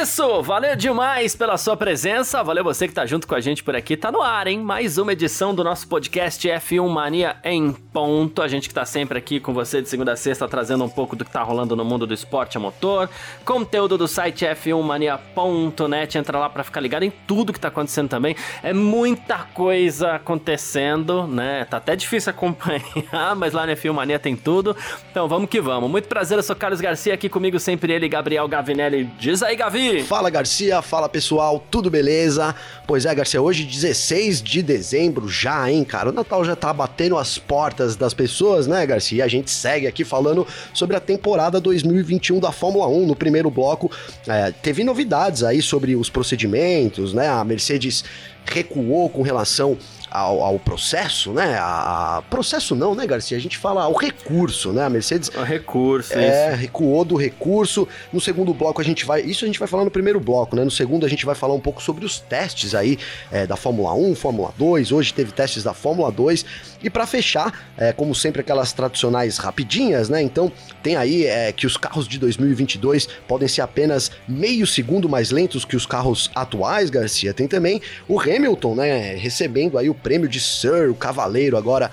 Isso, 0.00 0.42
valeu 0.42 0.76
demais 0.76 1.34
pela 1.34 1.56
sua 1.56 1.76
presença, 1.76 2.40
valeu 2.44 2.62
você 2.62 2.86
que 2.86 2.94
tá 2.94 3.04
junto 3.04 3.26
com 3.26 3.34
a 3.34 3.40
gente 3.40 3.64
por 3.64 3.74
aqui, 3.74 3.96
tá 3.96 4.12
no 4.12 4.22
ar, 4.22 4.46
hein? 4.46 4.60
Mais 4.60 4.96
uma 4.96 5.12
edição 5.12 5.52
do 5.52 5.64
nosso 5.64 5.88
podcast 5.88 6.46
F1 6.48 6.88
Mania 6.88 7.36
em 7.42 7.72
ponto, 7.72 8.40
a 8.40 8.46
gente 8.46 8.68
que 8.68 8.74
tá 8.74 8.84
sempre 8.84 9.18
aqui 9.18 9.40
com 9.40 9.52
você 9.52 9.82
de 9.82 9.88
segunda 9.88 10.12
a 10.12 10.16
sexta, 10.16 10.46
trazendo 10.46 10.84
um 10.84 10.88
pouco 10.88 11.16
do 11.16 11.24
que 11.24 11.32
tá 11.32 11.42
rolando 11.42 11.74
no 11.74 11.84
mundo 11.84 12.06
do 12.06 12.14
esporte 12.14 12.56
a 12.56 12.60
motor, 12.60 13.10
conteúdo 13.44 13.98
do 13.98 14.06
site 14.06 14.44
f1mania.net, 14.44 16.16
entra 16.16 16.38
lá 16.38 16.48
para 16.48 16.62
ficar 16.62 16.80
ligado 16.80 17.02
em 17.02 17.10
tudo 17.10 17.52
que 17.52 17.58
tá 17.58 17.66
acontecendo 17.66 18.08
também, 18.08 18.36
é 18.62 18.72
muita 18.72 19.38
coisa 19.52 20.12
acontecendo, 20.12 21.26
né? 21.26 21.64
Tá 21.64 21.78
até 21.78 21.96
difícil 21.96 22.30
acompanhar, 22.30 23.34
mas 23.36 23.52
lá 23.52 23.66
no 23.66 23.72
F1 23.72 23.92
Mania 23.92 24.18
tem 24.20 24.36
tudo, 24.36 24.76
então 25.10 25.26
vamos 25.26 25.50
que 25.50 25.60
vamos. 25.60 25.90
Muito 25.90 26.06
prazer, 26.06 26.38
eu 26.38 26.42
sou 26.42 26.54
Carlos 26.54 26.80
Garcia, 26.80 27.14
aqui 27.14 27.28
comigo 27.28 27.58
sempre 27.58 27.92
ele, 27.92 28.08
Gabriel 28.08 28.46
Gavinelli, 28.46 29.04
diz 29.18 29.42
aí, 29.42 29.56
Gabriel. 29.56 29.87
Fala 30.04 30.28
Garcia, 30.28 30.82
fala 30.82 31.08
pessoal, 31.08 31.64
tudo 31.70 31.90
beleza? 31.90 32.54
Pois 32.86 33.06
é, 33.06 33.14
Garcia, 33.14 33.40
hoje 33.40 33.64
16 33.64 34.42
de 34.42 34.62
dezembro 34.62 35.28
já, 35.28 35.70
hein, 35.70 35.82
cara? 35.84 36.10
O 36.10 36.12
Natal 36.12 36.44
já 36.44 36.54
tá 36.54 36.72
batendo 36.72 37.16
as 37.16 37.38
portas 37.38 37.96
das 37.96 38.12
pessoas, 38.12 38.66
né, 38.66 38.84
Garcia? 38.86 39.18
E 39.18 39.22
a 39.22 39.28
gente 39.28 39.50
segue 39.50 39.86
aqui 39.86 40.04
falando 40.04 40.46
sobre 40.74 40.96
a 40.96 41.00
temporada 41.00 41.60
2021 41.60 42.38
da 42.38 42.52
Fórmula 42.52 42.86
1. 42.86 43.06
No 43.06 43.16
primeiro 43.16 43.50
bloco, 43.50 43.90
é, 44.26 44.50
teve 44.50 44.84
novidades 44.84 45.42
aí 45.42 45.62
sobre 45.62 45.96
os 45.96 46.10
procedimentos, 46.10 47.14
né? 47.14 47.28
A 47.28 47.42
Mercedes 47.42 48.04
recuou 48.44 49.08
com 49.08 49.22
relação 49.22 49.76
ao, 50.10 50.42
ao 50.42 50.58
processo, 50.58 51.32
né? 51.32 51.56
A, 51.58 52.18
a, 52.18 52.22
processo 52.22 52.74
não, 52.74 52.94
né, 52.94 53.06
Garcia? 53.06 53.36
A 53.36 53.40
gente 53.40 53.58
fala 53.58 53.86
o 53.88 53.92
recurso, 53.92 54.72
né? 54.72 54.84
A 54.84 54.90
Mercedes. 54.90 55.28
O 55.28 55.42
recurso, 55.42 56.14
é, 56.14 56.50
isso. 56.52 56.60
recuou 56.60 57.04
do 57.04 57.16
recurso. 57.16 57.86
No 58.12 58.20
segundo 58.20 58.52
bloco 58.54 58.80
a 58.80 58.84
gente 58.84 59.04
vai. 59.04 59.22
Isso 59.22 59.44
a 59.44 59.46
gente 59.46 59.58
vai 59.58 59.68
falar 59.68 59.84
no 59.84 59.90
primeiro 59.90 60.20
bloco, 60.20 60.56
né? 60.56 60.64
No 60.64 60.70
segundo 60.70 61.04
a 61.04 61.08
gente 61.08 61.24
vai 61.26 61.34
falar 61.34 61.54
um 61.54 61.60
pouco 61.60 61.82
sobre 61.82 62.04
os 62.04 62.20
testes 62.20 62.74
aí 62.74 62.98
é, 63.30 63.46
da 63.46 63.56
Fórmula 63.56 63.94
1, 63.94 64.14
Fórmula 64.14 64.52
2. 64.56 64.92
Hoje 64.92 65.12
teve 65.12 65.32
testes 65.32 65.62
da 65.62 65.74
Fórmula 65.74 66.10
2. 66.10 66.44
E 66.82 66.88
para 66.88 67.06
fechar, 67.06 67.68
é, 67.76 67.92
como 67.92 68.14
sempre, 68.14 68.40
aquelas 68.40 68.72
tradicionais 68.72 69.38
rapidinhas, 69.38 70.08
né? 70.08 70.22
Então 70.22 70.50
tem 70.82 70.96
aí 70.96 71.26
é, 71.26 71.52
que 71.52 71.66
os 71.66 71.76
carros 71.76 72.06
de 72.06 72.18
2022 72.18 73.08
podem 73.26 73.48
ser 73.48 73.62
apenas 73.62 74.10
meio 74.26 74.66
segundo 74.66 75.08
mais 75.08 75.30
lentos 75.30 75.64
que 75.64 75.76
os 75.76 75.86
carros 75.86 76.30
atuais, 76.34 76.90
Garcia. 76.90 77.34
Tem 77.34 77.48
também 77.48 77.80
o 78.06 78.20
Hamilton, 78.20 78.74
né? 78.74 79.14
Recebendo 79.16 79.76
aí 79.76 79.90
o 79.90 79.94
prêmio 79.98 80.28
de 80.28 80.40
Sir, 80.40 80.90
o 80.90 80.94
Cavaleiro, 80.94 81.56
agora 81.56 81.90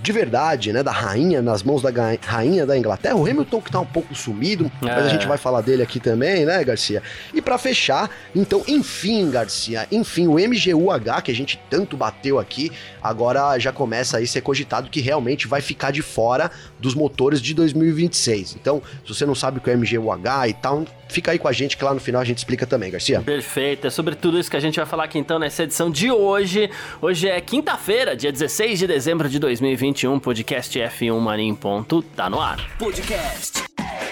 de 0.00 0.12
verdade, 0.12 0.72
né, 0.72 0.82
da 0.82 0.92
rainha 0.92 1.40
nas 1.40 1.62
mãos 1.62 1.82
da 1.82 1.90
rainha 2.22 2.66
da 2.66 2.76
Inglaterra, 2.76 3.16
o 3.16 3.26
Hamilton 3.26 3.60
que 3.60 3.70
tá 3.70 3.80
um 3.80 3.86
pouco 3.86 4.14
sumido, 4.14 4.70
é. 4.82 4.86
mas 4.86 5.06
a 5.06 5.08
gente 5.08 5.26
vai 5.26 5.38
falar 5.38 5.62
dele 5.62 5.82
aqui 5.82 5.98
também, 5.98 6.44
né, 6.44 6.62
Garcia? 6.62 7.02
E 7.32 7.40
para 7.40 7.56
fechar, 7.58 8.10
então, 8.34 8.62
enfim, 8.68 9.30
Garcia, 9.30 9.86
enfim, 9.90 10.26
o 10.26 10.34
MGUH 10.34 11.22
que 11.22 11.30
a 11.30 11.34
gente 11.34 11.60
tanto 11.70 11.96
bateu 11.96 12.38
aqui, 12.38 12.70
agora 13.02 13.58
já 13.58 13.72
começa 13.72 14.18
a 14.18 14.26
ser 14.26 14.42
cogitado 14.42 14.90
que 14.90 15.00
realmente 15.00 15.46
vai 15.46 15.60
ficar 15.60 15.90
de 15.90 16.02
fora 16.02 16.50
dos 16.78 16.94
motores 16.94 17.40
de 17.40 17.54
2026. 17.54 18.56
Então, 18.60 18.82
se 19.04 19.14
você 19.14 19.24
não 19.24 19.34
sabe 19.34 19.58
o 19.58 19.60
que 19.60 19.70
é 19.70 19.76
MGUH 19.76 20.48
e 20.48 20.54
tal, 20.54 20.84
fica 21.08 21.32
aí 21.32 21.38
com 21.38 21.48
a 21.48 21.52
gente 21.52 21.76
que 21.76 21.84
lá 21.84 21.94
no 21.94 22.00
final 22.00 22.20
a 22.20 22.24
gente 22.24 22.38
explica 22.38 22.66
também, 22.66 22.90
Garcia. 22.90 23.20
Perfeito, 23.20 23.86
é 23.86 23.90
sobre 23.90 24.14
tudo 24.14 24.38
isso 24.38 24.50
que 24.50 24.56
a 24.56 24.60
gente 24.60 24.76
vai 24.76 24.86
falar 24.86 25.04
aqui 25.04 25.18
então 25.18 25.38
nessa 25.38 25.62
edição 25.62 25.90
de 25.90 26.10
hoje. 26.10 26.70
Hoje 27.00 27.28
é 27.28 27.40
quinta-feira, 27.40 28.16
dia 28.16 28.32
16 28.32 28.78
de 28.78 28.86
dezembro 28.86 29.28
de 29.28 29.38
2021, 29.38 30.18
podcast 30.18 30.78
F1 30.78 31.18
Mania 31.18 31.46
em 31.46 31.54
ponto, 31.54 32.02
tá 32.02 32.30
no 32.30 32.40
ar. 32.40 32.76
Podcast 32.78 33.64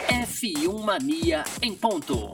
F1 0.09 0.83
Mania 0.83 1.45
em 1.63 1.75
ponto. 1.75 2.33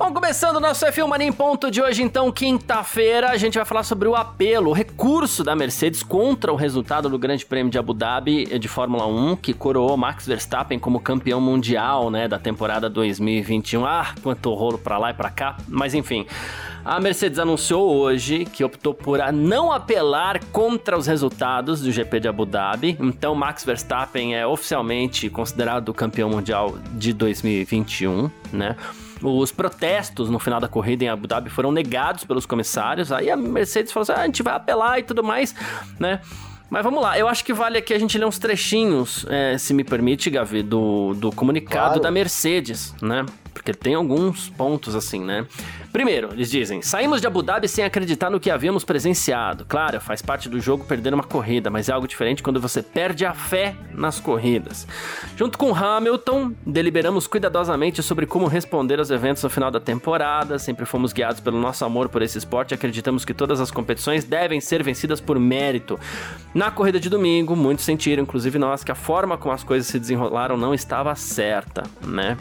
Bom, 0.00 0.14
começando 0.14 0.56
o 0.56 0.60
nosso 0.60 0.86
F1 0.86 1.06
Mania 1.06 1.26
em 1.26 1.32
ponto 1.32 1.70
de 1.70 1.82
hoje, 1.82 2.02
então, 2.02 2.32
quinta-feira, 2.32 3.28
a 3.28 3.36
gente 3.36 3.58
vai 3.58 3.66
falar 3.66 3.82
sobre 3.82 4.08
o 4.08 4.16
apelo, 4.16 4.70
o 4.70 4.72
recurso 4.72 5.44
da 5.44 5.54
Mercedes 5.54 6.02
contra 6.02 6.50
o 6.50 6.56
resultado 6.56 7.06
do 7.10 7.18
Grande 7.18 7.44
Prêmio 7.44 7.70
de 7.70 7.78
Abu 7.78 7.92
Dhabi 7.92 8.46
de 8.58 8.66
Fórmula 8.66 9.06
1, 9.06 9.36
que 9.36 9.52
coroou 9.52 9.98
Max 9.98 10.26
Verstappen 10.26 10.78
como 10.78 11.00
campeão 11.00 11.38
mundial, 11.38 12.10
né, 12.10 12.26
da 12.26 12.38
temporada 12.38 12.88
2021. 12.88 13.84
Ah, 13.84 14.14
quanto 14.22 14.54
rolo 14.54 14.78
pra 14.78 14.96
lá 14.96 15.10
e 15.10 15.14
pra 15.14 15.28
cá, 15.28 15.58
mas 15.68 15.92
enfim. 15.92 16.24
A 16.82 16.98
Mercedes 16.98 17.38
anunciou 17.38 17.94
hoje 17.94 18.46
que 18.46 18.64
optou 18.64 18.94
por 18.94 19.20
não 19.30 19.70
apelar 19.70 20.42
contra 20.46 20.96
os 20.96 21.06
resultados 21.06 21.82
do 21.82 21.92
GP 21.92 22.20
de 22.20 22.26
Abu 22.26 22.46
Dhabi. 22.46 22.96
Então, 22.98 23.34
Max 23.34 23.66
Verstappen 23.66 24.34
é 24.34 24.46
oficialmente 24.46 25.28
considerado 25.28 25.90
o 25.90 25.94
campeão 25.94 26.30
mundial 26.30 26.78
de 26.92 27.12
2021, 27.12 28.30
né? 28.50 28.76
Os 29.22 29.52
protestos 29.52 30.30
no 30.30 30.38
final 30.38 30.60
da 30.60 30.68
corrida 30.68 31.04
em 31.04 31.08
Abu 31.08 31.26
Dhabi 31.26 31.50
foram 31.50 31.70
negados 31.70 32.24
pelos 32.24 32.46
comissários. 32.46 33.12
Aí 33.12 33.30
a 33.30 33.36
Mercedes 33.36 33.92
falou 33.92 34.02
assim: 34.02 34.12
ah, 34.12 34.22
a 34.22 34.26
gente 34.26 34.42
vai 34.42 34.54
apelar 34.54 34.98
e 34.98 35.02
tudo 35.02 35.22
mais, 35.22 35.54
né? 35.98 36.20
Mas 36.70 36.84
vamos 36.84 37.02
lá, 37.02 37.18
eu 37.18 37.26
acho 37.26 37.44
que 37.44 37.52
vale 37.52 37.78
aqui 37.78 37.92
a 37.92 37.98
gente 37.98 38.16
ler 38.16 38.24
uns 38.24 38.38
trechinhos, 38.38 39.26
é, 39.28 39.58
se 39.58 39.74
me 39.74 39.82
permite, 39.82 40.30
Gavi, 40.30 40.62
do, 40.62 41.14
do 41.14 41.32
comunicado 41.32 41.86
claro. 41.86 42.00
da 42.00 42.12
Mercedes, 42.12 42.94
né? 43.02 43.26
Porque 43.52 43.72
tem 43.72 43.94
alguns 43.94 44.48
pontos 44.48 44.94
assim, 44.94 45.24
né? 45.24 45.46
Primeiro, 45.92 46.32
eles 46.32 46.50
dizem: 46.50 46.82
saímos 46.82 47.20
de 47.20 47.26
Abu 47.26 47.42
Dhabi 47.42 47.68
sem 47.68 47.84
acreditar 47.84 48.30
no 48.30 48.40
que 48.40 48.50
havíamos 48.50 48.84
presenciado. 48.84 49.64
Claro, 49.64 50.00
faz 50.00 50.22
parte 50.22 50.48
do 50.48 50.60
jogo 50.60 50.84
perder 50.84 51.12
uma 51.12 51.24
corrida, 51.24 51.70
mas 51.70 51.88
é 51.88 51.92
algo 51.92 52.06
diferente 52.06 52.42
quando 52.42 52.60
você 52.60 52.82
perde 52.82 53.24
a 53.24 53.34
fé 53.34 53.74
nas 53.92 54.20
corridas. 54.20 54.86
Junto 55.36 55.58
com 55.58 55.74
Hamilton, 55.74 56.52
deliberamos 56.64 57.26
cuidadosamente 57.26 58.02
sobre 58.02 58.26
como 58.26 58.46
responder 58.46 58.98
aos 58.98 59.10
eventos 59.10 59.42
no 59.42 59.50
final 59.50 59.70
da 59.70 59.80
temporada. 59.80 60.58
Sempre 60.58 60.86
fomos 60.86 61.12
guiados 61.12 61.40
pelo 61.40 61.58
nosso 61.58 61.84
amor 61.84 62.08
por 62.08 62.22
esse 62.22 62.38
esporte 62.38 62.72
e 62.72 62.74
acreditamos 62.74 63.24
que 63.24 63.34
todas 63.34 63.60
as 63.60 63.70
competições 63.70 64.24
devem 64.24 64.60
ser 64.60 64.82
vencidas 64.82 65.20
por 65.20 65.38
mérito. 65.38 65.98
Na 66.54 66.70
corrida 66.70 67.00
de 67.00 67.08
domingo, 67.08 67.56
muitos 67.56 67.84
sentiram, 67.84 68.22
inclusive 68.22 68.58
nós, 68.58 68.84
que 68.84 68.92
a 68.92 68.94
forma 68.94 69.36
como 69.36 69.54
as 69.54 69.64
coisas 69.64 69.88
se 69.88 69.98
desenrolaram 69.98 70.56
não 70.56 70.72
estava 70.72 71.14
certa, 71.14 71.82
né? 72.04 72.36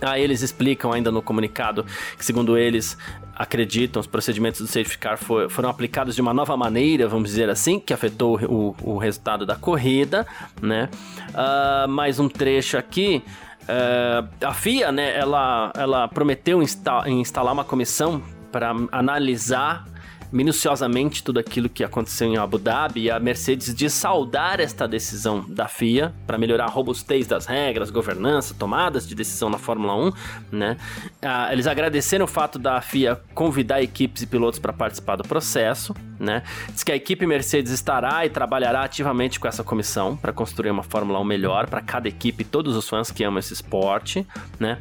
Aí 0.00 0.22
eles 0.22 0.42
explicam 0.42 0.92
ainda 0.92 1.10
no 1.10 1.22
comunicado 1.22 1.84
que, 2.16 2.24
segundo 2.24 2.56
eles, 2.56 2.96
acreditam 3.34 4.00
os 4.00 4.06
procedimentos 4.06 4.60
do 4.60 4.66
safety 4.66 4.98
car 4.98 5.18
for, 5.18 5.50
foram 5.50 5.68
aplicados 5.68 6.14
de 6.14 6.20
uma 6.20 6.32
nova 6.32 6.56
maneira, 6.56 7.06
vamos 7.06 7.30
dizer 7.30 7.50
assim, 7.50 7.78
que 7.78 7.92
afetou 7.92 8.40
o, 8.42 8.76
o 8.82 8.98
resultado 8.98 9.44
da 9.44 9.56
corrida, 9.56 10.26
né? 10.60 10.88
Uh, 11.30 11.88
mais 11.88 12.18
um 12.18 12.28
trecho 12.28 12.78
aqui. 12.78 13.22
Uh, 13.62 14.28
a 14.46 14.54
FIA, 14.54 14.92
né, 14.92 15.16
ela, 15.18 15.72
ela 15.76 16.08
prometeu 16.08 16.62
insta 16.62 17.02
instalar 17.08 17.52
uma 17.52 17.64
comissão 17.64 18.22
para 18.50 18.72
analisar 18.92 19.84
minuciosamente 20.32 21.22
tudo 21.22 21.38
aquilo 21.38 21.68
que 21.68 21.84
aconteceu 21.84 22.28
em 22.28 22.36
Abu 22.36 22.58
Dhabi 22.58 23.02
e 23.02 23.10
a 23.10 23.18
Mercedes 23.18 23.74
de 23.74 23.88
saudar 23.88 24.60
esta 24.60 24.86
decisão 24.86 25.44
da 25.48 25.68
FIA 25.68 26.14
para 26.26 26.38
melhorar 26.38 26.64
a 26.64 26.70
robustez 26.70 27.26
das 27.26 27.46
regras, 27.46 27.90
governança, 27.90 28.54
tomadas 28.58 29.06
de 29.06 29.14
decisão 29.14 29.48
na 29.48 29.58
Fórmula 29.58 29.94
1, 29.94 30.12
né? 30.52 30.76
Ah, 31.22 31.52
eles 31.52 31.66
agradeceram 31.66 32.24
o 32.24 32.28
fato 32.28 32.58
da 32.58 32.80
FIA 32.80 33.20
convidar 33.34 33.82
equipes 33.82 34.22
e 34.22 34.26
pilotos 34.26 34.58
para 34.58 34.72
participar 34.72 35.16
do 35.16 35.24
processo, 35.24 35.94
né? 36.18 36.42
Diz 36.72 36.82
que 36.82 36.92
a 36.92 36.96
equipe 36.96 37.26
Mercedes 37.26 37.72
estará 37.72 38.24
e 38.24 38.30
trabalhará 38.30 38.82
ativamente 38.82 39.38
com 39.38 39.48
essa 39.48 39.62
comissão 39.62 40.16
para 40.16 40.32
construir 40.32 40.70
uma 40.70 40.82
Fórmula 40.82 41.20
1 41.20 41.24
melhor 41.24 41.68
para 41.68 41.80
cada 41.80 42.08
equipe 42.08 42.42
e 42.42 42.44
todos 42.44 42.76
os 42.76 42.88
fãs 42.88 43.10
que 43.10 43.24
amam 43.24 43.38
esse 43.38 43.52
esporte, 43.52 44.26
né? 44.58 44.78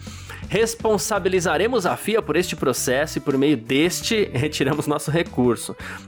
Responsabilizaremos 0.48 1.86
a 1.86 1.98
FIA 1.98 2.22
por 2.22 2.36
este 2.36 2.56
processo 2.56 3.18
e 3.18 3.22
por 3.22 3.38
meio 3.38 3.58
deste 3.58 4.30
retiramos 4.34 4.88
nosso 4.88 5.10
recurso, 5.10 5.35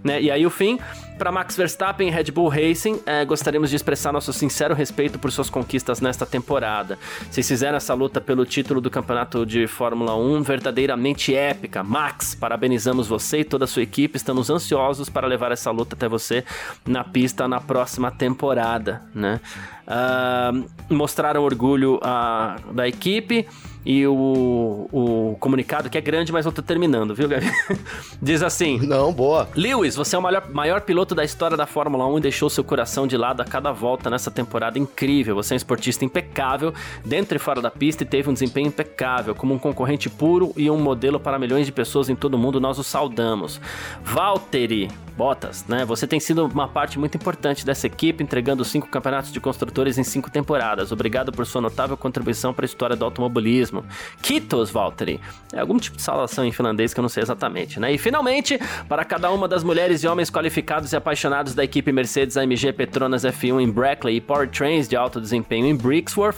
né? 0.03 0.21
E 0.21 0.31
aí 0.31 0.45
o 0.45 0.49
fim, 0.49 0.79
para 1.17 1.31
Max 1.31 1.55
Verstappen 1.55 2.07
e 2.07 2.11
Red 2.11 2.31
Bull 2.31 2.47
Racing, 2.47 3.01
é, 3.05 3.25
gostaríamos 3.25 3.69
de 3.69 3.75
expressar 3.75 4.11
nosso 4.13 4.31
sincero 4.31 4.73
respeito 4.73 5.17
por 5.17 5.31
suas 5.31 5.49
conquistas 5.49 5.99
nesta 5.99 6.25
temporada. 6.25 6.97
Vocês 7.29 7.47
fizeram 7.47 7.77
essa 7.77 7.93
luta 7.93 8.21
pelo 8.21 8.45
título 8.45 8.79
do 8.79 8.89
campeonato 8.89 9.45
de 9.45 9.67
Fórmula 9.67 10.15
1 10.15 10.43
verdadeiramente 10.43 11.35
épica. 11.35 11.83
Max, 11.83 12.35
parabenizamos 12.35 13.07
você 13.07 13.39
e 13.39 13.43
toda 13.43 13.65
a 13.65 13.67
sua 13.67 13.83
equipe. 13.83 14.17
Estamos 14.17 14.49
ansiosos 14.49 15.09
para 15.09 15.27
levar 15.27 15.51
essa 15.51 15.71
luta 15.71 15.95
até 15.95 16.07
você 16.07 16.43
na 16.85 17.03
pista 17.03 17.47
na 17.47 17.59
próxima 17.59 18.11
temporada, 18.11 19.01
né? 19.13 19.39
Uh, 19.87 20.93
mostraram 20.93 21.41
orgulho 21.43 21.95
uh, 21.95 22.73
da 22.73 22.85
equipe 22.89 23.47
E 23.85 24.05
o, 24.05 24.89
o 24.91 25.37
comunicado, 25.39 25.89
que 25.89 25.97
é 25.97 26.01
grande, 26.01 26.29
mas 26.29 26.45
eu 26.45 26.51
tô 26.51 26.61
terminando, 26.61 27.15
viu, 27.15 27.25
Gabi? 27.29 27.49
Diz 28.21 28.43
assim: 28.43 28.79
Não, 28.85 29.13
boa. 29.13 29.47
Lewis, 29.55 29.95
você 29.95 30.17
é 30.17 30.19
o 30.19 30.21
maior, 30.21 30.43
maior 30.51 30.81
piloto 30.81 31.15
da 31.15 31.23
história 31.23 31.55
da 31.55 31.65
Fórmula 31.65 32.05
1 32.05 32.17
e 32.17 32.21
deixou 32.21 32.49
seu 32.49 32.65
coração 32.65 33.07
de 33.07 33.15
lado 33.15 33.39
a 33.39 33.45
cada 33.45 33.71
volta 33.71 34.09
nessa 34.09 34.29
temporada 34.29 34.77
incrível. 34.77 35.35
Você 35.35 35.53
é 35.53 35.55
um 35.55 35.57
esportista 35.57 36.03
impecável, 36.03 36.73
dentro 37.05 37.37
e 37.37 37.39
fora 37.39 37.61
da 37.61 37.71
pista, 37.71 38.03
e 38.03 38.05
teve 38.05 38.29
um 38.29 38.33
desempenho 38.33 38.67
impecável. 38.67 39.33
Como 39.33 39.53
um 39.53 39.59
concorrente 39.59 40.09
puro 40.09 40.51
e 40.57 40.69
um 40.69 40.77
modelo 40.77 41.17
para 41.17 41.39
milhões 41.39 41.65
de 41.65 41.71
pessoas 41.71 42.09
em 42.09 42.15
todo 42.15 42.33
o 42.33 42.37
mundo, 42.37 42.59
nós 42.59 42.77
o 42.77 42.83
saudamos. 42.83 43.61
Valtteri 44.03 44.89
Bottas, 45.17 45.65
né? 45.67 45.83
Você 45.83 46.05
tem 46.05 46.19
sido 46.19 46.45
uma 46.45 46.67
parte 46.67 46.99
muito 46.99 47.17
importante 47.17 47.65
dessa 47.65 47.87
equipe, 47.87 48.23
entregando 48.23 48.63
cinco 48.63 48.87
campeonatos 48.87 49.31
de 49.31 49.39
construtores 49.39 49.97
em 49.97 50.03
cinco 50.03 50.29
temporadas. 50.29 50.91
Obrigado 50.91 51.31
por 51.31 51.43
sua 51.47 51.59
notável 51.59 51.97
contribuição 51.97 52.53
para 52.53 52.65
a 52.65 52.67
história 52.67 52.95
do 52.95 53.03
automobilismo. 53.03 53.83
Kitos, 54.21 54.69
Valtteri. 54.69 55.19
É 55.51 55.59
algum 55.59 55.79
tipo 55.79 55.97
de 55.97 56.03
saudação 56.03 56.45
em 56.45 56.51
finlandês 56.51 56.93
que 56.93 56.99
eu 56.99 57.01
não 57.01 57.09
sei 57.09 57.23
exatamente, 57.23 57.79
né? 57.79 57.91
E 57.91 57.97
finalmente, 57.97 58.59
para 58.87 59.03
cada 59.03 59.31
uma 59.31 59.47
das 59.47 59.63
mulheres 59.63 60.03
e 60.03 60.07
homens 60.07 60.29
qualificados 60.29 60.93
e 60.93 60.95
apaixonados 60.95 61.55
da 61.55 61.63
equipe 61.63 61.91
Mercedes 61.91 62.37
AMG 62.37 62.73
Petronas 62.73 63.23
F1 63.23 63.59
em 63.59 63.71
Brackley 63.71 64.17
e 64.17 64.21
Powertrains 64.21 64.87
de 64.87 64.95
alto 64.95 65.19
desempenho 65.19 65.65
em 65.65 65.75
Brixworth, 65.75 66.37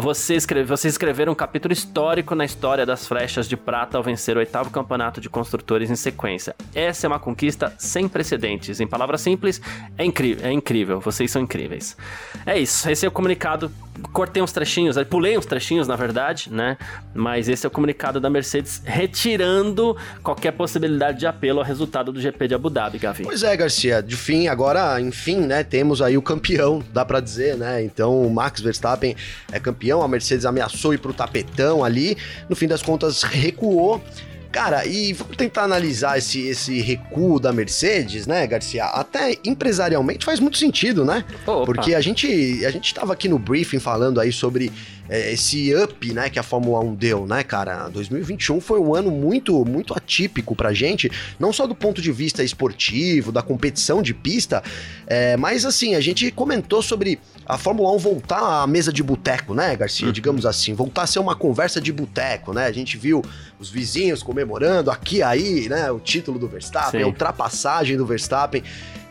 você 0.00 0.36
escreve, 0.36 0.68
vocês 0.68 0.94
escreveram 0.94 1.32
um 1.32 1.36
capítulo 1.36 1.72
histórico 1.72 2.36
na 2.36 2.44
história 2.44 2.86
das 2.86 3.08
flechas 3.08 3.48
de 3.48 3.56
prata 3.56 3.96
ao 3.96 4.04
vencer 4.04 4.36
o 4.36 4.38
oitavo 4.38 4.70
campeonato 4.70 5.20
de 5.20 5.28
construtores 5.28 5.90
em 5.90 5.96
sequência. 5.96 6.54
Essa 6.72 7.06
é 7.06 7.08
uma 7.08 7.18
conquista 7.18 7.74
sem 7.76 8.08
precedentes. 8.20 8.80
Em 8.80 8.86
palavras 8.86 9.22
simples, 9.22 9.60
é 9.96 10.04
incrível, 10.04 10.46
é 10.46 10.52
incrível. 10.52 11.00
Vocês 11.00 11.30
são 11.30 11.40
incríveis. 11.40 11.96
É 12.44 12.58
isso. 12.58 12.88
Esse 12.88 13.06
é 13.06 13.08
o 13.08 13.12
comunicado. 13.12 13.72
Cortei 14.12 14.42
uns 14.42 14.52
trechinhos, 14.52 14.96
pulei 15.08 15.36
uns 15.36 15.44
trechinhos, 15.44 15.86
na 15.86 15.96
verdade, 15.96 16.50
né? 16.50 16.78
Mas 17.14 17.48
esse 17.48 17.66
é 17.66 17.68
o 17.68 17.70
comunicado 17.70 18.18
da 18.18 18.30
Mercedes 18.30 18.82
retirando 18.84 19.96
qualquer 20.22 20.52
possibilidade 20.52 21.18
de 21.18 21.26
apelo 21.26 21.58
ao 21.58 21.64
resultado 21.64 22.12
do 22.12 22.20
GP 22.20 22.48
de 22.48 22.54
Abu 22.54 22.70
Dhabi, 22.70 22.98
Gavi. 22.98 23.24
Pois 23.24 23.42
é, 23.42 23.54
Garcia. 23.56 24.02
De 24.02 24.16
fim, 24.16 24.48
agora, 24.48 25.00
enfim, 25.00 25.40
né? 25.40 25.62
Temos 25.62 26.00
aí 26.00 26.16
o 26.16 26.22
campeão, 26.22 26.82
dá 26.92 27.04
para 27.04 27.20
dizer, 27.20 27.56
né? 27.56 27.82
Então, 27.82 28.22
o 28.22 28.32
Max 28.32 28.60
Verstappen 28.60 29.16
é 29.52 29.60
campeão. 29.60 30.02
A 30.02 30.08
Mercedes 30.08 30.46
ameaçou 30.46 30.94
ir 30.94 30.98
pro 30.98 31.12
tapetão 31.12 31.84
ali. 31.84 32.16
No 32.48 32.56
fim 32.56 32.66
das 32.66 32.82
contas, 32.82 33.22
recuou. 33.22 34.02
Cara, 34.52 34.84
e 34.84 35.12
vamos 35.12 35.36
tentar 35.36 35.62
analisar 35.62 36.18
esse, 36.18 36.40
esse 36.48 36.80
recuo 36.80 37.38
da 37.38 37.52
Mercedes, 37.52 38.26
né, 38.26 38.44
Garcia? 38.46 38.84
Até 38.86 39.36
empresarialmente 39.44 40.24
faz 40.24 40.40
muito 40.40 40.58
sentido, 40.58 41.04
né? 41.04 41.24
Opa. 41.46 41.64
Porque 41.64 41.94
a 41.94 42.00
gente, 42.00 42.64
a 42.66 42.70
gente 42.70 42.92
tava 42.92 43.12
aqui 43.12 43.28
no 43.28 43.38
briefing 43.38 43.78
falando 43.78 44.20
aí 44.20 44.32
sobre 44.32 44.72
é, 45.10 45.32
esse 45.32 45.74
up, 45.74 46.12
né, 46.14 46.30
que 46.30 46.38
a 46.38 46.42
Fórmula 46.42 46.78
1 46.80 46.94
deu, 46.94 47.26
né, 47.26 47.42
cara? 47.42 47.88
2021 47.88 48.60
foi 48.60 48.78
um 48.78 48.94
ano 48.94 49.10
muito, 49.10 49.64
muito 49.64 49.92
atípico 49.92 50.54
pra 50.54 50.72
gente, 50.72 51.10
não 51.38 51.52
só 51.52 51.66
do 51.66 51.74
ponto 51.74 52.00
de 52.00 52.12
vista 52.12 52.44
esportivo, 52.44 53.32
da 53.32 53.42
competição 53.42 54.00
de 54.00 54.14
pista, 54.14 54.62
é, 55.08 55.36
mas 55.36 55.66
assim, 55.66 55.96
a 55.96 56.00
gente 56.00 56.30
comentou 56.30 56.80
sobre 56.80 57.18
a 57.44 57.58
Fórmula 57.58 57.92
1 57.96 57.98
voltar 57.98 58.62
à 58.62 58.66
mesa 58.68 58.92
de 58.92 59.02
boteco, 59.02 59.52
né, 59.52 59.74
Garcia? 59.74 60.06
Uhum. 60.06 60.12
Digamos 60.12 60.46
assim, 60.46 60.72
voltar 60.74 61.02
a 61.02 61.06
ser 61.08 61.18
uma 61.18 61.34
conversa 61.34 61.80
de 61.80 61.92
boteco, 61.92 62.52
né? 62.52 62.66
A 62.66 62.72
gente 62.72 62.96
viu 62.96 63.20
os 63.58 63.68
vizinhos 63.68 64.22
comemorando 64.22 64.92
aqui 64.92 65.20
aí, 65.20 65.68
né, 65.68 65.90
o 65.90 65.98
título 65.98 66.38
do 66.38 66.46
Verstappen, 66.46 67.00
Sim. 67.00 67.04
a 67.04 67.08
ultrapassagem 67.08 67.96
do 67.96 68.06
Verstappen. 68.06 68.62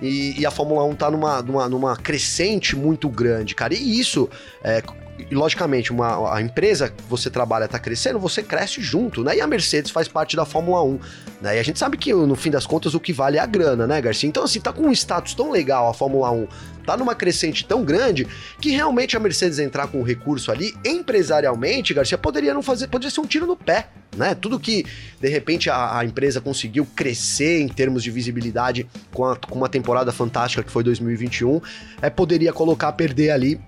E, 0.01 0.39
e, 0.39 0.45
a 0.45 0.51
Fórmula 0.51 0.81
1 0.85 0.95
tá 0.95 1.11
numa, 1.11 1.41
numa, 1.41 1.67
numa 1.67 1.97
crescente 1.97 2.73
muito 2.73 3.09
grande, 3.09 3.53
cara. 3.53 3.73
E 3.73 3.99
isso 3.99 4.29
é, 4.63 4.81
e 5.29 5.35
logicamente, 5.35 5.91
uma, 5.91 6.35
a 6.35 6.41
empresa 6.41 6.89
que 6.89 7.03
você 7.09 7.29
trabalha 7.29 7.65
está 7.65 7.79
crescendo, 7.79 8.19
você 8.19 8.41
cresce 8.41 8.81
junto, 8.81 9.23
né? 9.23 9.35
E 9.37 9.41
a 9.41 9.47
Mercedes 9.47 9.91
faz 9.91 10.07
parte 10.07 10.35
da 10.35 10.45
Fórmula 10.45 10.83
1, 10.83 10.99
né? 11.41 11.57
E 11.57 11.59
a 11.59 11.63
gente 11.63 11.79
sabe 11.79 11.97
que 11.97 12.13
no 12.13 12.35
fim 12.35 12.51
das 12.51 12.65
contas 12.65 12.93
o 12.93 12.99
que 12.99 13.11
vale 13.11 13.37
é 13.37 13.39
a 13.39 13.45
grana, 13.45 13.85
né, 13.87 14.01
Garcia? 14.01 14.29
Então, 14.29 14.43
assim, 14.43 14.59
tá 14.59 14.71
com 14.71 14.83
um 14.83 14.91
status 14.91 15.33
tão 15.33 15.51
legal 15.51 15.89
a 15.89 15.93
Fórmula 15.93 16.31
1, 16.31 16.47
tá 16.85 16.97
numa 16.97 17.15
crescente 17.15 17.65
tão 17.65 17.83
grande 17.83 18.27
que 18.59 18.71
realmente 18.71 19.15
a 19.15 19.19
Mercedes 19.19 19.59
entrar 19.59 19.87
com 19.87 19.99
o 19.99 20.03
recurso 20.03 20.51
ali, 20.51 20.73
empresarialmente, 20.85 21.93
Garcia, 21.93 22.17
poderia 22.17 22.53
não 22.53 22.63
fazer, 22.63 22.87
poderia 22.87 23.11
ser 23.11 23.21
um 23.21 23.25
tiro 23.25 23.45
no 23.45 23.55
pé, 23.55 23.89
né? 24.15 24.35
Tudo 24.35 24.59
que 24.59 24.85
de 25.19 25.29
repente 25.29 25.69
a, 25.69 25.99
a 25.99 26.05
empresa 26.05 26.41
conseguiu 26.41 26.87
crescer 26.95 27.61
em 27.61 27.67
termos 27.67 28.03
de 28.03 28.11
visibilidade 28.11 28.87
com, 29.13 29.25
a, 29.25 29.35
com 29.35 29.55
uma 29.55 29.69
temporada 29.69 30.11
fantástica 30.11 30.63
que 30.63 30.71
foi 30.71 30.83
2021, 30.83 31.61
é, 32.01 32.09
poderia 32.09 32.53
colocar 32.53 32.87
a 32.87 32.93
perder 32.93 33.31
ali 33.31 33.59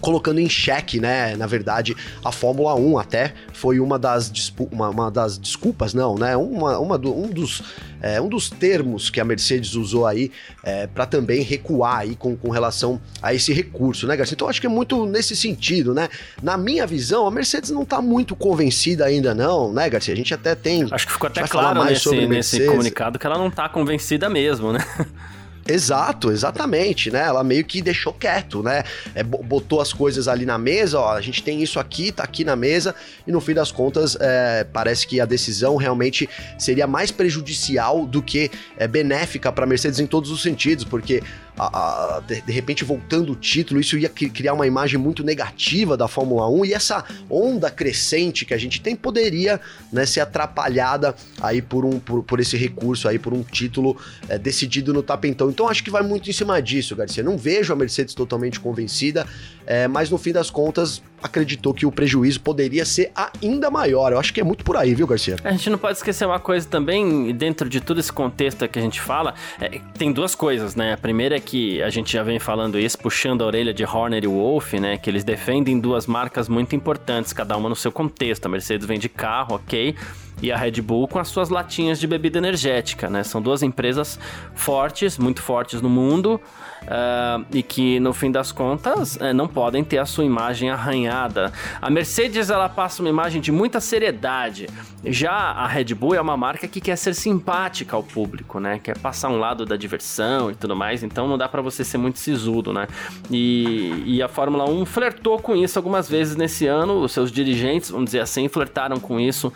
colocando 0.00 0.38
em 0.38 0.48
xeque, 0.48 1.00
né? 1.00 1.36
Na 1.36 1.46
verdade, 1.46 1.96
a 2.24 2.30
Fórmula 2.30 2.74
1 2.74 2.98
até 2.98 3.34
foi 3.52 3.80
uma 3.80 3.98
das, 3.98 4.32
uma, 4.70 4.88
uma 4.90 5.10
das 5.10 5.38
desculpas, 5.38 5.94
não, 5.94 6.14
né? 6.16 6.36
Uma, 6.36 6.78
uma 6.78 6.98
do, 6.98 7.14
um, 7.14 7.28
dos, 7.28 7.62
é, 8.00 8.20
um 8.20 8.28
dos 8.28 8.50
termos 8.50 9.10
que 9.10 9.20
a 9.20 9.24
Mercedes 9.24 9.74
usou 9.74 10.06
aí 10.06 10.30
é, 10.62 10.86
para 10.86 11.06
também 11.06 11.42
recuar 11.42 11.98
aí 11.98 12.14
com, 12.14 12.36
com 12.36 12.50
relação 12.50 13.00
a 13.22 13.34
esse 13.34 13.52
recurso, 13.52 14.06
né, 14.06 14.16
Garcia? 14.16 14.34
Então 14.34 14.48
acho 14.48 14.60
que 14.60 14.66
é 14.66 14.70
muito 14.70 15.06
nesse 15.06 15.34
sentido, 15.34 15.94
né? 15.94 16.08
Na 16.42 16.56
minha 16.56 16.86
visão, 16.86 17.26
a 17.26 17.30
Mercedes 17.30 17.70
não 17.70 17.84
tá 17.84 18.00
muito 18.00 18.36
convencida 18.36 19.06
ainda, 19.06 19.34
não, 19.34 19.72
né, 19.72 19.88
Garcia? 19.88 20.14
A 20.14 20.16
gente 20.16 20.34
até 20.34 20.54
tem. 20.54 20.86
Acho 20.90 21.06
que 21.06 21.12
ficou 21.12 21.28
até 21.28 21.46
claro 21.46 21.84
nesse, 21.84 22.26
nesse 22.26 22.66
comunicado 22.66 23.18
que 23.18 23.26
ela 23.26 23.38
não 23.38 23.50
tá 23.50 23.68
convencida 23.68 24.28
mesmo, 24.28 24.72
né? 24.72 24.80
Exato, 25.70 26.32
exatamente, 26.32 27.10
né? 27.10 27.20
Ela 27.20 27.44
meio 27.44 27.62
que 27.62 27.82
deixou 27.82 28.10
quieto, 28.10 28.62
né? 28.62 28.82
É, 29.14 29.22
botou 29.22 29.82
as 29.82 29.92
coisas 29.92 30.26
ali 30.26 30.46
na 30.46 30.56
mesa, 30.56 30.98
ó, 30.98 31.12
a 31.12 31.20
gente 31.20 31.42
tem 31.42 31.62
isso 31.62 31.78
aqui, 31.78 32.10
tá 32.10 32.22
aqui 32.22 32.42
na 32.42 32.56
mesa, 32.56 32.94
e 33.26 33.30
no 33.30 33.38
fim 33.38 33.52
das 33.52 33.70
contas, 33.70 34.16
é, 34.18 34.64
parece 34.64 35.06
que 35.06 35.20
a 35.20 35.26
decisão 35.26 35.76
realmente 35.76 36.26
seria 36.58 36.86
mais 36.86 37.10
prejudicial 37.10 38.06
do 38.06 38.22
que 38.22 38.50
é, 38.78 38.88
benéfica 38.88 39.52
para 39.52 39.66
Mercedes 39.66 40.00
em 40.00 40.06
todos 40.06 40.30
os 40.30 40.40
sentidos, 40.40 40.84
porque 40.84 41.22
a, 41.58 42.16
a, 42.16 42.20
de, 42.20 42.40
de, 42.40 42.52
repente 42.52 42.84
voltando 42.84 43.32
o 43.32 43.36
título, 43.36 43.80
isso 43.80 43.98
ia 43.98 44.08
criar 44.08 44.54
uma 44.54 44.66
imagem 44.66 44.98
muito 44.98 45.24
negativa 45.24 45.96
da 45.96 46.06
Fórmula 46.06 46.48
1 46.48 46.66
e 46.66 46.72
essa 46.72 47.04
onda 47.28 47.70
crescente 47.70 48.44
que 48.44 48.54
a 48.54 48.58
gente 48.58 48.80
tem 48.80 48.94
poderia 48.94 49.60
né, 49.92 50.06
ser 50.06 50.20
atrapalhada 50.20 51.14
aí 51.40 51.60
por, 51.60 51.84
um, 51.84 51.98
por, 51.98 52.22
por 52.22 52.40
esse 52.40 52.56
recurso 52.56 53.08
aí, 53.08 53.18
por 53.18 53.32
um 53.32 53.42
título 53.42 53.96
é, 54.28 54.38
decidido 54.38 54.94
no 54.94 55.02
tapentão. 55.02 55.50
Então 55.50 55.68
acho 55.68 55.82
que 55.82 55.90
vai 55.90 56.02
muito 56.02 56.30
em 56.30 56.32
cima 56.32 56.60
disso, 56.62 56.94
Garcia. 56.94 57.22
Não 57.22 57.36
vejo 57.36 57.72
a 57.72 57.76
Mercedes 57.76 58.14
totalmente 58.14 58.60
convencida, 58.60 59.26
é, 59.70 59.86
mas 59.86 60.08
no 60.08 60.16
fim 60.16 60.32
das 60.32 60.48
contas 60.48 61.02
acreditou 61.22 61.74
que 61.74 61.84
o 61.84 61.92
prejuízo 61.92 62.40
poderia 62.40 62.86
ser 62.86 63.12
ainda 63.14 63.70
maior. 63.70 64.12
Eu 64.12 64.18
acho 64.18 64.32
que 64.32 64.40
é 64.40 64.44
muito 64.44 64.64
por 64.64 64.78
aí, 64.78 64.94
viu, 64.94 65.06
Garcia? 65.06 65.36
A 65.44 65.50
gente 65.50 65.68
não 65.68 65.76
pode 65.76 65.98
esquecer 65.98 66.24
uma 66.24 66.40
coisa 66.40 66.66
também, 66.66 67.34
dentro 67.34 67.68
de 67.68 67.78
todo 67.78 68.00
esse 68.00 68.10
contexto 68.10 68.66
que 68.66 68.78
a 68.78 68.82
gente 68.82 68.98
fala, 68.98 69.34
é, 69.60 69.78
tem 69.98 70.10
duas 70.10 70.34
coisas, 70.34 70.74
né? 70.74 70.94
A 70.94 70.96
primeira 70.96 71.36
é 71.36 71.40
que 71.40 71.82
a 71.82 71.90
gente 71.90 72.10
já 72.10 72.22
vem 72.22 72.38
falando 72.38 72.78
isso, 72.78 72.96
puxando 72.96 73.42
a 73.42 73.46
orelha 73.46 73.74
de 73.74 73.84
Horner 73.84 74.24
e 74.24 74.26
Wolff, 74.26 74.80
né? 74.80 74.96
Que 74.96 75.10
eles 75.10 75.22
defendem 75.22 75.78
duas 75.78 76.06
marcas 76.06 76.48
muito 76.48 76.74
importantes, 76.74 77.34
cada 77.34 77.54
uma 77.54 77.68
no 77.68 77.76
seu 77.76 77.92
contexto. 77.92 78.46
A 78.46 78.48
Mercedes 78.48 78.86
vende 78.86 79.06
carro, 79.06 79.56
ok 79.56 79.94
e 80.42 80.52
a 80.52 80.56
Red 80.56 80.80
Bull 80.82 81.08
com 81.08 81.18
as 81.18 81.28
suas 81.28 81.48
latinhas 81.48 81.98
de 81.98 82.06
bebida 82.06 82.38
energética, 82.38 83.08
né? 83.08 83.22
São 83.22 83.40
duas 83.40 83.62
empresas 83.62 84.18
fortes, 84.54 85.18
muito 85.18 85.42
fortes 85.42 85.80
no 85.82 85.88
mundo 85.88 86.40
uh, 86.82 87.44
e 87.52 87.62
que 87.62 87.98
no 88.00 88.12
fim 88.12 88.30
das 88.30 88.52
contas 88.52 89.16
uh, 89.16 89.34
não 89.34 89.48
podem 89.48 89.82
ter 89.82 89.98
a 89.98 90.06
sua 90.06 90.24
imagem 90.24 90.70
arranhada. 90.70 91.52
A 91.80 91.90
Mercedes 91.90 92.50
ela 92.50 92.68
passa 92.68 93.02
uma 93.02 93.08
imagem 93.08 93.40
de 93.40 93.50
muita 93.50 93.80
seriedade. 93.80 94.68
Já 95.04 95.32
a 95.32 95.66
Red 95.66 95.94
Bull 95.94 96.14
é 96.14 96.20
uma 96.20 96.36
marca 96.36 96.66
que 96.66 96.80
quer 96.80 96.96
ser 96.96 97.14
simpática 97.14 97.96
ao 97.96 98.02
público, 98.02 98.58
né? 98.60 98.80
Quer 98.82 98.98
passar 98.98 99.28
um 99.28 99.38
lado 99.38 99.64
da 99.64 99.76
diversão 99.76 100.50
e 100.50 100.54
tudo 100.54 100.74
mais. 100.74 101.02
Então 101.02 101.28
não 101.28 101.38
dá 101.38 101.48
para 101.48 101.62
você 101.62 101.84
ser 101.84 101.98
muito 101.98 102.18
sisudo, 102.18 102.72
né? 102.72 102.86
E, 103.30 104.02
e 104.06 104.22
a 104.22 104.28
Fórmula 104.28 104.68
1 104.68 104.84
flertou 104.84 105.38
com 105.38 105.56
isso 105.56 105.78
algumas 105.78 106.08
vezes 106.08 106.36
nesse 106.36 106.66
ano. 106.66 107.00
Os 107.00 107.12
seus 107.12 107.30
dirigentes, 107.30 107.90
vamos 107.90 108.06
dizer 108.06 108.20
assim, 108.20 108.48
flertaram 108.48 108.98
com 108.98 109.20
isso 109.20 109.52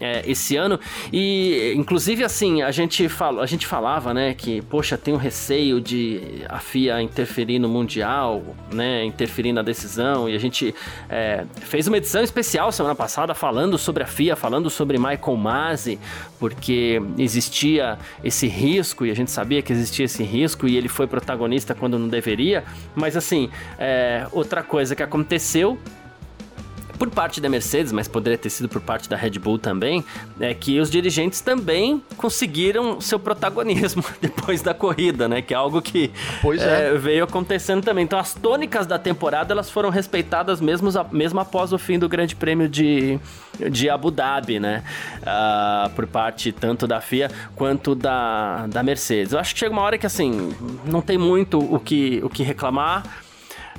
é, 0.00 0.22
esse 0.26 0.56
ano. 0.56 0.78
E, 1.12 1.72
inclusive, 1.76 2.24
assim, 2.24 2.62
a 2.62 2.70
gente, 2.70 3.08
fala, 3.08 3.42
a 3.42 3.46
gente 3.46 3.66
falava, 3.66 4.12
né, 4.12 4.34
que, 4.34 4.62
poxa, 4.62 4.96
tem 4.96 5.14
um 5.14 5.18
receio 5.18 5.80
de 5.80 6.42
a 6.48 6.58
FIA 6.58 7.00
interferir 7.02 7.58
no 7.58 7.68
Mundial, 7.68 8.42
né, 8.72 9.04
interferir 9.04 9.52
na 9.52 9.62
decisão. 9.62 10.28
E 10.28 10.34
a 10.34 10.38
gente 10.38 10.74
é, 11.08 11.44
fez 11.60 11.86
uma 11.86 11.96
edição 11.96 12.22
especial 12.22 12.72
semana 12.72 12.94
passada 12.94 13.34
falando 13.34 13.78
sobre 13.78 14.02
a 14.02 14.06
FIA, 14.06 14.36
falando 14.36 14.68
sobre 14.70 14.98
Michael 14.98 15.36
Masi, 15.36 15.98
porque 16.38 17.00
existia 17.18 17.98
esse 18.22 18.46
risco 18.46 19.06
e 19.06 19.10
a 19.10 19.14
gente 19.14 19.30
sabia 19.30 19.62
que 19.62 19.72
existia 19.72 20.04
esse 20.04 20.22
risco 20.22 20.66
e 20.66 20.76
ele 20.76 20.88
foi 20.88 21.06
protagonista 21.06 21.74
quando 21.74 21.98
não 21.98 22.08
deveria. 22.08 22.64
Mas, 22.94 23.16
assim, 23.16 23.50
é, 23.78 24.26
outra 24.32 24.62
coisa 24.62 24.94
que 24.94 25.02
aconteceu 25.02 25.78
por 26.98 27.10
parte 27.10 27.40
da 27.40 27.48
Mercedes, 27.48 27.92
mas 27.92 28.08
poderia 28.08 28.38
ter 28.38 28.50
sido 28.50 28.68
por 28.68 28.80
parte 28.80 29.08
da 29.08 29.16
Red 29.16 29.38
Bull 29.38 29.58
também, 29.58 30.04
é 30.40 30.54
que 30.54 30.78
os 30.80 30.90
dirigentes 30.90 31.40
também 31.40 32.02
conseguiram 32.16 33.00
seu 33.00 33.18
protagonismo 33.18 34.04
depois 34.20 34.62
da 34.62 34.72
corrida, 34.72 35.28
né? 35.28 35.42
Que 35.42 35.54
é 35.54 35.56
algo 35.56 35.82
que 35.82 36.10
é, 36.58 36.94
é. 36.94 36.98
veio 36.98 37.24
acontecendo 37.24 37.82
também. 37.82 38.04
Então 38.04 38.18
as 38.18 38.34
tônicas 38.34 38.86
da 38.86 38.98
temporada 38.98 39.52
elas 39.52 39.70
foram 39.70 39.90
respeitadas 39.90 40.60
mesmo, 40.60 40.90
mesmo 41.10 41.40
após 41.40 41.72
o 41.72 41.78
fim 41.78 41.98
do 41.98 42.08
Grande 42.08 42.36
Prêmio 42.36 42.68
de, 42.68 43.18
de 43.70 43.90
Abu 43.90 44.10
Dhabi, 44.10 44.58
né? 44.60 44.82
Uh, 45.20 45.90
por 45.90 46.06
parte 46.06 46.52
tanto 46.52 46.86
da 46.86 47.00
FIA 47.00 47.30
quanto 47.54 47.94
da, 47.94 48.66
da 48.66 48.82
Mercedes. 48.82 49.32
Eu 49.32 49.38
acho 49.38 49.54
que 49.54 49.60
chega 49.60 49.72
uma 49.72 49.82
hora 49.82 49.98
que 49.98 50.06
assim 50.06 50.54
não 50.84 51.00
tem 51.00 51.18
muito 51.18 51.58
o 51.58 51.78
que, 51.78 52.20
o 52.22 52.28
que 52.28 52.42
reclamar 52.42 53.23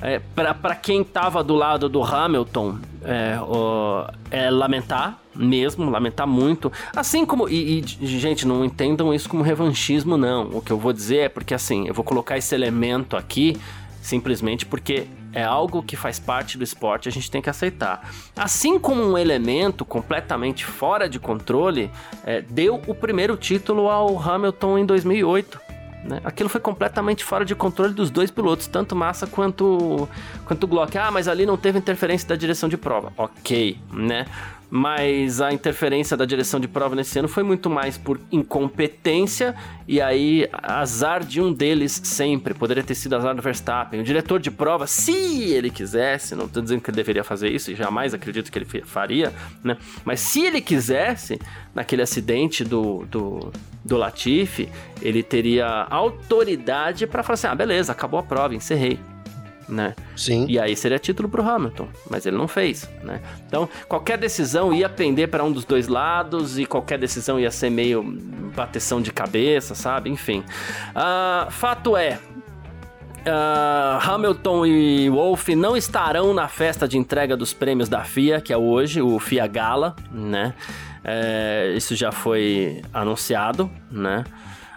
é, 0.00 0.20
para 0.34 0.74
quem 0.74 1.02
tava 1.02 1.42
do 1.42 1.54
lado 1.54 1.88
do 1.88 2.02
Hamilton, 2.02 2.78
é, 3.02 3.38
é, 4.30 4.50
lamentar 4.50 5.18
mesmo, 5.34 5.88
lamentar 5.90 6.26
muito. 6.26 6.72
Assim 6.94 7.24
como. 7.24 7.48
E, 7.48 7.80
e, 7.80 8.06
gente, 8.06 8.46
não 8.46 8.64
entendam 8.64 9.12
isso 9.14 9.28
como 9.28 9.42
revanchismo, 9.42 10.16
não. 10.16 10.50
O 10.50 10.60
que 10.60 10.72
eu 10.72 10.78
vou 10.78 10.92
dizer 10.92 11.18
é 11.18 11.28
porque, 11.28 11.54
assim, 11.54 11.86
eu 11.88 11.94
vou 11.94 12.04
colocar 12.04 12.36
esse 12.36 12.54
elemento 12.54 13.16
aqui 13.16 13.56
simplesmente 14.06 14.64
porque 14.64 15.08
é 15.32 15.42
algo 15.42 15.82
que 15.82 15.96
faz 15.96 16.18
parte 16.18 16.56
do 16.56 16.62
esporte, 16.62 17.08
a 17.08 17.12
gente 17.12 17.30
tem 17.30 17.42
que 17.42 17.50
aceitar. 17.50 18.08
Assim 18.36 18.78
como 18.78 19.02
um 19.02 19.18
elemento 19.18 19.84
completamente 19.84 20.64
fora 20.64 21.08
de 21.08 21.18
controle 21.18 21.90
é, 22.24 22.40
deu 22.40 22.80
o 22.86 22.94
primeiro 22.94 23.36
título 23.36 23.90
ao 23.90 24.16
Hamilton 24.18 24.78
em 24.78 24.86
2008. 24.86 25.65
Né? 26.06 26.20
Aquilo 26.24 26.48
foi 26.48 26.60
completamente 26.60 27.24
fora 27.24 27.44
de 27.44 27.54
controle 27.54 27.92
dos 27.92 28.10
dois 28.10 28.30
pilotos, 28.30 28.66
tanto 28.66 28.94
Massa 28.94 29.26
quanto 29.26 30.08
quanto 30.44 30.66
Glock. 30.66 30.96
Ah, 30.96 31.10
mas 31.10 31.28
ali 31.28 31.44
não 31.44 31.56
teve 31.56 31.78
interferência 31.78 32.28
da 32.28 32.36
direção 32.36 32.68
de 32.68 32.76
prova. 32.76 33.12
Ok, 33.16 33.78
né? 33.92 34.26
Mas 34.76 35.40
a 35.40 35.50
interferência 35.52 36.18
da 36.18 36.26
direção 36.26 36.60
de 36.60 36.68
prova 36.68 36.94
nesse 36.94 37.18
ano 37.18 37.28
foi 37.28 37.42
muito 37.42 37.70
mais 37.70 37.96
por 37.96 38.20
incompetência 38.30 39.54
e 39.88 40.02
aí 40.02 40.46
azar 40.52 41.24
de 41.24 41.40
um 41.40 41.50
deles 41.50 41.98
sempre. 42.04 42.52
Poderia 42.52 42.82
ter 42.82 42.94
sido 42.94 43.16
azar 43.16 43.34
do 43.34 43.40
Verstappen. 43.40 44.00
O 44.00 44.04
diretor 44.04 44.38
de 44.38 44.50
prova, 44.50 44.86
se 44.86 45.44
ele 45.44 45.70
quisesse, 45.70 46.34
não 46.34 46.44
estou 46.44 46.62
dizendo 46.62 46.82
que 46.82 46.90
ele 46.90 46.96
deveria 46.96 47.24
fazer 47.24 47.48
isso, 47.48 47.72
e 47.72 47.74
jamais 47.74 48.12
acredito 48.12 48.52
que 48.52 48.58
ele 48.58 48.66
faria, 48.84 49.32
né? 49.64 49.78
Mas 50.04 50.20
se 50.20 50.44
ele 50.44 50.60
quisesse, 50.60 51.40
naquele 51.74 52.02
acidente 52.02 52.62
do, 52.62 53.06
do, 53.06 53.50
do 53.82 53.96
Latifi, 53.96 54.68
ele 55.00 55.22
teria 55.22 55.86
autoridade 55.88 57.06
para 57.06 57.22
falar 57.22 57.34
assim: 57.34 57.46
ah, 57.46 57.54
beleza, 57.54 57.92
acabou 57.92 58.20
a 58.20 58.22
prova, 58.22 58.54
encerrei 58.54 58.98
né? 59.68 59.94
Sim. 60.16 60.46
E 60.48 60.58
aí 60.58 60.76
seria 60.76 60.98
título 60.98 61.28
pro 61.28 61.42
Hamilton, 61.42 61.88
mas 62.10 62.26
ele 62.26 62.36
não 62.36 62.48
fez, 62.48 62.88
né? 63.02 63.20
Então, 63.46 63.68
qualquer 63.88 64.18
decisão 64.18 64.72
ia 64.72 64.88
pender 64.88 65.28
para 65.28 65.42
um 65.44 65.52
dos 65.52 65.64
dois 65.64 65.88
lados 65.88 66.58
e 66.58 66.66
qualquer 66.66 66.98
decisão 66.98 67.38
ia 67.38 67.50
ser 67.50 67.70
meio 67.70 68.02
bateção 68.54 69.00
de 69.00 69.12
cabeça, 69.12 69.74
sabe? 69.74 70.10
Enfim. 70.10 70.44
Uh, 70.94 71.50
fato 71.50 71.96
é, 71.96 72.18
Uh, 73.26 73.98
Hamilton 74.08 74.66
e 74.66 75.10
Wolff 75.10 75.52
não 75.56 75.76
estarão 75.76 76.32
na 76.32 76.46
festa 76.46 76.86
de 76.86 76.96
entrega 76.96 77.36
dos 77.36 77.52
prêmios 77.52 77.88
da 77.88 78.04
FIA, 78.04 78.40
que 78.40 78.52
é 78.52 78.56
hoje, 78.56 79.02
o 79.02 79.18
FIA 79.18 79.48
Gala, 79.48 79.96
né? 80.12 80.54
É, 81.02 81.72
isso 81.76 81.96
já 81.96 82.12
foi 82.12 82.82
anunciado, 82.94 83.68
né? 83.90 84.22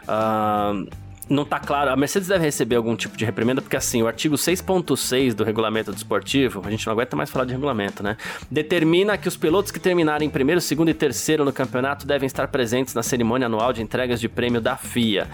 Uh, 0.03 0.89
não 1.29 1.45
tá 1.45 1.59
claro. 1.59 1.91
A 1.91 1.95
Mercedes 1.95 2.27
deve 2.27 2.43
receber 2.43 2.75
algum 2.75 2.95
tipo 2.95 3.15
de 3.15 3.23
reprimenda, 3.23 3.61
porque 3.61 3.77
assim, 3.77 4.01
o 4.01 4.07
artigo 4.07 4.35
6.6 4.35 5.33
do 5.33 5.43
regulamento 5.43 5.91
desportivo, 5.91 6.61
a 6.65 6.71
gente 6.71 6.85
não 6.85 6.93
aguenta 6.93 7.15
mais 7.15 7.29
falar 7.29 7.45
de 7.45 7.51
regulamento, 7.51 8.01
né? 8.01 8.17
Determina 8.49 9.17
que 9.17 9.27
os 9.27 9.37
pilotos 9.37 9.71
que 9.71 9.79
terminarem 9.79 10.27
em 10.27 10.31
primeiro, 10.31 10.59
segundo 10.59 10.89
e 10.89 10.93
terceiro 10.93 11.45
no 11.45 11.53
campeonato 11.53 12.07
devem 12.07 12.27
estar 12.27 12.47
presentes 12.47 12.93
na 12.93 13.03
cerimônia 13.03 13.45
anual 13.45 13.71
de 13.71 13.81
entregas 13.81 14.19
de 14.19 14.27
prêmio 14.27 14.59
da 14.59 14.75
FIA. 14.75 15.27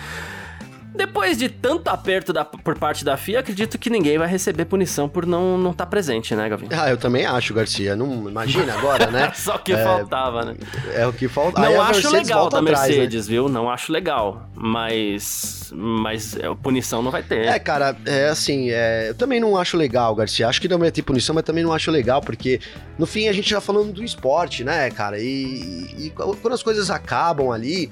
Depois 0.95 1.37
de 1.37 1.49
tanto 1.49 1.89
aperto 1.89 2.31
da, 2.31 2.45
por 2.45 2.77
parte 2.77 3.03
da 3.03 3.17
FIA, 3.17 3.39
acredito 3.39 3.77
que 3.77 3.89
ninguém 3.89 4.17
vai 4.17 4.27
receber 4.27 4.65
punição 4.65 5.09
por 5.09 5.25
não 5.25 5.55
estar 5.55 5.63
não 5.63 5.73
tá 5.73 5.85
presente, 5.85 6.35
né, 6.35 6.47
Gavin? 6.47 6.67
Ah, 6.71 6.89
eu 6.89 6.97
também 6.97 7.25
acho, 7.25 7.53
Garcia. 7.53 7.95
Não 7.95 8.29
imagina 8.29 8.73
agora, 8.73 9.07
né? 9.07 9.31
Só 9.35 9.57
que 9.57 9.73
é, 9.73 9.83
faltava, 9.83 10.45
né? 10.45 10.55
É 10.93 11.05
o 11.05 11.13
que 11.13 11.27
falta. 11.27 11.59
Não 11.61 11.81
acho 11.81 12.09
legal 12.09 12.49
da 12.49 12.59
atrás, 12.59 12.81
né? 12.81 12.87
Mercedes, 12.87 13.27
né? 13.27 13.31
viu? 13.31 13.49
Não 13.49 13.69
acho 13.69 13.91
legal, 13.91 14.49
mas 14.55 15.55
mas 15.73 16.35
é, 16.37 16.53
punição 16.55 17.01
não 17.01 17.11
vai 17.11 17.23
ter. 17.23 17.45
É, 17.45 17.59
cara, 17.59 17.95
é 18.05 18.27
assim, 18.27 18.69
é, 18.69 19.09
eu 19.09 19.15
também 19.15 19.39
não 19.39 19.57
acho 19.57 19.75
legal, 19.75 20.15
Garcia. 20.15 20.47
Acho 20.47 20.61
que 20.61 20.67
não 20.67 20.79
vai 20.79 20.91
ter 20.91 21.01
punição, 21.01 21.35
mas 21.35 21.43
também 21.43 21.63
não 21.63 21.73
acho 21.73 21.91
legal, 21.91 22.21
porque 22.21 22.59
no 22.97 23.05
fim 23.05 23.27
a 23.27 23.33
gente 23.33 23.53
tá 23.53 23.59
falando 23.59 23.91
do 23.91 24.03
esporte, 24.03 24.63
né, 24.63 24.89
cara? 24.91 25.19
E, 25.19 25.95
e 25.97 26.13
quando 26.15 26.53
as 26.53 26.63
coisas 26.63 26.89
acabam 26.89 27.51
ali, 27.51 27.91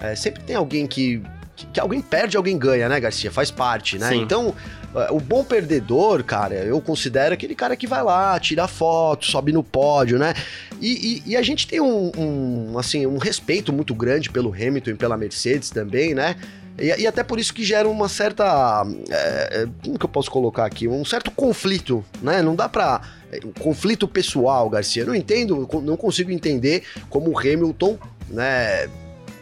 é, 0.00 0.14
sempre 0.14 0.42
tem 0.42 0.56
alguém 0.56 0.86
que 0.86 1.22
que, 1.58 1.66
que, 1.66 1.80
alguém 1.80 2.00
perde, 2.00 2.36
alguém 2.36 2.56
ganha, 2.56 2.88
né, 2.88 3.00
Garcia? 3.00 3.32
Faz 3.32 3.50
parte, 3.50 3.98
né? 3.98 4.10
Sim. 4.10 4.22
Então, 4.22 4.54
é, 4.94 5.10
o 5.10 5.18
bom 5.18 5.42
perdedor, 5.42 6.22
cara, 6.22 6.54
eu 6.54 6.80
considero 6.80 7.34
aquele 7.34 7.54
cara 7.54 7.76
que 7.76 7.86
vai 7.86 8.02
lá, 8.02 8.38
tira 8.38 8.68
foto, 8.68 9.26
sobe 9.26 9.52
no 9.52 9.64
pódio, 9.64 10.18
né? 10.18 10.34
E, 10.80 11.22
e, 11.26 11.32
e 11.32 11.36
a 11.36 11.42
gente 11.42 11.66
tem 11.66 11.80
um, 11.80 12.12
um, 12.16 12.78
assim, 12.78 13.06
um 13.06 13.18
respeito 13.18 13.72
muito 13.72 13.92
grande 13.94 14.30
pelo 14.30 14.52
Hamilton 14.52 14.90
e 14.90 14.94
pela 14.94 15.16
Mercedes 15.16 15.70
também, 15.70 16.14
né? 16.14 16.36
E, 16.78 17.02
e, 17.02 17.06
até 17.08 17.24
por 17.24 17.40
isso 17.40 17.52
que 17.52 17.64
gera 17.64 17.88
uma 17.88 18.08
certa. 18.08 18.86
É, 19.10 19.62
é 19.62 19.68
como 19.84 19.98
que 19.98 20.04
eu 20.04 20.08
posso 20.08 20.30
colocar 20.30 20.64
aqui? 20.64 20.86
Um 20.86 21.04
certo 21.04 21.30
conflito, 21.32 22.04
né? 22.22 22.40
Não 22.40 22.54
dá 22.54 22.68
pra. 22.68 23.00
Um 23.44 23.52
conflito 23.52 24.06
pessoal, 24.06 24.70
Garcia. 24.70 25.02
Eu 25.02 25.08
não 25.08 25.14
entendo, 25.14 25.68
não 25.82 25.96
consigo 25.96 26.30
entender 26.30 26.84
como 27.10 27.30
o 27.30 27.38
Hamilton, 27.38 27.98
né? 28.30 28.88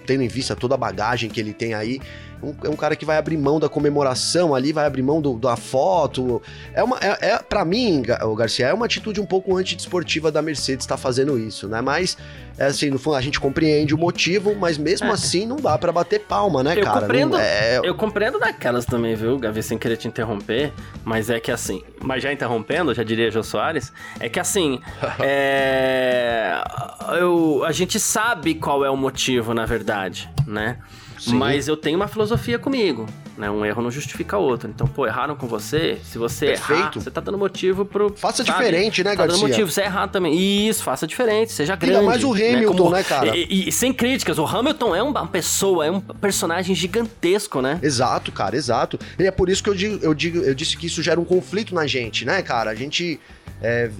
Tendo 0.06 0.22
em 0.22 0.28
vista 0.28 0.56
toda 0.56 0.74
a 0.74 0.78
bagagem 0.78 1.28
que 1.28 1.40
ele 1.40 1.52
tem 1.52 1.74
aí, 1.74 2.00
um, 2.42 2.54
é 2.64 2.68
um 2.68 2.76
cara 2.76 2.94
que 2.96 3.04
vai 3.04 3.16
abrir 3.16 3.36
mão 3.36 3.58
da 3.58 3.68
comemoração 3.68 4.54
ali, 4.54 4.72
vai 4.72 4.86
abrir 4.86 5.02
mão 5.02 5.20
do, 5.20 5.38
da 5.38 5.56
foto. 5.56 6.42
É 6.74 6.82
uma, 6.82 6.98
é, 7.00 7.30
é 7.30 7.38
para 7.38 7.64
mim, 7.64 8.02
o 8.22 8.34
Garcia, 8.34 8.66
é 8.66 8.74
uma 8.74 8.86
atitude 8.86 9.20
um 9.20 9.26
pouco 9.26 9.56
antidesportiva 9.56 10.30
da 10.30 10.42
Mercedes 10.42 10.84
estar 10.84 10.96
tá 10.96 11.00
fazendo 11.00 11.38
isso, 11.38 11.68
né? 11.68 11.80
Mas 11.80 12.16
é 12.58 12.66
assim, 12.66 12.88
no 12.88 12.98
fundo 12.98 13.16
a 13.16 13.20
gente 13.20 13.38
compreende 13.38 13.94
o 13.94 13.98
motivo, 13.98 14.54
mas 14.54 14.78
mesmo 14.78 15.08
é. 15.08 15.10
assim 15.10 15.46
não 15.46 15.56
dá 15.56 15.76
para 15.76 15.92
bater 15.92 16.20
palma, 16.20 16.62
né, 16.62 16.74
eu 16.76 16.82
cara? 16.82 17.00
Compreendo, 17.02 17.32
não, 17.32 17.40
é... 17.40 17.80
Eu 17.82 17.94
compreendo 17.94 18.38
daquelas 18.38 18.86
também, 18.86 19.14
viu, 19.14 19.38
Gavi, 19.38 19.62
sem 19.62 19.76
querer 19.76 19.96
te 19.96 20.08
interromper, 20.08 20.72
mas 21.04 21.28
é 21.28 21.38
que 21.38 21.50
assim, 21.50 21.82
mas 22.02 22.22
já 22.22 22.32
interrompendo, 22.32 22.94
já 22.94 23.02
diria 23.02 23.30
Jô 23.30 23.42
Soares, 23.42 23.92
é 24.18 24.28
que 24.28 24.40
assim, 24.40 24.80
é, 25.20 26.54
eu, 27.18 27.62
a 27.64 27.72
gente 27.72 28.00
sabe 28.00 28.54
qual 28.54 28.84
é 28.84 28.90
o 28.90 28.96
motivo, 28.96 29.52
na 29.52 29.66
verdade, 29.66 30.30
né? 30.46 30.78
Sim. 31.18 31.34
Mas 31.34 31.68
eu 31.68 31.76
tenho 31.76 31.96
uma 31.96 32.08
filosofia 32.08 32.58
comigo, 32.58 33.06
né? 33.36 33.50
Um 33.50 33.64
erro 33.64 33.82
não 33.82 33.90
justifica 33.90 34.36
outro. 34.36 34.68
Então, 34.68 34.86
pô, 34.86 35.06
erraram 35.06 35.34
com 35.34 35.46
você. 35.46 35.98
Se 36.04 36.18
você 36.18 36.46
Perfeito. 36.46 36.80
errar, 36.80 36.92
você 36.94 37.10
tá 37.10 37.20
dando 37.20 37.38
motivo 37.38 37.84
pro. 37.84 38.12
Faça 38.16 38.44
sabe? 38.44 38.58
diferente, 38.58 39.02
né, 39.02 39.10
tá 39.10 39.16
Garcia? 39.16 39.34
Tá 39.34 39.40
dando 39.40 39.48
motivo, 39.48 39.70
você 39.70 39.82
é 39.82 39.84
errar 39.84 40.08
também. 40.08 40.34
Isso, 40.68 40.82
faça 40.82 41.06
diferente, 41.06 41.52
seja 41.52 41.74
grande. 41.76 41.96
Ainda 41.96 42.06
mais 42.06 42.24
o 42.24 42.34
né? 42.34 42.54
Hamilton, 42.54 42.72
né, 42.72 42.78
Como... 42.78 42.90
né 42.90 43.02
cara? 43.02 43.36
E, 43.36 43.68
e, 43.68 43.72
sem 43.72 43.92
críticas, 43.92 44.38
o 44.38 44.44
Hamilton 44.44 44.94
é 44.94 45.02
uma 45.02 45.26
pessoa, 45.26 45.86
é 45.86 45.90
um 45.90 46.00
personagem 46.00 46.74
gigantesco, 46.74 47.60
né? 47.60 47.78
Exato, 47.82 48.30
cara, 48.32 48.56
exato. 48.56 48.98
E 49.18 49.26
é 49.26 49.30
por 49.30 49.48
isso 49.48 49.62
que 49.62 49.70
eu 49.70 49.74
digo, 49.74 49.98
eu 50.02 50.14
digo, 50.14 50.38
eu 50.38 50.54
disse 50.54 50.76
que 50.76 50.86
isso 50.86 51.02
gera 51.02 51.20
um 51.20 51.24
conflito 51.24 51.74
na 51.74 51.86
gente, 51.86 52.24
né, 52.24 52.42
cara? 52.42 52.70
A 52.70 52.74
gente 52.74 53.20
é, 53.62 53.90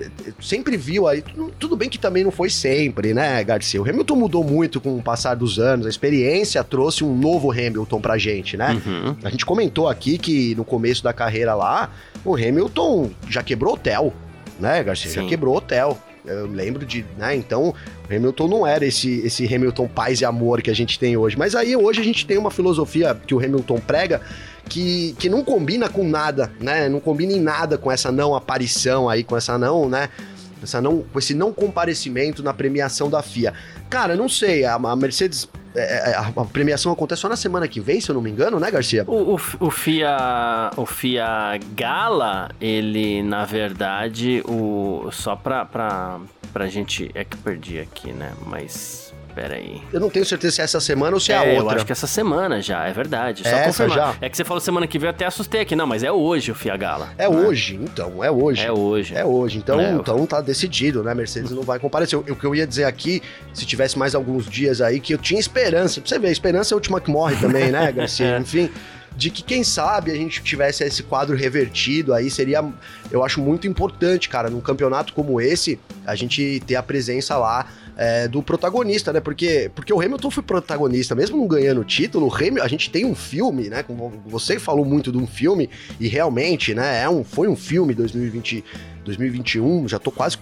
sempre 0.40 0.76
viu 0.76 1.06
aí. 1.08 1.22
Tudo 1.58 1.76
bem 1.76 1.88
que 1.88 1.98
também 1.98 2.22
não 2.22 2.30
foi 2.30 2.50
sempre, 2.50 3.14
né, 3.14 3.42
Garcia? 3.42 3.80
O 3.80 3.88
Hamilton 3.88 4.16
mudou 4.16 4.44
muito 4.44 4.80
com 4.80 4.96
o 4.96 5.02
passar 5.02 5.34
dos 5.34 5.58
anos, 5.58 5.86
a 5.86 5.88
experiência 5.88 6.62
trouxe 6.62 7.02
um 7.04 7.16
novo 7.16 7.50
Hamilton 7.50 8.00
pra 8.00 8.18
gente, 8.18 8.56
né? 8.56 8.80
Uhum. 8.86 9.16
A 9.25 9.30
gente 9.30 9.46
comentou 9.46 9.88
aqui 9.88 10.18
que 10.18 10.54
no 10.54 10.64
começo 10.64 11.02
da 11.02 11.12
carreira 11.12 11.54
lá, 11.54 11.90
o 12.25 12.34
Hamilton 12.34 13.10
já 13.28 13.42
quebrou 13.42 13.75
hotel, 13.75 14.12
né, 14.60 14.82
Garcia? 14.82 15.10
Sim. 15.10 15.22
Já 15.22 15.28
quebrou 15.28 15.56
hotel. 15.56 15.98
Eu 16.26 16.47
lembro 16.47 16.85
de, 16.85 17.04
né? 17.16 17.37
Então, 17.37 17.75
Hamilton 18.11 18.49
não 18.49 18.66
era 18.66 18.85
esse, 18.85 19.21
esse 19.21 19.52
Hamilton 19.52 19.88
paz 19.88 20.21
e 20.21 20.25
amor 20.25 20.61
que 20.61 20.71
a 20.71 20.75
gente 20.75 20.99
tem 20.99 21.16
hoje. 21.16 21.38
Mas 21.38 21.54
aí 21.54 21.76
hoje 21.76 22.00
a 22.00 22.04
gente 22.04 22.26
tem 22.26 22.37
uma 22.37 22.50
filosofia 22.50 23.14
que 23.14 23.35
o 23.35 23.38
Hamilton 23.38 23.78
prega 23.80 24.21
que, 24.68 25.14
que 25.18 25.28
não 25.28 25.45
combina 25.45 25.88
com 25.88 26.06
nada, 26.06 26.52
né? 26.61 26.88
Não 26.88 27.00
combina 27.00 27.33
em 27.33 27.40
nada 27.40 27.78
com 27.78 27.90
essa 27.90 28.11
não 28.11 28.35
aparição 28.35 29.09
aí, 29.09 29.23
com 29.23 29.37
essa 29.37 29.56
não, 29.56 29.88
né? 29.88 30.09
Essa 30.66 30.80
não, 30.80 31.04
esse 31.16 31.35
não 31.35 31.52
comparecimento 31.52 32.42
na 32.42 32.52
premiação 32.52 33.08
da 33.08 33.23
FIA. 33.23 33.54
Cara, 33.88 34.16
não 34.16 34.28
sei, 34.28 34.64
a, 34.64 34.75
a 34.75 34.96
Mercedes 34.96 35.49
é, 35.76 36.11
é, 36.11 36.14
a, 36.14 36.32
a, 36.35 36.44
premiação 36.44 36.90
acontece 36.90 37.20
só 37.20 37.28
na 37.28 37.37
semana 37.37 37.68
que 37.68 37.80
vem, 37.80 38.00
se 38.00 38.11
eu 38.11 38.14
não 38.14 38.23
me 38.23 38.30
engano, 38.30 38.58
né, 38.58 38.70
Garcia? 38.70 39.04
O, 39.06 39.35
o, 39.35 39.40
o, 39.61 39.70
FIA, 39.70 40.70
o 40.76 40.87
FIA 40.87 41.58
Gala, 41.75 42.50
ele, 42.61 43.23
na 43.23 43.44
verdade, 43.44 44.42
o, 44.49 45.08
só 45.12 45.37
pra, 45.37 45.64
pra, 45.66 46.18
pra 46.52 46.66
gente. 46.66 47.11
É 47.14 47.25
que 47.25 47.37
perdi 47.37 47.78
aqui, 47.78 48.11
né? 48.12 48.32
Mas 48.46 49.05
Pera 49.37 49.57
aí. 49.57 49.83
Eu 49.93 50.00
não 50.00 50.09
tenho 50.09 50.25
certeza 50.25 50.57
se 50.57 50.61
é 50.62 50.64
essa 50.64 50.81
semana 50.81 51.14
ou 51.14 51.21
se 51.21 51.31
é, 51.31 51.35
é 51.35 51.38
a 51.38 51.43
outra. 51.43 51.75
Eu 51.75 51.76
acho 51.76 51.85
que 51.85 51.93
é 51.93 51.95
essa 51.95 52.07
semana 52.07 52.62
já, 52.62 52.87
é 52.87 52.93
verdade. 52.95 53.43
Só 53.43 53.55
é 53.55 53.69
essa 53.69 53.87
já? 53.87 54.14
É 54.19 54.31
que 54.31 54.37
você 54.37 54.45
falou 54.45 54.62
semana 54.62 54.87
que 54.87 54.99
vem, 54.99 55.09
eu 55.09 55.11
até 55.11 55.26
assustei 55.26 55.61
aqui. 55.61 55.76
Não, 55.76 55.87
mas 55.87 56.02
é 56.02 56.11
hoje 56.11 56.50
o 56.50 56.55
Fiagala. 56.55 57.11
É 57.19 57.28
né? 57.28 57.37
hoje, 57.37 57.75
então, 57.75 58.25
é 58.25 58.31
hoje. 58.31 58.64
É 58.64 58.73
hoje. 58.73 59.14
É 59.14 59.26
hoje. 59.26 59.59
Então, 59.59 59.78
é, 59.78 59.93
então 59.93 60.25
tá 60.25 60.40
decidido, 60.40 61.02
né? 61.02 61.14
Mercedes 61.14 61.50
não 61.50 61.61
vai 61.61 61.78
comparecer. 61.78 62.19
O, 62.19 62.23
o 62.23 62.35
que 62.35 62.47
eu 62.47 62.55
ia 62.55 62.66
dizer 62.66 62.85
aqui, 62.85 63.23
se 63.52 63.66
tivesse 63.66 63.99
mais 63.99 64.14
alguns 64.14 64.49
dias 64.49 64.81
aí, 64.81 64.99
que 65.00 65.12
eu 65.12 65.19
tinha 65.19 65.38
esperança. 65.38 66.00
Pra 66.00 66.09
você 66.09 66.19
ver, 66.19 66.28
a 66.28 66.33
esperança 66.33 66.73
é 66.73 66.75
a 66.75 66.76
última 66.76 66.99
que 66.99 67.11
morre 67.11 67.37
também, 67.37 67.71
né, 67.71 67.93
Garcia? 67.93 68.37
É. 68.37 68.38
Enfim 68.38 68.71
de 69.16 69.31
que 69.31 69.43
quem 69.43 69.64
sabe 69.64 70.11
a 70.11 70.14
gente 70.14 70.43
tivesse 70.43 70.85
esse 70.85 71.02
quadro 71.02 71.35
revertido 71.35 72.12
aí 72.12 72.31
seria, 72.31 72.62
eu 73.11 73.25
acho 73.25 73.40
muito 73.40 73.66
importante, 73.66 74.28
cara, 74.28 74.50
num 74.50 74.61
campeonato 74.61 75.14
como 75.14 75.40
esse, 75.40 75.81
a 76.05 76.14
gente 76.14 76.62
ter 76.66 76.76
a 76.76 76.83
presença 76.83 77.37
lá 77.38 77.66
é, 77.97 78.29
do 78.29 78.43
protagonista, 78.43 79.12
né? 79.12 79.21
Porque, 79.21 79.71
porque 79.75 79.93
o 79.93 80.00
Hamilton 80.00 80.31
foi 80.31 80.43
protagonista, 80.43 81.15
mesmo 81.15 81.37
não 81.37 81.47
ganhando 81.47 81.81
o 81.81 81.85
título, 81.85 82.26
o 82.26 82.35
Hamilton, 82.35 82.62
a 82.62 82.69
gente 82.69 82.91
tem 82.91 83.05
um 83.05 83.15
filme, 83.15 83.69
né? 83.69 83.85
Você 84.26 84.59
falou 84.59 84.85
muito 84.85 85.11
de 85.11 85.19
um 85.19 85.26
filme, 85.26 85.71
e 85.99 86.07
realmente, 86.07 86.75
né? 86.75 87.03
É 87.03 87.09
um, 87.09 87.25
foi 87.25 87.49
um 87.49 87.57
filme 87.57 87.95
2020, 87.95 88.62
2021, 89.06 89.88
já 89.88 89.98
tô 89.98 90.10
quase 90.10 90.36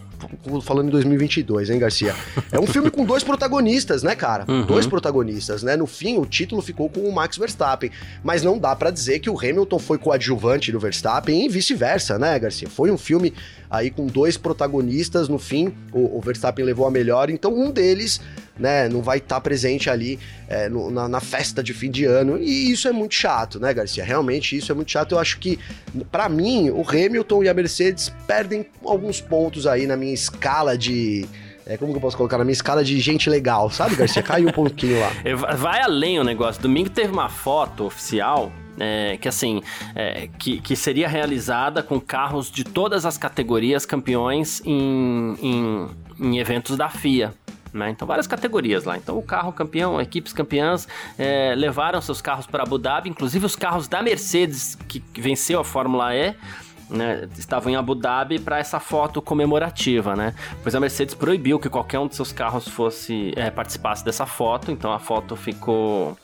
falando 0.62 0.88
em 0.88 0.90
2022, 0.90 1.70
hein, 1.70 1.78
Garcia? 1.78 2.14
É 2.50 2.58
um 2.58 2.66
filme 2.66 2.90
com 2.90 3.04
dois 3.04 3.22
protagonistas, 3.22 4.02
né, 4.02 4.14
cara? 4.14 4.44
Uhum. 4.48 4.64
Dois 4.64 4.86
protagonistas, 4.86 5.62
né? 5.62 5.76
No 5.76 5.86
fim, 5.86 6.18
o 6.18 6.26
título 6.26 6.62
ficou 6.62 6.88
com 6.88 7.00
o 7.00 7.14
Max 7.14 7.36
Verstappen, 7.36 7.90
mas 8.22 8.42
não 8.42 8.58
dá 8.58 8.74
para 8.74 8.90
dizer 8.90 9.18
que 9.20 9.30
o 9.30 9.38
Hamilton 9.38 9.78
foi 9.78 9.98
coadjuvante 9.98 10.72
do 10.72 10.80
Verstappen 10.80 11.44
e 11.44 11.48
vice-versa, 11.48 12.18
né, 12.18 12.38
Garcia? 12.38 12.68
Foi 12.68 12.90
um 12.90 12.98
filme 12.98 13.34
aí 13.70 13.90
com 13.90 14.06
dois 14.06 14.36
protagonistas, 14.36 15.28
no 15.28 15.38
fim, 15.38 15.74
o, 15.92 16.18
o 16.18 16.20
Verstappen 16.20 16.64
levou 16.64 16.86
a 16.86 16.90
melhor, 16.90 17.28
então 17.28 17.52
um 17.54 17.70
deles 17.70 18.20
né, 18.58 18.88
não 18.88 19.02
vai 19.02 19.18
estar 19.18 19.36
tá 19.36 19.40
presente 19.40 19.90
ali 19.90 20.18
é, 20.48 20.68
no, 20.68 20.90
na, 20.90 21.08
na, 21.08 21.20
festa 21.20 21.62
de 21.62 21.74
fim 21.74 21.90
de 21.90 22.04
ano. 22.04 22.38
E 22.38 22.70
isso 22.70 22.86
é 22.86 22.92
muito 22.92 23.14
chato, 23.14 23.58
né, 23.58 23.72
Garcia? 23.74 24.04
Realmente 24.04 24.56
isso 24.56 24.70
é 24.70 24.74
muito 24.74 24.90
chato. 24.90 25.12
Eu 25.12 25.18
acho 25.18 25.38
que, 25.38 25.58
para 26.10 26.28
mim, 26.28 26.70
o 26.70 26.84
Hamilton 26.88 27.44
e 27.44 27.48
a 27.48 27.54
Mercedes 27.54 28.12
perdem 28.26 28.66
alguns 28.84 29.20
pontos 29.20 29.66
aí 29.66 29.86
na 29.86 29.96
minha 29.96 30.14
escala 30.14 30.76
de. 30.76 31.26
É, 31.66 31.78
como 31.78 31.92
que 31.92 31.96
eu 31.96 32.00
posso 32.00 32.16
colocar? 32.16 32.36
Na 32.36 32.44
minha 32.44 32.52
escala 32.52 32.84
de 32.84 33.00
gente 33.00 33.30
legal, 33.30 33.70
sabe, 33.70 33.96
Garcia? 33.96 34.22
Caiu 34.22 34.48
um 34.48 34.52
pouquinho 34.52 35.00
lá. 35.00 35.10
Vai 35.56 35.80
além 35.80 36.20
o 36.20 36.24
negócio. 36.24 36.60
Domingo 36.60 36.90
teve 36.90 37.12
uma 37.12 37.30
foto 37.30 37.84
oficial 37.84 38.52
é, 38.78 39.16
que 39.16 39.28
assim, 39.28 39.62
é, 39.94 40.28
que, 40.38 40.60
que 40.60 40.76
seria 40.76 41.08
realizada 41.08 41.82
com 41.82 42.00
carros 42.00 42.50
de 42.50 42.64
todas 42.64 43.06
as 43.06 43.16
categorias 43.16 43.86
campeões 43.86 44.60
em, 44.64 45.36
em, 45.40 45.88
em 46.20 46.38
eventos 46.38 46.76
da 46.76 46.88
FIA. 46.88 47.32
Né? 47.74 47.90
Então, 47.90 48.06
várias 48.06 48.28
categorias 48.28 48.84
lá. 48.84 48.96
Então, 48.96 49.18
o 49.18 49.22
carro 49.22 49.52
campeão, 49.52 50.00
equipes 50.00 50.32
campeãs 50.32 50.86
é, 51.18 51.54
levaram 51.56 52.00
seus 52.00 52.22
carros 52.22 52.46
para 52.46 52.62
Abu 52.62 52.78
Dhabi, 52.78 53.10
inclusive 53.10 53.44
os 53.44 53.56
carros 53.56 53.88
da 53.88 54.00
Mercedes, 54.00 54.78
que, 54.86 55.02
venceu 55.20 55.58
a 55.58 55.64
Fórmula 55.64 56.14
E. 56.14 56.34
Né, 56.88 57.26
estavam 57.38 57.72
em 57.72 57.76
Abu 57.76 57.94
Dhabi 57.94 58.38
para 58.38 58.58
essa 58.58 58.78
foto 58.78 59.22
comemorativa, 59.22 60.14
né? 60.14 60.34
Pois 60.62 60.74
a 60.74 60.78
Mercedes 60.78 61.14
proibiu 61.14 61.58
que 61.58 61.70
qualquer 61.70 61.98
um 61.98 62.06
de 62.06 62.14
seus 62.14 62.30
carros 62.30 62.68
fosse 62.68 63.32
é, 63.36 63.50
participasse 63.50 64.04
dessa 64.04 64.26
foto, 64.26 64.70
então 64.70 64.92
a 64.92 64.98
foto 64.98 65.34
ficou 65.34 66.14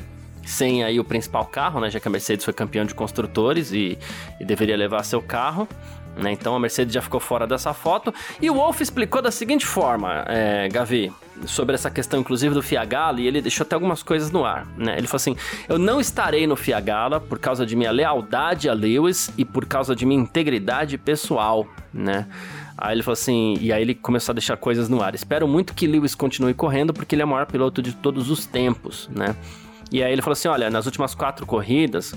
sem 0.45 0.85
aí 0.85 1.01
o 1.01 1.05
principal 1.05 1.47
carro, 1.47 1.81
né? 1.81 1.89
Já 1.89 1.99
que 1.99 2.07
a 2.07 2.11
Mercedes 2.11 2.45
foi 2.45 2.53
campeão 2.53 2.85
de 2.85 2.95
construtores 2.95 3.73
e, 3.73 3.99
e 4.39 4.45
deveria 4.45 4.77
levar 4.77 5.03
seu 5.03 5.23
carro. 5.23 5.67
Né? 6.17 6.33
Então 6.33 6.55
a 6.55 6.61
Mercedes 6.61 6.93
já 6.93 7.01
ficou 7.01 7.21
fora 7.21 7.47
dessa 7.47 7.73
foto. 7.73 8.13
E 8.41 8.51
o 8.51 8.55
Wolff 8.55 8.83
explicou 8.83 9.23
da 9.23 9.31
seguinte 9.31 9.67
forma, 9.67 10.25
é, 10.29 10.69
Gavi, 10.69 11.13
sobre 11.47 11.75
essa 11.75 11.91
questão, 11.91 12.21
inclusive, 12.21 12.55
do 12.55 12.63
Fiagala, 12.63 13.21
e 13.21 13.27
ele 13.27 13.41
deixou 13.41 13.65
até 13.65 13.75
algumas 13.75 14.03
coisas 14.03 14.31
no 14.31 14.45
ar. 14.45 14.67
Né? 14.77 14.97
Ele 14.97 15.07
falou 15.07 15.17
assim: 15.17 15.37
Eu 15.69 15.79
não 15.79 16.01
estarei 16.01 16.47
no 16.47 16.57
Fiagala 16.57 17.21
por 17.21 17.39
causa 17.39 17.65
de 17.65 17.77
minha 17.77 17.91
lealdade 17.91 18.69
a 18.69 18.73
Lewis 18.73 19.33
e 19.37 19.45
por 19.45 19.67
causa 19.67 19.95
de 19.95 20.05
minha 20.05 20.21
integridade 20.21 20.97
pessoal. 20.99 21.67
Né? 21.93 22.27
Aí 22.77 22.95
ele 22.95 23.03
falou 23.03 23.13
assim, 23.13 23.59
e 23.61 23.73
aí 23.73 23.83
ele 23.83 23.95
começou 23.95 24.33
a 24.33 24.35
deixar 24.35 24.57
coisas 24.57 24.89
no 24.89 25.03
ar. 25.03 25.15
Espero 25.15 25.47
muito 25.47 25.75
que 25.75 25.87
Lewis 25.87 26.15
continue 26.15 26.55
correndo, 26.55 26.95
porque 26.95 27.15
ele 27.15 27.21
é 27.21 27.25
o 27.27 27.29
maior 27.29 27.45
piloto 27.45 27.83
de 27.83 27.93
todos 27.93 28.31
os 28.31 28.47
tempos, 28.47 29.07
né? 29.15 29.37
E 29.93 30.03
aí 30.03 30.13
ele 30.13 30.23
falou 30.23 30.33
assim: 30.33 30.49
olha, 30.49 30.71
nas 30.71 30.87
últimas 30.87 31.15
quatro 31.15 31.45
corridas, 31.45 32.15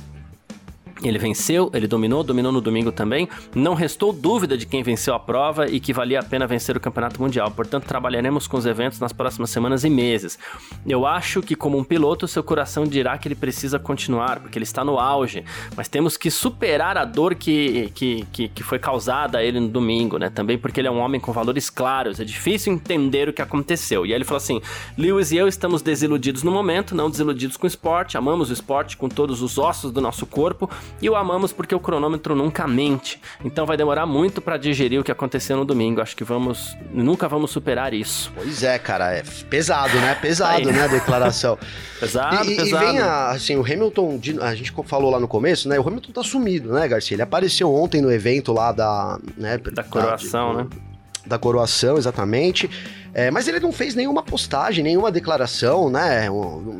ele 1.07 1.17
venceu, 1.17 1.69
ele 1.73 1.87
dominou, 1.87 2.23
dominou 2.23 2.51
no 2.51 2.61
domingo 2.61 2.91
também. 2.91 3.27
Não 3.55 3.73
restou 3.73 4.13
dúvida 4.13 4.57
de 4.57 4.65
quem 4.65 4.83
venceu 4.83 5.13
a 5.13 5.19
prova 5.19 5.67
e 5.67 5.79
que 5.79 5.93
valia 5.93 6.19
a 6.19 6.23
pena 6.23 6.47
vencer 6.47 6.75
o 6.77 6.79
Campeonato 6.79 7.21
Mundial. 7.21 7.51
Portanto, 7.51 7.85
trabalharemos 7.85 8.47
com 8.47 8.57
os 8.57 8.65
eventos 8.65 8.99
nas 8.99 9.13
próximas 9.13 9.49
semanas 9.49 9.83
e 9.83 9.89
meses. 9.89 10.37
Eu 10.85 11.05
acho 11.05 11.41
que, 11.41 11.55
como 11.55 11.77
um 11.77 11.83
piloto, 11.83 12.27
seu 12.27 12.43
coração 12.43 12.85
dirá 12.85 13.17
que 13.17 13.27
ele 13.27 13.35
precisa 13.35 13.79
continuar, 13.79 14.39
porque 14.39 14.57
ele 14.57 14.63
está 14.63 14.83
no 14.83 14.99
auge. 14.99 15.43
Mas 15.75 15.87
temos 15.87 16.17
que 16.17 16.31
superar 16.31 16.97
a 16.97 17.05
dor 17.05 17.35
que, 17.35 17.91
que, 17.93 18.25
que, 18.31 18.47
que 18.49 18.63
foi 18.63 18.79
causada 18.79 19.37
a 19.37 19.43
ele 19.43 19.59
no 19.59 19.67
domingo, 19.67 20.17
né? 20.17 20.29
Também 20.29 20.57
porque 20.57 20.79
ele 20.79 20.87
é 20.87 20.91
um 20.91 20.99
homem 20.99 21.19
com 21.19 21.31
valores 21.31 21.69
claros. 21.69 22.19
É 22.19 22.23
difícil 22.23 22.73
entender 22.73 23.29
o 23.29 23.33
que 23.33 23.41
aconteceu. 23.41 24.05
E 24.05 24.09
aí 24.09 24.17
ele 24.17 24.25
falou 24.25 24.37
assim: 24.37 24.61
Lewis 24.97 25.31
e 25.31 25.37
eu 25.37 25.47
estamos 25.47 25.81
desiludidos 25.81 26.43
no 26.43 26.51
momento, 26.51 26.95
não 26.95 27.09
desiludidos 27.09 27.57
com 27.57 27.65
o 27.65 27.67
esporte. 27.67 28.17
Amamos 28.17 28.49
o 28.49 28.53
esporte 28.53 28.97
com 28.97 29.09
todos 29.09 29.41
os 29.41 29.57
ossos 29.57 29.91
do 29.91 30.01
nosso 30.01 30.25
corpo 30.25 30.69
e 31.01 31.09
o 31.09 31.15
amamos 31.15 31.51
porque 31.51 31.75
o 31.75 31.79
cronômetro 31.79 32.35
nunca 32.35 32.67
mente. 32.67 33.19
Então 33.43 33.65
vai 33.65 33.77
demorar 33.77 34.05
muito 34.05 34.41
para 34.41 34.57
digerir 34.57 34.99
o 34.99 35.03
que 35.03 35.11
aconteceu 35.11 35.57
no 35.57 35.65
domingo. 35.65 36.01
Acho 36.01 36.15
que 36.15 36.23
vamos 36.23 36.77
nunca 36.91 37.27
vamos 37.27 37.51
superar 37.51 37.93
isso. 37.93 38.31
Pois 38.35 38.63
é, 38.63 38.79
cara, 38.79 39.13
é 39.13 39.23
pesado, 39.49 39.97
né? 39.99 40.15
Pesado, 40.15 40.71
né, 40.71 40.83
a 40.83 40.87
declaração. 40.87 41.57
pesado, 41.99 42.49
e, 42.49 42.55
pesado. 42.55 42.83
E 42.83 42.87
vem 42.87 42.99
a, 42.99 43.31
assim, 43.31 43.55
o 43.55 43.61
Hamilton, 43.61 44.19
a 44.41 44.55
gente 44.55 44.73
falou 44.85 45.11
lá 45.11 45.19
no 45.19 45.27
começo, 45.27 45.67
né? 45.67 45.79
O 45.79 45.87
Hamilton 45.87 46.11
tá 46.11 46.23
sumido, 46.23 46.71
né, 46.73 46.87
Garcia? 46.87 47.15
Ele 47.15 47.21
apareceu 47.21 47.73
ontem 47.73 48.01
no 48.01 48.11
evento 48.11 48.53
lá 48.53 48.71
da, 48.71 49.19
né, 49.37 49.57
da 49.57 49.83
coroação, 49.83 50.55
da, 50.55 50.63
de, 50.63 50.69
né? 50.69 50.92
Da 51.25 51.37
coroação, 51.37 51.97
exatamente. 51.97 52.69
É, 53.13 53.29
mas 53.29 53.47
ele 53.47 53.59
não 53.59 53.71
fez 53.71 53.93
nenhuma 53.93 54.23
postagem, 54.23 54.83
nenhuma 54.83 55.11
declaração, 55.11 55.89
né? 55.89 56.27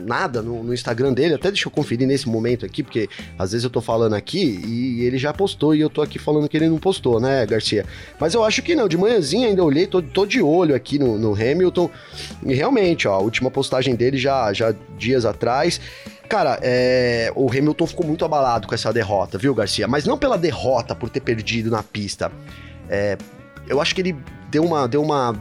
Nada 0.03 0.41
no, 0.41 0.63
no, 0.63 0.73
Instagram 0.73 1.13
dele. 1.13 1.35
Até 1.35 1.51
deixa 1.51 1.67
eu 1.67 1.71
conferir 1.71 2.07
nesse 2.07 2.27
momento 2.27 2.65
aqui, 2.65 2.81
porque 2.81 3.07
às 3.37 3.51
vezes 3.51 3.63
eu 3.63 3.69
tô 3.69 3.79
falando 3.81 4.13
aqui 4.13 4.59
e 4.65 5.03
ele 5.03 5.19
já 5.19 5.31
postou 5.31 5.75
e 5.75 5.81
eu 5.81 5.89
tô 5.89 6.01
aqui 6.01 6.17
falando 6.17 6.49
que 6.49 6.57
ele 6.57 6.67
não 6.67 6.79
postou, 6.79 7.19
né, 7.19 7.45
Garcia? 7.45 7.85
Mas 8.19 8.33
eu 8.33 8.43
acho 8.43 8.63
que 8.63 8.73
não. 8.73 8.87
De 8.87 8.97
manhãzinha 8.97 9.47
ainda 9.47 9.63
olhei, 9.63 9.85
tô, 9.85 10.01
tô 10.01 10.25
de 10.25 10.41
olho 10.41 10.73
aqui 10.73 10.97
no, 10.97 11.19
no 11.19 11.33
Hamilton. 11.33 11.89
E 12.43 12.53
realmente, 12.53 13.07
ó, 13.07 13.13
a 13.13 13.19
última 13.19 13.51
postagem 13.51 13.95
dele 13.95 14.17
já, 14.17 14.51
já 14.51 14.73
dias 14.97 15.25
atrás. 15.25 15.79
Cara, 16.27 16.57
é, 16.63 17.31
o 17.35 17.47
Hamilton 17.47 17.85
ficou 17.85 18.07
muito 18.07 18.25
abalado 18.25 18.67
com 18.67 18.73
essa 18.73 18.91
derrota, 18.91 19.37
viu, 19.37 19.53
Garcia? 19.53 19.87
Mas 19.87 20.05
não 20.05 20.17
pela 20.17 20.35
derrota 20.35 20.95
por 20.95 21.09
ter 21.09 21.19
perdido 21.19 21.69
na 21.69 21.83
pista. 21.83 22.31
É, 22.89 23.17
eu 23.67 23.81
acho 23.81 23.93
que 23.95 24.01
ele 24.01 24.15
deu 24.49 24.63
uma, 24.63 24.87
deu 24.87 25.01
uma 25.01 25.35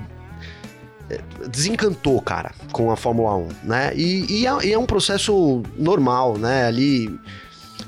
desencantou, 1.49 2.21
cara, 2.21 2.53
com 2.71 2.91
a 2.91 2.97
Fórmula 2.97 3.37
1, 3.37 3.49
né? 3.65 3.93
E, 3.95 4.41
e, 4.41 4.47
é, 4.47 4.67
e, 4.67 4.73
é, 4.73 4.79
um 4.79 4.87
processo 4.87 5.63
normal, 5.77 6.39
né? 6.39 6.67
Ali. 6.67 7.19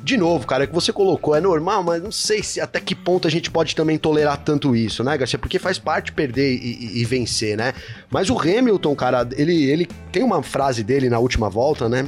De 0.02 0.18
novo, 0.18 0.46
cara, 0.46 0.64
é 0.64 0.66
que 0.66 0.74
você 0.74 0.92
colocou 0.92 1.34
é 1.34 1.40
normal, 1.40 1.82
mas 1.82 2.02
não 2.02 2.12
sei 2.12 2.42
se 2.42 2.60
até 2.60 2.78
que 2.78 2.94
ponto 2.94 3.26
a 3.26 3.30
gente 3.30 3.50
pode 3.50 3.74
também 3.74 3.96
tolerar 3.96 4.36
tanto 4.36 4.76
isso, 4.76 5.02
né, 5.02 5.16
Garcia? 5.16 5.38
Porque 5.38 5.58
faz 5.58 5.78
parte 5.78 6.12
perder 6.12 6.56
e, 6.56 7.00
e 7.00 7.04
vencer, 7.06 7.56
né? 7.56 7.72
Mas 8.10 8.28
o 8.28 8.38
Hamilton, 8.38 8.94
cara, 8.94 9.26
ele, 9.32 9.64
ele 9.64 9.88
tem 10.12 10.22
uma 10.22 10.42
frase 10.42 10.84
dele 10.84 11.08
na 11.08 11.18
última 11.18 11.48
volta, 11.48 11.88
né? 11.88 12.06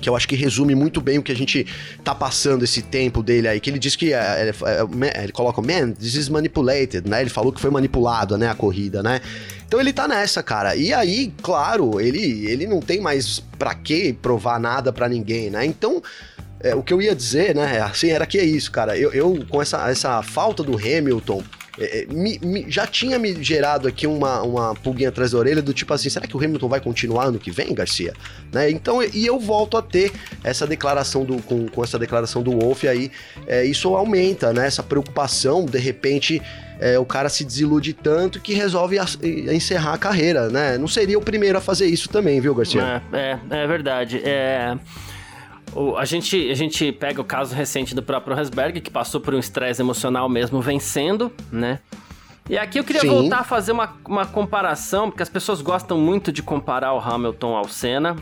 Que 0.00 0.08
eu 0.08 0.16
acho 0.16 0.26
que 0.26 0.34
resume 0.34 0.74
muito 0.74 1.00
bem 1.00 1.18
o 1.18 1.22
que 1.22 1.32
a 1.32 1.36
gente 1.36 1.66
tá 2.02 2.14
passando 2.14 2.64
esse 2.64 2.82
tempo 2.82 3.22
dele 3.22 3.48
aí, 3.48 3.60
que 3.60 3.70
ele 3.70 3.78
diz 3.78 3.94
que 3.94 4.12
é, 4.12 4.42
ele, 4.42 4.52
é, 5.06 5.24
ele 5.24 5.32
coloca, 5.32 5.60
man, 5.60 5.92
this 5.92 6.14
is 6.14 6.28
manipulated, 6.28 7.08
né? 7.08 7.20
Ele 7.20 7.30
falou 7.30 7.52
que 7.52 7.60
foi 7.60 7.70
manipulado, 7.70 8.36
né, 8.38 8.48
a 8.48 8.54
corrida, 8.54 9.02
né? 9.02 9.20
Então 9.66 9.80
ele 9.80 9.92
tá 9.92 10.08
nessa, 10.08 10.42
cara. 10.42 10.74
E 10.74 10.92
aí, 10.92 11.32
claro, 11.42 12.00
ele, 12.00 12.46
ele 12.46 12.66
não 12.66 12.80
tem 12.80 13.00
mais 13.00 13.40
pra 13.58 13.74
que 13.74 14.12
provar 14.12 14.58
nada 14.58 14.92
para 14.92 15.08
ninguém, 15.08 15.50
né? 15.50 15.64
Então, 15.64 16.02
é, 16.60 16.74
o 16.74 16.82
que 16.82 16.92
eu 16.92 17.00
ia 17.00 17.14
dizer, 17.14 17.54
né, 17.54 17.80
assim, 17.80 18.10
era 18.10 18.26
que 18.26 18.38
é 18.38 18.44
isso, 18.44 18.70
cara. 18.70 18.98
Eu, 18.98 19.12
eu 19.12 19.46
com 19.48 19.62
essa, 19.62 19.88
essa 19.90 20.22
falta 20.22 20.62
do 20.62 20.76
Hamilton, 20.76 21.42
é, 21.80 22.02
é, 22.02 22.06
me, 22.06 22.38
me, 22.42 22.66
já 22.68 22.86
tinha 22.86 23.18
me 23.18 23.42
gerado 23.42 23.88
aqui 23.88 24.06
uma, 24.06 24.42
uma 24.42 24.74
pulguinha 24.74 25.08
atrás 25.08 25.30
da 25.30 25.38
orelha 25.38 25.62
do 25.62 25.72
tipo 25.72 25.92
assim, 25.94 26.10
será 26.10 26.26
que 26.26 26.36
o 26.36 26.38
Hamilton 26.38 26.68
vai 26.68 26.80
continuar 26.80 27.24
ano 27.24 27.38
que 27.38 27.50
vem, 27.50 27.74
Garcia? 27.74 28.12
Né? 28.52 28.70
Então, 28.70 29.02
e 29.02 29.26
eu 29.26 29.40
volto 29.40 29.78
a 29.78 29.82
ter 29.82 30.12
essa 30.44 30.66
declaração 30.66 31.24
do, 31.24 31.40
com, 31.42 31.66
com 31.68 31.82
essa 31.82 31.98
declaração 31.98 32.42
do 32.42 32.50
Wolff 32.58 32.86
aí, 32.86 33.10
é, 33.46 33.64
isso 33.64 33.96
aumenta, 33.96 34.52
né? 34.52 34.66
Essa 34.66 34.82
preocupação, 34.82 35.64
de 35.64 35.78
repente, 35.78 36.42
é, 36.78 36.98
o 36.98 37.04
cara 37.06 37.30
se 37.30 37.44
desilude 37.44 37.94
tanto 37.94 38.40
que 38.40 38.52
resolve 38.52 38.98
a, 38.98 39.04
a 39.04 39.54
encerrar 39.54 39.94
a 39.94 39.98
carreira, 39.98 40.50
né? 40.50 40.76
Não 40.76 40.88
seria 40.88 41.18
o 41.18 41.22
primeiro 41.22 41.56
a 41.56 41.60
fazer 41.62 41.86
isso 41.86 42.10
também, 42.10 42.40
viu, 42.40 42.54
Garcia? 42.54 43.02
É, 43.12 43.18
é, 43.18 43.62
é 43.62 43.66
verdade. 43.66 44.20
É... 44.22 44.76
O, 45.74 45.96
a, 45.96 46.04
gente, 46.04 46.50
a 46.50 46.54
gente 46.54 46.90
pega 46.92 47.20
o 47.20 47.24
caso 47.24 47.54
recente 47.54 47.94
do 47.94 48.02
próprio 48.02 48.36
Rosberg, 48.36 48.80
que 48.80 48.90
passou 48.90 49.20
por 49.20 49.34
um 49.34 49.38
estresse 49.38 49.80
emocional 49.80 50.28
mesmo 50.28 50.60
vencendo, 50.60 51.32
né? 51.50 51.78
E 52.48 52.58
aqui 52.58 52.80
eu 52.80 52.84
queria 52.84 53.02
Sim. 53.02 53.08
voltar 53.08 53.38
a 53.38 53.44
fazer 53.44 53.70
uma, 53.70 53.94
uma 54.08 54.26
comparação, 54.26 55.08
porque 55.08 55.22
as 55.22 55.28
pessoas 55.28 55.62
gostam 55.62 55.98
muito 55.98 56.32
de 56.32 56.42
comparar 56.42 56.92
o 56.94 56.98
Hamilton 56.98 57.54
ao 57.54 57.68
Senna. 57.68 58.16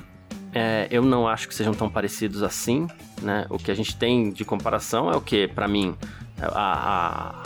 É, 0.52 0.86
eu 0.90 1.02
não 1.02 1.26
acho 1.26 1.48
que 1.48 1.54
sejam 1.54 1.72
tão 1.72 1.88
parecidos 1.88 2.42
assim, 2.42 2.86
né? 3.22 3.46
O 3.48 3.58
que 3.58 3.70
a 3.70 3.74
gente 3.74 3.96
tem 3.96 4.30
de 4.30 4.44
comparação 4.44 5.10
é 5.10 5.16
o 5.16 5.20
que, 5.20 5.48
para 5.48 5.66
mim, 5.66 5.94
a, 6.42 7.42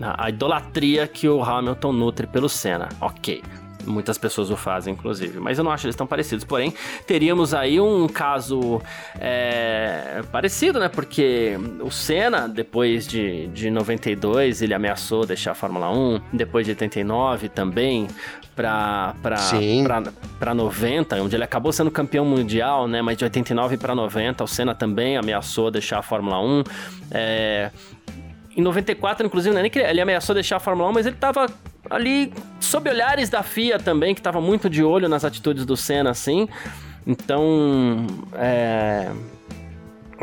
a, 0.00 0.24
a, 0.24 0.28
idolatria 0.28 1.06
que 1.06 1.28
o 1.28 1.42
Hamilton 1.42 1.92
nutre 1.92 2.26
pelo 2.26 2.48
Senna. 2.48 2.88
Ok. 3.00 3.42
Muitas 3.86 4.18
pessoas 4.18 4.50
o 4.50 4.56
fazem, 4.56 4.94
inclusive. 4.94 5.38
Mas 5.40 5.58
eu 5.58 5.64
não 5.64 5.70
acho 5.70 5.86
eles 5.86 5.96
tão 5.96 6.06
parecidos. 6.06 6.44
Porém, 6.44 6.72
teríamos 7.06 7.54
aí 7.54 7.80
um 7.80 8.06
caso 8.06 8.80
é, 9.20 10.22
parecido, 10.30 10.78
né? 10.80 10.88
Porque 10.88 11.58
o 11.80 11.90
Senna, 11.90 12.48
depois 12.48 13.06
de, 13.06 13.46
de 13.48 13.70
92, 13.70 14.62
ele 14.62 14.74
ameaçou 14.74 15.26
deixar 15.26 15.52
a 15.52 15.54
Fórmula 15.54 15.90
1. 15.90 16.20
Depois 16.32 16.66
de 16.66 16.72
89 16.72 17.48
também, 17.48 18.08
para 18.54 19.14
para 20.38 20.54
90, 20.54 21.16
onde 21.16 21.36
ele 21.36 21.44
acabou 21.44 21.72
sendo 21.72 21.90
campeão 21.90 22.24
mundial, 22.24 22.86
né? 22.86 23.02
Mas 23.02 23.16
de 23.16 23.24
89 23.24 23.76
para 23.76 23.94
90, 23.94 24.44
o 24.44 24.46
Senna 24.46 24.74
também 24.74 25.16
ameaçou 25.16 25.70
deixar 25.70 25.98
a 25.98 26.02
Fórmula 26.02 26.40
1. 26.40 26.64
É, 27.10 27.70
em 28.56 28.62
94, 28.62 29.26
inclusive, 29.26 29.56
é 29.56 29.62
nem 29.62 29.70
ele 29.74 30.00
ameaçou 30.00 30.34
deixar 30.34 30.56
a 30.56 30.60
Fórmula 30.60 30.88
1, 30.90 30.92
mas 30.92 31.06
ele 31.06 31.16
estava 31.16 31.46
ali 31.90 32.32
sob 32.60 32.88
olhares 32.88 33.28
da 33.28 33.42
FIA 33.42 33.78
também, 33.78 34.14
que 34.14 34.20
estava 34.20 34.40
muito 34.40 34.70
de 34.70 34.82
olho 34.82 35.08
nas 35.08 35.24
atitudes 35.24 35.66
do 35.66 35.76
Senna, 35.76 36.10
assim. 36.10 36.48
Então, 37.06 38.06
é... 38.34 39.10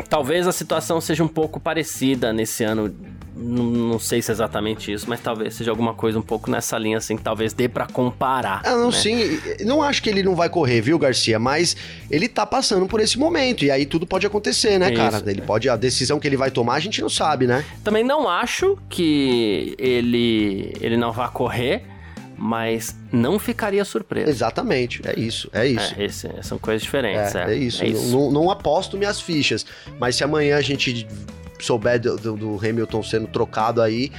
talvez 0.09 0.47
a 0.47 0.51
situação 0.51 0.99
seja 0.99 1.23
um 1.23 1.27
pouco 1.27 1.59
parecida 1.59 2.33
nesse 2.33 2.63
ano 2.63 2.95
não, 3.35 3.63
não, 3.63 3.99
sei 3.99 4.21
se 4.21 4.29
é 4.29 4.33
exatamente 4.33 4.91
isso, 4.91 5.05
mas 5.07 5.19
talvez 5.21 5.53
seja 5.53 5.71
alguma 5.71 5.93
coisa 5.93 6.19
um 6.19 6.21
pouco 6.21 6.51
nessa 6.51 6.77
linha, 6.77 6.97
assim, 6.97 7.15
que 7.15 7.23
talvez 7.23 7.53
dê 7.53 7.69
para 7.69 7.87
comparar. 7.87 8.61
Ah, 8.65 8.71
não, 8.71 8.87
né? 8.87 8.91
sim. 8.91 9.39
Não 9.65 9.81
acho 9.81 10.03
que 10.03 10.09
ele 10.09 10.21
não 10.21 10.35
vai 10.35 10.49
correr, 10.49 10.81
viu, 10.81 10.99
Garcia? 10.99 11.39
Mas 11.39 11.75
ele 12.09 12.27
tá 12.27 12.45
passando 12.45 12.87
por 12.87 12.99
esse 12.99 13.17
momento. 13.17 13.63
E 13.63 13.71
aí 13.71 13.85
tudo 13.85 14.05
pode 14.05 14.27
acontecer, 14.27 14.77
né, 14.77 14.91
isso, 14.91 14.97
cara? 14.97 15.23
Ele 15.25 15.41
pode. 15.41 15.69
A 15.69 15.75
decisão 15.75 16.19
que 16.19 16.27
ele 16.27 16.37
vai 16.37 16.51
tomar, 16.51 16.75
a 16.75 16.79
gente 16.79 17.01
não 17.01 17.09
sabe, 17.09 17.47
né? 17.47 17.63
Também 17.83 18.03
não 18.03 18.27
acho 18.27 18.77
que 18.89 19.75
ele, 19.77 20.73
ele 20.81 20.97
não 20.97 21.11
vá 21.11 21.27
correr 21.27 21.83
mas 22.43 22.95
não 23.11 23.37
ficaria 23.37 23.85
surpreso. 23.85 24.27
Exatamente, 24.27 24.99
é 25.05 25.19
isso, 25.19 25.47
é 25.53 25.67
isso. 25.67 25.93
É, 25.95 26.05
esse, 26.05 26.27
são 26.41 26.57
coisas 26.57 26.81
diferentes. 26.81 27.35
É, 27.35 27.43
é, 27.43 27.51
é 27.51 27.55
isso. 27.55 27.83
É 27.83 27.87
isso. 27.87 28.09
Não, 28.09 28.31
não, 28.31 28.49
aposto 28.49 28.97
minhas 28.97 29.21
fichas, 29.21 29.63
mas 29.99 30.15
se 30.15 30.23
amanhã 30.23 30.57
a 30.57 30.61
gente 30.61 31.07
souber 31.65 31.99
do, 31.99 32.17
do, 32.17 32.35
do 32.35 32.55
Hamilton 32.57 33.03
sendo 33.03 33.27
trocado 33.27 33.81
aí, 33.81 34.11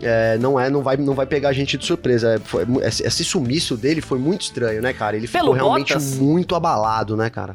é, 0.00 0.38
não 0.38 0.58
é, 0.58 0.70
não 0.70 0.82
vai, 0.82 0.96
não 0.96 1.14
vai 1.14 1.26
pegar 1.26 1.48
a 1.48 1.52
gente 1.52 1.76
de 1.76 1.84
surpresa. 1.84 2.34
É, 2.34 2.38
foi, 2.38 2.64
esse 2.82 3.24
sumiço 3.24 3.76
dele 3.76 4.00
foi 4.00 4.18
muito 4.18 4.42
estranho, 4.42 4.80
né, 4.80 4.92
cara? 4.92 5.16
Ele 5.16 5.26
ficou 5.26 5.52
realmente 5.52 5.94
Bottas? 5.94 6.14
muito 6.14 6.54
abalado, 6.54 7.16
né, 7.16 7.28
cara? 7.28 7.52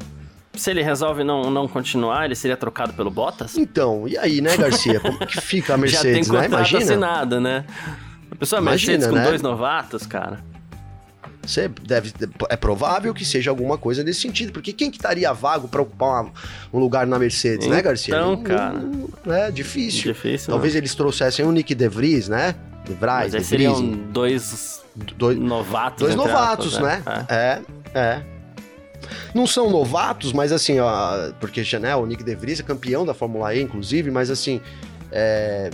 Se 0.52 0.70
ele 0.70 0.82
resolve 0.82 1.24
não, 1.24 1.50
não 1.50 1.66
continuar, 1.66 2.26
ele 2.26 2.34
seria 2.34 2.56
trocado 2.56 2.92
pelo 2.92 3.10
Bottas? 3.10 3.56
Então, 3.56 4.06
e 4.06 4.16
aí, 4.16 4.40
né, 4.40 4.56
Garcia? 4.56 5.00
Como 5.00 5.18
que 5.26 5.40
fica 5.40 5.74
a 5.74 5.76
Mercedes, 5.76 6.26
Já 6.28 6.32
tem 6.32 6.40
né? 6.42 6.46
Imagina. 6.46 6.82
assinado, 6.82 7.40
né? 7.40 7.64
A 8.30 8.36
pessoa 8.36 8.60
Imagina, 8.60 8.92
Mercedes 8.92 9.06
com 9.08 9.16
né? 9.16 9.24
dois 9.24 9.42
novatos, 9.42 10.06
cara. 10.06 10.53
Você 11.46 11.68
deve, 11.68 12.12
é 12.48 12.56
provável 12.56 13.12
que 13.12 13.24
seja 13.24 13.50
alguma 13.50 13.76
coisa 13.76 14.02
nesse 14.02 14.20
sentido, 14.20 14.52
porque 14.52 14.72
quem 14.72 14.90
que 14.90 14.96
estaria 14.96 15.32
vago 15.32 15.68
para 15.68 15.82
ocupar 15.82 16.26
um 16.72 16.78
lugar 16.78 17.06
na 17.06 17.18
Mercedes, 17.18 17.66
então, 17.66 17.76
né, 17.76 17.82
Garcia? 17.82 18.14
Então, 18.14 18.42
cara. 18.42 18.80
é 19.26 19.50
difícil. 19.50 20.12
Difícil. 20.12 20.50
Talvez 20.50 20.74
eles 20.74 20.94
trouxessem 20.94 21.44
o 21.44 21.52
Nick 21.52 21.74
De 21.74 21.88
Vries, 21.88 22.28
né? 22.28 22.54
De 22.84 22.92
Vries, 22.92 23.02
Mas 23.02 23.34
aí 23.34 23.44
seriam 23.44 23.90
dois, 24.10 24.82
dois 25.16 25.38
novatos. 25.38 26.00
Dois 26.00 26.14
novatos, 26.14 26.78
né? 26.78 27.02
É. 27.28 27.34
é, 27.34 27.62
é. 27.94 28.22
Não 29.34 29.46
são 29.46 29.70
novatos, 29.70 30.32
mas 30.32 30.52
assim, 30.52 30.78
ó, 30.80 31.32
porque 31.40 31.62
né, 31.78 31.94
o 31.94 32.06
Nick 32.06 32.22
De 32.22 32.34
Vries 32.34 32.60
é 32.60 32.62
campeão 32.62 33.04
da 33.04 33.12
Fórmula 33.12 33.54
E, 33.54 33.60
inclusive, 33.60 34.10
mas 34.10 34.30
assim, 34.30 34.60
é, 35.12 35.70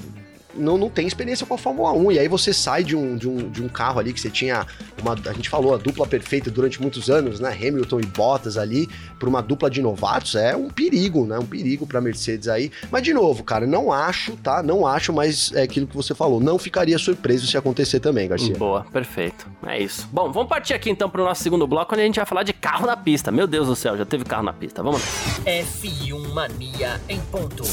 não, 0.54 0.76
não 0.76 0.88
tem 0.88 1.06
experiência 1.06 1.46
com 1.46 1.54
a 1.54 1.58
Fórmula 1.58 1.92
1. 1.92 2.12
E 2.12 2.18
aí 2.18 2.28
você 2.28 2.52
sai 2.52 2.84
de 2.84 2.96
um, 2.96 3.16
de 3.16 3.28
um, 3.28 3.48
de 3.50 3.62
um 3.62 3.68
carro 3.68 4.00
ali 4.00 4.12
que 4.12 4.20
você 4.20 4.30
tinha 4.30 4.66
uma. 5.00 5.14
A 5.26 5.32
gente 5.32 5.48
falou, 5.48 5.74
a 5.74 5.78
dupla 5.78 6.06
perfeita 6.06 6.50
durante 6.50 6.80
muitos 6.80 7.10
anos, 7.10 7.40
né? 7.40 7.50
Hamilton 7.50 8.00
e 8.00 8.06
Bottas 8.06 8.56
ali, 8.56 8.88
por 9.18 9.28
uma 9.28 9.42
dupla 9.42 9.70
de 9.70 9.80
novatos, 9.80 10.34
é 10.34 10.56
um 10.56 10.68
perigo, 10.68 11.26
né? 11.26 11.38
Um 11.38 11.46
perigo 11.46 11.86
pra 11.86 12.00
Mercedes 12.00 12.48
aí. 12.48 12.70
Mas, 12.90 13.02
de 13.02 13.12
novo, 13.12 13.42
cara, 13.44 13.66
não 13.66 13.92
acho, 13.92 14.36
tá? 14.36 14.62
Não 14.62 14.86
acho, 14.86 15.12
mas 15.12 15.52
é 15.54 15.62
aquilo 15.62 15.86
que 15.86 15.96
você 15.96 16.14
falou. 16.14 16.40
Não 16.40 16.58
ficaria 16.58 16.98
surpreso 16.98 17.46
se 17.46 17.56
acontecer 17.56 18.00
também, 18.00 18.28
Garcia. 18.28 18.56
Boa, 18.56 18.84
perfeito. 18.92 19.46
É 19.66 19.80
isso. 19.80 20.08
Bom, 20.12 20.30
vamos 20.32 20.48
partir 20.48 20.74
aqui 20.74 20.90
então 20.90 21.08
pro 21.08 21.24
nosso 21.24 21.42
segundo 21.42 21.66
bloco, 21.66 21.94
onde 21.94 22.02
a 22.02 22.06
gente 22.06 22.16
vai 22.16 22.26
falar 22.26 22.42
de 22.42 22.52
carro 22.52 22.86
na 22.86 22.96
pista. 22.96 23.30
Meu 23.30 23.46
Deus 23.46 23.66
do 23.66 23.76
céu, 23.76 23.96
já 23.96 24.04
teve 24.04 24.24
carro 24.24 24.42
na 24.42 24.52
pista. 24.52 24.82
Vamos 24.82 25.00
lá. 25.00 25.06
F1 25.44 26.28
Mania 26.32 27.00
em 27.08 27.20
ponto. 27.20 27.64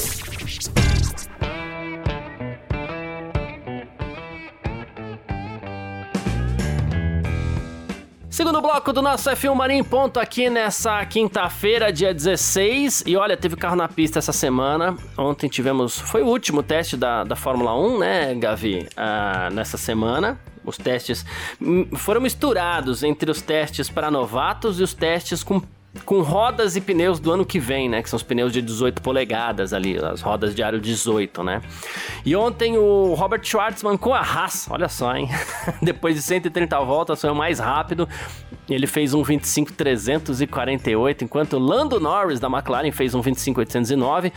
Segundo 8.37 8.61
bloco 8.61 8.93
do 8.93 9.01
nosso 9.01 9.31
F1 9.31 9.55
Marinho 9.55 9.83
ponto 9.83 10.19
aqui 10.19 10.47
nessa 10.47 11.03
quinta-feira, 11.07 11.91
dia 11.91 12.13
16. 12.13 13.03
E 13.07 13.17
olha, 13.17 13.35
teve 13.35 13.55
carro 13.55 13.75
na 13.75 13.87
pista 13.87 14.19
essa 14.19 14.31
semana. 14.31 14.95
Ontem 15.17 15.49
tivemos. 15.49 15.99
Foi 15.99 16.21
o 16.21 16.27
último 16.27 16.61
teste 16.61 16.95
da, 16.95 17.23
da 17.23 17.35
Fórmula 17.35 17.75
1, 17.75 17.97
né, 17.97 18.35
Gavi? 18.35 18.87
Ah, 18.95 19.49
nessa 19.51 19.75
semana. 19.75 20.39
Os 20.63 20.77
testes 20.77 21.25
foram 21.95 22.21
misturados 22.21 23.01
entre 23.01 23.31
os 23.31 23.41
testes 23.41 23.89
para 23.89 24.11
novatos 24.11 24.79
e 24.79 24.83
os 24.83 24.93
testes 24.93 25.41
com 25.41 25.59
com 26.03 26.21
rodas 26.21 26.75
e 26.75 26.81
pneus 26.81 27.19
do 27.19 27.31
ano 27.31 27.45
que 27.45 27.59
vem, 27.59 27.89
né? 27.89 28.01
Que 28.01 28.09
são 28.09 28.17
os 28.17 28.23
pneus 28.23 28.51
de 28.53 28.61
18 28.61 29.01
polegadas 29.01 29.73
ali, 29.73 29.97
as 29.97 30.21
rodas 30.21 30.53
de 30.55 30.63
aro 30.63 30.79
18, 30.79 31.43
né? 31.43 31.61
E 32.25 32.35
ontem 32.35 32.77
o 32.77 33.13
Robert 33.13 33.43
Schwartzman 33.43 33.97
com 33.97 34.13
a 34.13 34.19
Haas, 34.19 34.67
olha 34.69 34.89
só, 34.89 35.15
hein? 35.15 35.29
Depois 35.81 36.15
de 36.15 36.21
130 36.21 36.79
voltas, 36.81 37.21
foi 37.21 37.29
o 37.29 37.35
mais 37.35 37.59
rápido. 37.59 38.07
Ele 38.69 38.85
fez 38.85 39.13
um 39.13 39.23
25.348, 39.23 41.21
enquanto 41.21 41.57
Lando 41.57 41.99
Norris 41.99 42.39
da 42.39 42.47
McLaren 42.47 42.91
fez 42.91 43.15
um 43.15 43.21
25.809. 43.21 44.31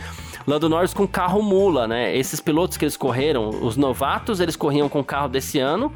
Lando 0.47 0.69
Norris 0.69 0.93
com 0.93 1.07
carro 1.07 1.41
mula, 1.41 1.87
né? 1.87 2.15
Esses 2.15 2.39
pilotos 2.39 2.77
que 2.77 2.85
eles 2.85 2.95
correram, 2.95 3.49
os 3.49 3.75
novatos, 3.75 4.39
eles 4.39 4.55
corriam 4.55 4.87
com 4.87 5.01
o 5.01 5.03
carro 5.03 5.27
desse 5.27 5.59
ano 5.59 5.91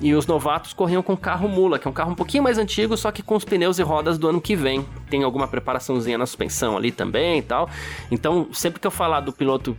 e 0.00 0.14
os 0.14 0.26
novatos 0.26 0.72
corriam 0.72 1.02
com 1.02 1.16
carro 1.16 1.48
mula, 1.48 1.78
que 1.78 1.86
é 1.86 1.90
um 1.90 1.94
carro 1.94 2.12
um 2.12 2.14
pouquinho 2.14 2.42
mais 2.42 2.58
antigo, 2.58 2.96
só 2.96 3.10
que 3.10 3.22
com 3.22 3.36
os 3.36 3.44
pneus 3.44 3.78
e 3.78 3.82
rodas 3.82 4.18
do 4.18 4.28
ano 4.28 4.40
que 4.40 4.56
vem. 4.56 4.84
Tem 5.08 5.22
alguma 5.22 5.46
preparaçãozinha 5.46 6.16
na 6.16 6.26
suspensão 6.26 6.76
ali 6.76 6.90
também 6.90 7.38
e 7.38 7.42
tal. 7.42 7.68
Então, 8.10 8.48
sempre 8.52 8.80
que 8.80 8.86
eu 8.86 8.90
falar 8.90 9.20
do 9.20 9.32
piloto 9.32 9.76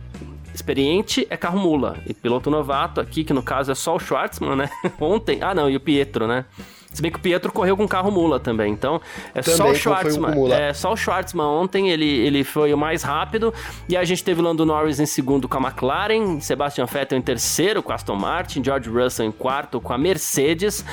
experiente 0.54 1.26
é 1.28 1.36
carro 1.36 1.58
mula. 1.58 1.96
E 2.06 2.14
piloto 2.14 2.50
novato 2.50 3.00
aqui, 3.00 3.24
que 3.24 3.32
no 3.32 3.42
caso 3.42 3.72
é 3.72 3.74
só 3.74 3.96
o 3.96 3.98
Schwartzman, 3.98 4.56
né? 4.56 4.70
Ontem. 5.00 5.38
Ah, 5.42 5.54
não, 5.54 5.68
e 5.68 5.76
o 5.76 5.80
Pietro, 5.80 6.26
né? 6.26 6.44
Se 6.92 7.00
bem 7.00 7.10
que 7.10 7.18
o 7.18 7.20
Pietro 7.20 7.52
correu 7.52 7.76
com 7.76 7.88
carro 7.88 8.10
mula 8.10 8.38
também. 8.38 8.72
Então, 8.72 9.00
é 9.34 9.40
também 9.40 9.56
só 9.56 9.70
o 9.70 9.74
Schwartzman. 9.74 10.52
É 10.52 10.72
só 10.72 10.92
o 10.92 10.96
Schwartzman 10.96 11.46
ontem, 11.46 11.90
ele, 11.90 12.06
ele 12.06 12.44
foi 12.44 12.72
o 12.74 12.78
mais 12.78 13.02
rápido. 13.02 13.52
E 13.88 13.96
a 13.96 14.04
gente 14.04 14.22
teve 14.22 14.42
Lando 14.42 14.66
Norris 14.66 15.00
em 15.00 15.06
segundo 15.06 15.48
com 15.48 15.56
a 15.58 15.60
McLaren, 15.60 16.40
Sebastian 16.40 16.86
Vettel 16.86 17.18
em 17.18 17.22
terceiro 17.22 17.82
com 17.82 17.92
a 17.92 17.94
Aston 17.94 18.16
Martin, 18.16 18.62
George 18.62 18.90
Russell 18.90 19.26
em 19.26 19.32
quarto 19.32 19.80
com 19.80 19.92
a 19.92 19.98
Mercedes. 19.98 20.84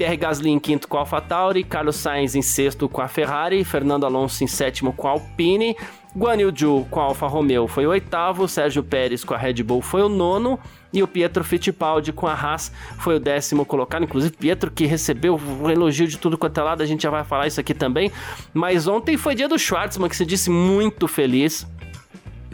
Pierre 0.00 0.16
Gasly 0.16 0.48
em 0.48 0.58
quinto 0.58 0.88
com 0.88 0.96
a 0.96 1.00
AlphaTauri, 1.00 1.62
Carlos 1.62 1.96
Sainz 1.96 2.34
em 2.34 2.40
sexto 2.40 2.88
com 2.88 3.02
a 3.02 3.08
Ferrari, 3.08 3.62
Fernando 3.64 4.06
Alonso 4.06 4.42
em 4.42 4.46
sétimo 4.46 4.94
com 4.94 5.06
a 5.06 5.10
Alpine, 5.10 5.76
Guan 6.16 6.36
Yu 6.36 6.86
com 6.90 7.00
a 7.00 7.04
Alfa 7.04 7.26
Romeo 7.28 7.68
foi 7.68 7.86
o 7.86 7.90
oitavo, 7.90 8.48
Sérgio 8.48 8.82
Pérez 8.82 9.22
com 9.22 9.32
a 9.32 9.36
Red 9.38 9.62
Bull 9.62 9.80
foi 9.80 10.02
o 10.02 10.08
nono 10.08 10.58
e 10.92 11.02
o 11.04 11.06
Pietro 11.06 11.44
Fittipaldi 11.44 12.12
com 12.12 12.26
a 12.26 12.34
Haas 12.34 12.72
foi 12.98 13.14
o 13.14 13.20
décimo 13.20 13.64
colocado. 13.64 14.02
Inclusive, 14.02 14.36
Pietro 14.36 14.72
que 14.72 14.86
recebeu 14.86 15.40
o 15.60 15.70
elogio 15.70 16.08
de 16.08 16.18
tudo 16.18 16.36
quanto 16.36 16.58
é 16.58 16.62
lado, 16.62 16.82
a 16.82 16.86
gente 16.86 17.04
já 17.04 17.10
vai 17.10 17.22
falar 17.22 17.46
isso 17.46 17.60
aqui 17.60 17.72
também. 17.72 18.10
Mas 18.52 18.88
ontem 18.88 19.16
foi 19.16 19.36
dia 19.36 19.48
do 19.48 19.56
Schwartzman, 19.56 20.08
que 20.08 20.16
se 20.16 20.26
disse 20.26 20.50
muito 20.50 21.06
feliz. 21.06 21.64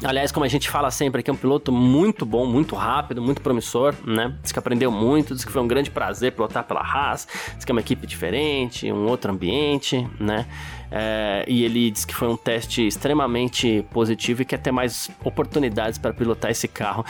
Aliás, 0.05 0.31
como 0.31 0.45
a 0.45 0.49
gente 0.49 0.69
fala 0.69 0.91
sempre 0.91 1.21
aqui, 1.21 1.31
é 1.31 1.33
um 1.33 1.37
piloto 1.37 1.73
muito 1.73 2.27
bom, 2.27 2.45
muito 2.45 2.75
rápido, 2.75 3.23
muito 3.23 3.41
promissor, 3.41 3.95
né? 4.05 4.37
Diz 4.43 4.53
que 4.53 4.59
aprendeu 4.59 4.91
muito, 4.91 5.35
diz 5.35 5.43
que 5.43 5.51
foi 5.51 5.63
um 5.63 5.67
grande 5.67 5.91
prazer 5.91 6.33
pilotar 6.33 6.65
pela 6.65 6.81
Haas, 6.81 7.27
diz 7.55 7.65
que 7.65 7.73
é 7.73 7.75
uma 7.75 7.81
equipe 7.81 8.07
diferente, 8.07 8.93
um 8.93 9.07
outro 9.07 9.33
ambiente, 9.33 10.07
né? 10.21 10.47
É, 10.91 11.45
e 11.49 11.65
ele 11.65 11.91
disse 11.91 12.07
que 12.07 12.15
foi 12.15 12.29
um 12.29 12.37
teste 12.37 12.87
extremamente 12.87 13.85
positivo 13.91 14.43
e 14.43 14.45
quer 14.45 14.59
ter 14.59 14.71
mais 14.71 15.11
oportunidades 15.25 15.99
para 15.99 16.13
pilotar 16.13 16.51
esse 16.51 16.69
carro. 16.69 17.05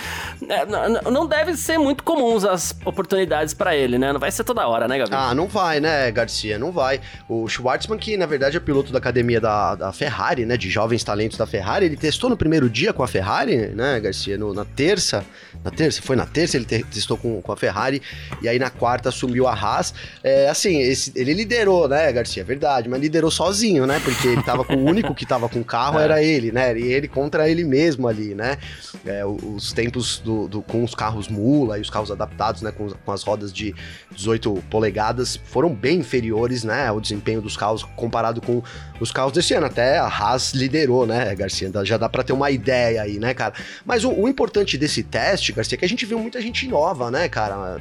É, 0.48 0.64
não 1.10 1.26
deve 1.26 1.56
ser 1.56 1.78
muito 1.78 2.02
comuns 2.02 2.44
as 2.44 2.76
oportunidades 2.84 3.54
para 3.54 3.76
ele, 3.76 3.98
né? 3.98 4.12
Não 4.12 4.20
vai 4.20 4.30
ser 4.30 4.44
toda 4.44 4.66
hora, 4.66 4.88
né, 4.88 4.98
Gabriel? 4.98 5.20
Ah, 5.20 5.34
não 5.34 5.46
vai, 5.46 5.80
né, 5.80 6.10
Garcia? 6.10 6.58
Não 6.58 6.72
vai. 6.72 7.00
O 7.28 7.48
Schwartzman, 7.48 7.98
que 7.98 8.16
na 8.16 8.26
verdade 8.26 8.56
é 8.56 8.60
piloto 8.60 8.92
da 8.92 8.98
academia 8.98 9.40
da, 9.40 9.74
da 9.74 9.92
Ferrari, 9.92 10.46
né? 10.46 10.56
De 10.56 10.70
jovens 10.70 11.04
talentos 11.04 11.36
da 11.36 11.46
Ferrari, 11.46 11.86
ele 11.86 11.96
testou 11.96 12.30
no 12.30 12.36
primeiro 12.36 12.68
dia 12.68 12.92
com 12.92 13.02
a 13.02 13.08
Ferrari, 13.08 13.68
né, 13.68 14.00
Garcia? 14.00 14.38
No, 14.38 14.54
na 14.54 14.64
terça. 14.64 15.24
Na 15.64 15.70
terça? 15.70 16.02
Foi 16.02 16.16
na 16.16 16.26
terça 16.26 16.56
ele 16.56 16.64
testou 16.64 17.16
com, 17.16 17.40
com 17.42 17.52
a 17.52 17.56
Ferrari. 17.56 18.02
E 18.42 18.48
aí 18.48 18.58
na 18.58 18.70
quarta 18.70 19.08
assumiu 19.08 19.46
a 19.46 19.54
Haas. 19.54 19.94
É, 20.22 20.48
assim, 20.48 20.80
esse, 20.80 21.12
ele 21.14 21.34
liderou, 21.34 21.88
né, 21.88 22.12
Garcia? 22.12 22.44
Verdade, 22.44 22.88
mas 22.88 23.00
liderou 23.00 23.30
sozinho, 23.30 23.65
né? 23.86 24.00
Porque 24.02 24.28
ele 24.28 24.42
tava 24.42 24.64
com 24.64 24.74
o 24.74 24.84
único 24.84 25.14
que 25.14 25.26
tava 25.26 25.48
com 25.48 25.60
o 25.60 25.64
carro, 25.64 25.98
é. 26.00 26.04
era 26.04 26.22
ele, 26.22 26.52
né? 26.52 26.78
E 26.78 26.84
ele 26.84 27.08
contra 27.08 27.48
ele 27.48 27.64
mesmo 27.64 28.08
ali, 28.08 28.34
né? 28.34 28.58
É, 29.04 29.24
os 29.24 29.72
tempos 29.72 30.18
do, 30.18 30.48
do, 30.48 30.62
com 30.62 30.84
os 30.84 30.94
carros 30.94 31.28
mula 31.28 31.78
e 31.78 31.80
os 31.80 31.90
carros 31.90 32.10
adaptados, 32.10 32.62
né? 32.62 32.70
Com, 32.70 32.88
com 32.90 33.12
as 33.12 33.22
rodas 33.22 33.52
de 33.52 33.74
18 34.12 34.64
polegadas 34.70 35.40
foram 35.44 35.74
bem 35.74 35.98
inferiores, 35.98 36.64
né? 36.64 36.90
O 36.92 37.00
desempenho 37.00 37.40
dos 37.40 37.56
carros 37.56 37.82
comparado 37.96 38.40
com 38.40 38.62
os 39.00 39.10
carros 39.10 39.32
desse 39.32 39.54
ano. 39.54 39.66
Até 39.66 39.98
a 39.98 40.06
Haas 40.06 40.52
liderou, 40.52 41.06
né, 41.06 41.34
Garcia? 41.34 41.70
Já 41.84 41.96
dá 41.96 42.08
para 42.08 42.22
ter 42.22 42.32
uma 42.32 42.50
ideia 42.50 43.02
aí, 43.02 43.18
né, 43.18 43.34
cara? 43.34 43.54
Mas 43.84 44.04
o, 44.04 44.10
o, 44.10 44.28
importante 44.28 44.78
desse 44.78 45.02
teste, 45.02 45.52
Garcia, 45.52 45.76
é 45.76 45.78
que 45.78 45.84
a 45.84 45.88
gente 45.88 46.06
viu 46.06 46.18
muita 46.18 46.40
gente 46.40 46.66
nova, 46.68 47.10
né, 47.10 47.28
cara? 47.28 47.78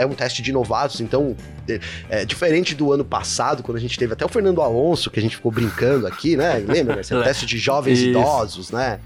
É 0.00 0.06
um 0.06 0.14
teste 0.14 0.42
de 0.42 0.52
novatos, 0.52 1.00
então 1.00 1.36
é, 1.68 1.80
é 2.08 2.24
diferente 2.24 2.74
do 2.74 2.92
ano 2.92 3.04
passado, 3.04 3.62
quando 3.62 3.76
a 3.76 3.80
gente 3.80 3.98
teve 3.98 4.12
até 4.12 4.24
o 4.24 4.28
Fernando 4.28 4.60
Alonso, 4.60 4.91
que 5.10 5.18
a 5.18 5.22
gente 5.22 5.36
ficou 5.36 5.52
brincando 5.52 6.06
aqui, 6.06 6.36
né? 6.36 6.58
Lembra, 6.66 6.96
Garcia? 6.96 7.18
Um 7.18 7.22
teste 7.22 7.46
de 7.46 7.58
jovens 7.58 7.98
Isso. 7.98 8.10
idosos, 8.10 8.70
né? 8.70 9.00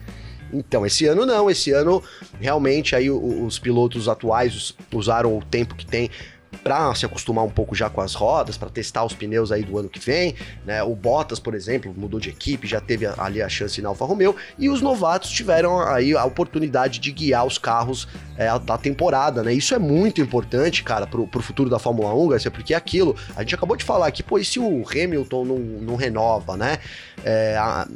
Então, 0.52 0.86
esse 0.86 1.06
ano 1.06 1.26
não, 1.26 1.50
esse 1.50 1.72
ano 1.72 2.02
realmente 2.40 2.94
aí 2.94 3.10
os 3.10 3.58
pilotos 3.58 4.08
atuais 4.08 4.74
usaram 4.92 5.36
o 5.36 5.42
tempo 5.42 5.74
que 5.74 5.84
tem 5.84 6.10
para 6.56 6.94
se 6.94 7.06
acostumar 7.06 7.44
um 7.44 7.50
pouco 7.50 7.74
já 7.74 7.88
com 7.88 8.00
as 8.00 8.14
rodas, 8.14 8.56
para 8.56 8.68
testar 8.68 9.04
os 9.04 9.14
pneus 9.14 9.52
aí 9.52 9.62
do 9.62 9.78
ano 9.78 9.88
que 9.88 9.98
vem, 9.98 10.34
né? 10.64 10.82
O 10.82 10.94
Bottas, 10.94 11.38
por 11.38 11.54
exemplo, 11.54 11.94
mudou 11.96 12.18
de 12.20 12.30
equipe, 12.30 12.66
já 12.66 12.80
teve 12.80 13.06
ali 13.06 13.42
a 13.42 13.48
chance 13.48 13.80
na 13.80 13.88
Alfa 13.88 14.04
Romeo, 14.04 14.34
e 14.58 14.68
os 14.68 14.80
novatos 14.80 15.30
tiveram 15.30 15.80
aí 15.80 16.16
a 16.16 16.24
oportunidade 16.24 16.98
de 16.98 17.12
guiar 17.12 17.46
os 17.46 17.58
carros 17.58 18.08
é, 18.36 18.46
da 18.58 18.78
temporada, 18.78 19.42
né? 19.42 19.52
Isso 19.52 19.74
é 19.74 19.78
muito 19.78 20.20
importante, 20.20 20.82
cara, 20.82 21.06
pro, 21.06 21.26
pro 21.26 21.42
futuro 21.42 21.70
da 21.70 21.78
Fórmula 21.78 22.14
1, 22.14 22.28
Garcia, 22.28 22.50
porque 22.50 22.74
é 22.74 22.76
aquilo, 22.76 23.16
a 23.34 23.42
gente 23.42 23.54
acabou 23.54 23.76
de 23.76 23.84
falar 23.84 24.06
aqui, 24.06 24.22
pô, 24.22 24.38
e 24.38 24.44
se 24.44 24.58
o 24.58 24.84
Hamilton 24.88 25.44
não, 25.44 25.58
não 25.58 25.96
renova, 25.96 26.56
né? 26.56 26.78
É, 27.24 27.56
a, 27.56 27.86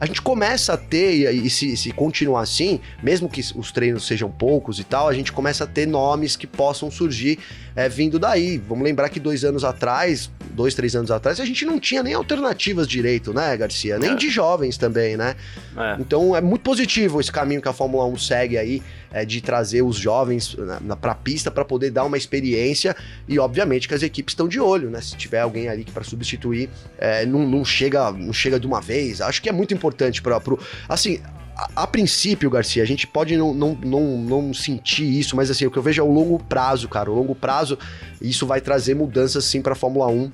a 0.00 0.06
gente 0.06 0.22
começa 0.22 0.74
a 0.74 0.76
ter, 0.76 1.32
e 1.32 1.50
se, 1.50 1.76
se 1.76 1.90
continuar 1.92 2.42
assim, 2.42 2.80
mesmo 3.02 3.28
que 3.28 3.40
os 3.54 3.72
treinos 3.72 4.06
sejam 4.06 4.30
poucos 4.30 4.78
e 4.78 4.84
tal, 4.84 5.08
a 5.08 5.12
gente 5.12 5.32
começa 5.32 5.64
a 5.64 5.66
ter 5.66 5.86
nomes 5.86 6.36
que 6.36 6.46
possam 6.46 6.90
surgir 6.90 7.38
é, 7.74 7.88
vindo 7.88 8.18
daí. 8.18 8.58
Vamos 8.58 8.84
lembrar 8.84 9.08
que 9.08 9.18
dois 9.18 9.44
anos 9.44 9.64
atrás, 9.64 10.30
dois, 10.50 10.74
três 10.74 10.94
anos 10.94 11.10
atrás, 11.10 11.40
a 11.40 11.44
gente 11.44 11.64
não 11.64 11.80
tinha 11.80 12.02
nem 12.02 12.14
alternativas 12.14 12.86
direito, 12.86 13.32
né, 13.32 13.56
Garcia? 13.56 13.98
Nem 13.98 14.12
é. 14.12 14.14
de 14.14 14.28
jovens 14.30 14.76
também, 14.76 15.16
né? 15.16 15.34
É. 15.76 15.96
Então 15.98 16.34
é 16.34 16.40
muito 16.40 16.62
positivo 16.62 17.20
esse 17.20 17.32
caminho 17.32 17.60
que 17.60 17.68
a 17.68 17.72
Fórmula 17.72 18.04
1 18.06 18.18
segue 18.18 18.58
aí, 18.58 18.82
é, 19.10 19.24
de 19.24 19.40
trazer 19.40 19.82
os 19.82 19.96
jovens 19.96 20.56
na, 20.82 20.96
pra 20.96 21.14
pista 21.14 21.50
para 21.50 21.64
poder 21.64 21.90
dar 21.90 22.04
uma 22.04 22.16
experiência 22.16 22.94
e, 23.26 23.38
obviamente, 23.38 23.88
que 23.88 23.94
as 23.94 24.02
equipes 24.02 24.32
estão 24.32 24.46
de 24.46 24.60
olho, 24.60 24.90
né? 24.90 25.00
Se 25.00 25.16
tiver 25.16 25.40
alguém 25.40 25.68
ali 25.68 25.84
para 25.84 26.04
substituir, 26.04 26.68
é, 26.98 27.24
não, 27.24 27.46
não, 27.46 27.64
chega, 27.64 28.10
não 28.12 28.32
chega 28.32 28.60
de 28.60 28.66
uma 28.66 28.80
vez. 28.80 29.20
Acho 29.20 29.40
que 29.40 29.48
é 29.48 29.52
muito 29.52 29.72
importante 29.72 29.87
para 30.22 30.40
pro. 30.40 30.58
Assim, 30.88 31.20
a, 31.56 31.82
a, 31.82 31.86
princípio, 31.86 32.48
Garcia, 32.50 32.82
a 32.82 32.86
gente 32.86 33.06
pode 33.06 33.36
não, 33.36 33.52
não, 33.52 33.74
não, 33.74 34.18
não 34.18 34.54
sentir 34.54 35.18
isso, 35.18 35.34
mas 35.34 35.50
assim, 35.50 35.66
o 35.66 35.70
que 35.70 35.76
eu 35.76 35.82
vejo 35.82 36.00
é 36.00 36.04
o 36.04 36.12
longo 36.12 36.38
prazo, 36.38 36.88
cara. 36.88 37.10
O 37.10 37.14
longo 37.14 37.34
prazo, 37.34 37.78
isso 38.20 38.46
vai 38.46 38.60
trazer 38.60 38.94
mudanças 38.94 39.44
sim 39.44 39.60
para 39.60 39.74
Fórmula 39.74 40.06
1 40.06 40.30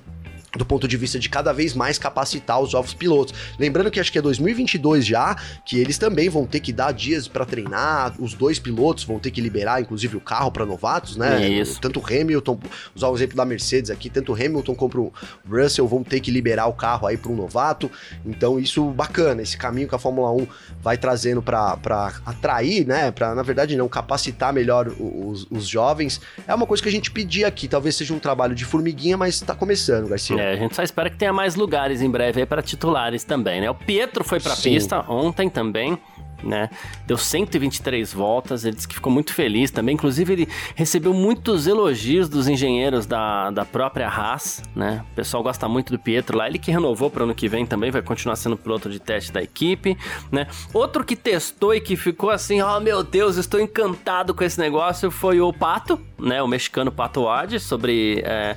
do 0.57 0.65
ponto 0.65 0.87
de 0.87 0.97
vista 0.97 1.19
de 1.19 1.29
cada 1.29 1.53
vez 1.53 1.75
mais 1.75 1.99
capacitar 1.99 2.61
os 2.61 2.73
novos 2.73 2.95
pilotos. 2.95 3.35
Lembrando 3.59 3.91
que 3.91 4.01
acho 4.01 4.13
que 4.13 4.19
é 4.19 4.23
2022 4.23 5.05
já, 5.05 5.37
que 5.65 5.79
eles 5.79 5.99
também 5.99 6.29
vão 6.29 6.47
ter 6.47 6.61
que 6.61 6.73
dar 6.73 6.93
dias 6.93 7.29
para 7.29 7.45
treinar, 7.45 8.15
os 8.19 8.35
dois 8.35 8.59
pilotos 8.59 9.05
vão 9.05 9.19
ter 9.19 9.31
que 9.31 9.41
liberar, 9.41 9.81
inclusive, 9.81 10.17
o 10.17 10.21
carro 10.21 10.51
para 10.51 10.65
novatos, 10.65 11.17
né? 11.17 11.49
Isso. 11.49 11.81
Tanto 11.81 12.01
o 12.01 12.05
Hamilton, 12.07 12.59
usar 12.95 13.09
o 13.09 13.15
exemplo 13.15 13.37
da 13.37 13.45
Mercedes 13.45 13.91
aqui, 13.91 14.09
tanto 14.09 14.33
o 14.33 14.35
Hamilton 14.35 14.75
como 14.75 14.95
o 14.95 15.13
Russell 15.49 15.87
vão 15.87 16.03
ter 16.03 16.21
que 16.21 16.31
liberar 16.31 16.67
o 16.67 16.73
carro 16.73 17.07
aí 17.07 17.17
para 17.17 17.31
um 17.31 17.37
novato. 17.37 17.91
Então, 18.25 18.59
isso 18.59 18.85
bacana, 18.91 19.43
esse 19.43 19.57
caminho 19.57 19.89
que 19.89 19.95
a 19.95 19.99
Fórmula 19.99 20.31
1 20.33 20.47
vai 20.81 20.97
trazendo 20.97 21.43
para 21.43 22.13
atrair, 22.25 22.87
né? 22.87 23.11
Para, 23.11 23.35
na 23.35 23.43
verdade, 23.43 23.77
não 23.77 23.89
capacitar 23.89 24.53
melhor 24.53 24.89
os, 24.89 25.47
os 25.51 25.67
jovens, 25.67 26.21
é 26.47 26.55
uma 26.55 26.67
coisa 26.67 26.83
que 26.83 26.89
a 26.89 26.93
gente 26.93 27.11
pedia 27.11 27.47
aqui. 27.47 27.69
Talvez 27.69 27.97
seja 27.97 28.15
um 28.15 28.19
trabalho 28.19 28.55
de 28.55 28.65
formiguinha, 28.65 29.17
mas 29.17 29.35
está 29.35 29.55
começando, 29.55 30.09
Garcia. 30.09 30.41
É, 30.41 30.44
a 30.53 30.57
gente 30.57 30.75
só 30.75 30.83
espera 30.83 31.11
que 31.11 31.17
tenha 31.17 31.33
mais 31.33 31.55
lugares 31.55 32.03
em 32.03 32.11
breve 32.11 32.41
aí 32.41 32.47
para 32.47 32.63
titulares 32.63 33.25
também, 33.25 33.61
né? 33.61 33.71
O 33.71 33.75
Pietro 33.75 34.25
foi 34.25 34.41
para 34.41 34.53
a 34.53 34.57
pista 34.57 35.05
ontem 35.09 35.49
também. 35.49 35.99
Né? 36.43 36.69
Deu 37.07 37.17
123 37.17 38.13
voltas, 38.13 38.67
ele 38.67 38.77
disse 38.77 38.87
que 38.87 38.95
ficou 38.95 39.11
muito 39.11 39.33
feliz 39.33 39.71
também. 39.71 39.95
Inclusive, 39.95 40.33
ele 40.33 40.49
recebeu 40.75 41.15
muitos 41.15 41.67
elogios 41.67 42.29
dos 42.29 42.47
engenheiros 42.47 43.07
da, 43.07 43.51
da 43.51 43.65
própria 43.65 44.09
Haas, 44.09 44.63
né? 44.77 45.03
O 45.13 45.15
pessoal 45.15 45.43
gosta 45.43 45.67
muito 45.69 45.91
do 45.91 45.99
Pietro 45.99 46.37
lá. 46.37 46.47
Ele 46.47 46.59
que 46.59 46.71
renovou 46.71 47.11
para 47.11 47.23
o 47.23 47.25
ano 47.25 47.35
que 47.35 47.49
vem 47.49 47.65
também, 47.65 47.91
vai 47.91 48.03
continuar 48.03 48.37
sendo 48.37 48.59
piloto 48.59 48.91
de 48.91 49.01
teste 49.01 49.33
da 49.33 49.43
equipe, 49.43 49.97
né? 50.31 50.47
Outro 50.75 51.03
que 51.03 51.17
testou 51.17 51.75
e 51.75 51.81
que 51.81 51.97
ficou 51.97 52.29
assim, 52.29 52.61
oh 52.61 52.79
meu 52.79 53.03
Deus, 53.03 53.37
estou 53.37 53.59
encantado 53.59 54.35
com 54.35 54.45
esse 54.45 54.61
negócio, 54.61 55.11
foi 55.11 55.41
o 55.41 55.51
Pato, 55.51 55.99
né? 56.19 56.43
O 56.43 56.47
mexicano 56.47 56.93
Pato 56.93 57.23
Wade, 57.23 57.59
sobre. 57.59 58.23
É, 58.23 58.57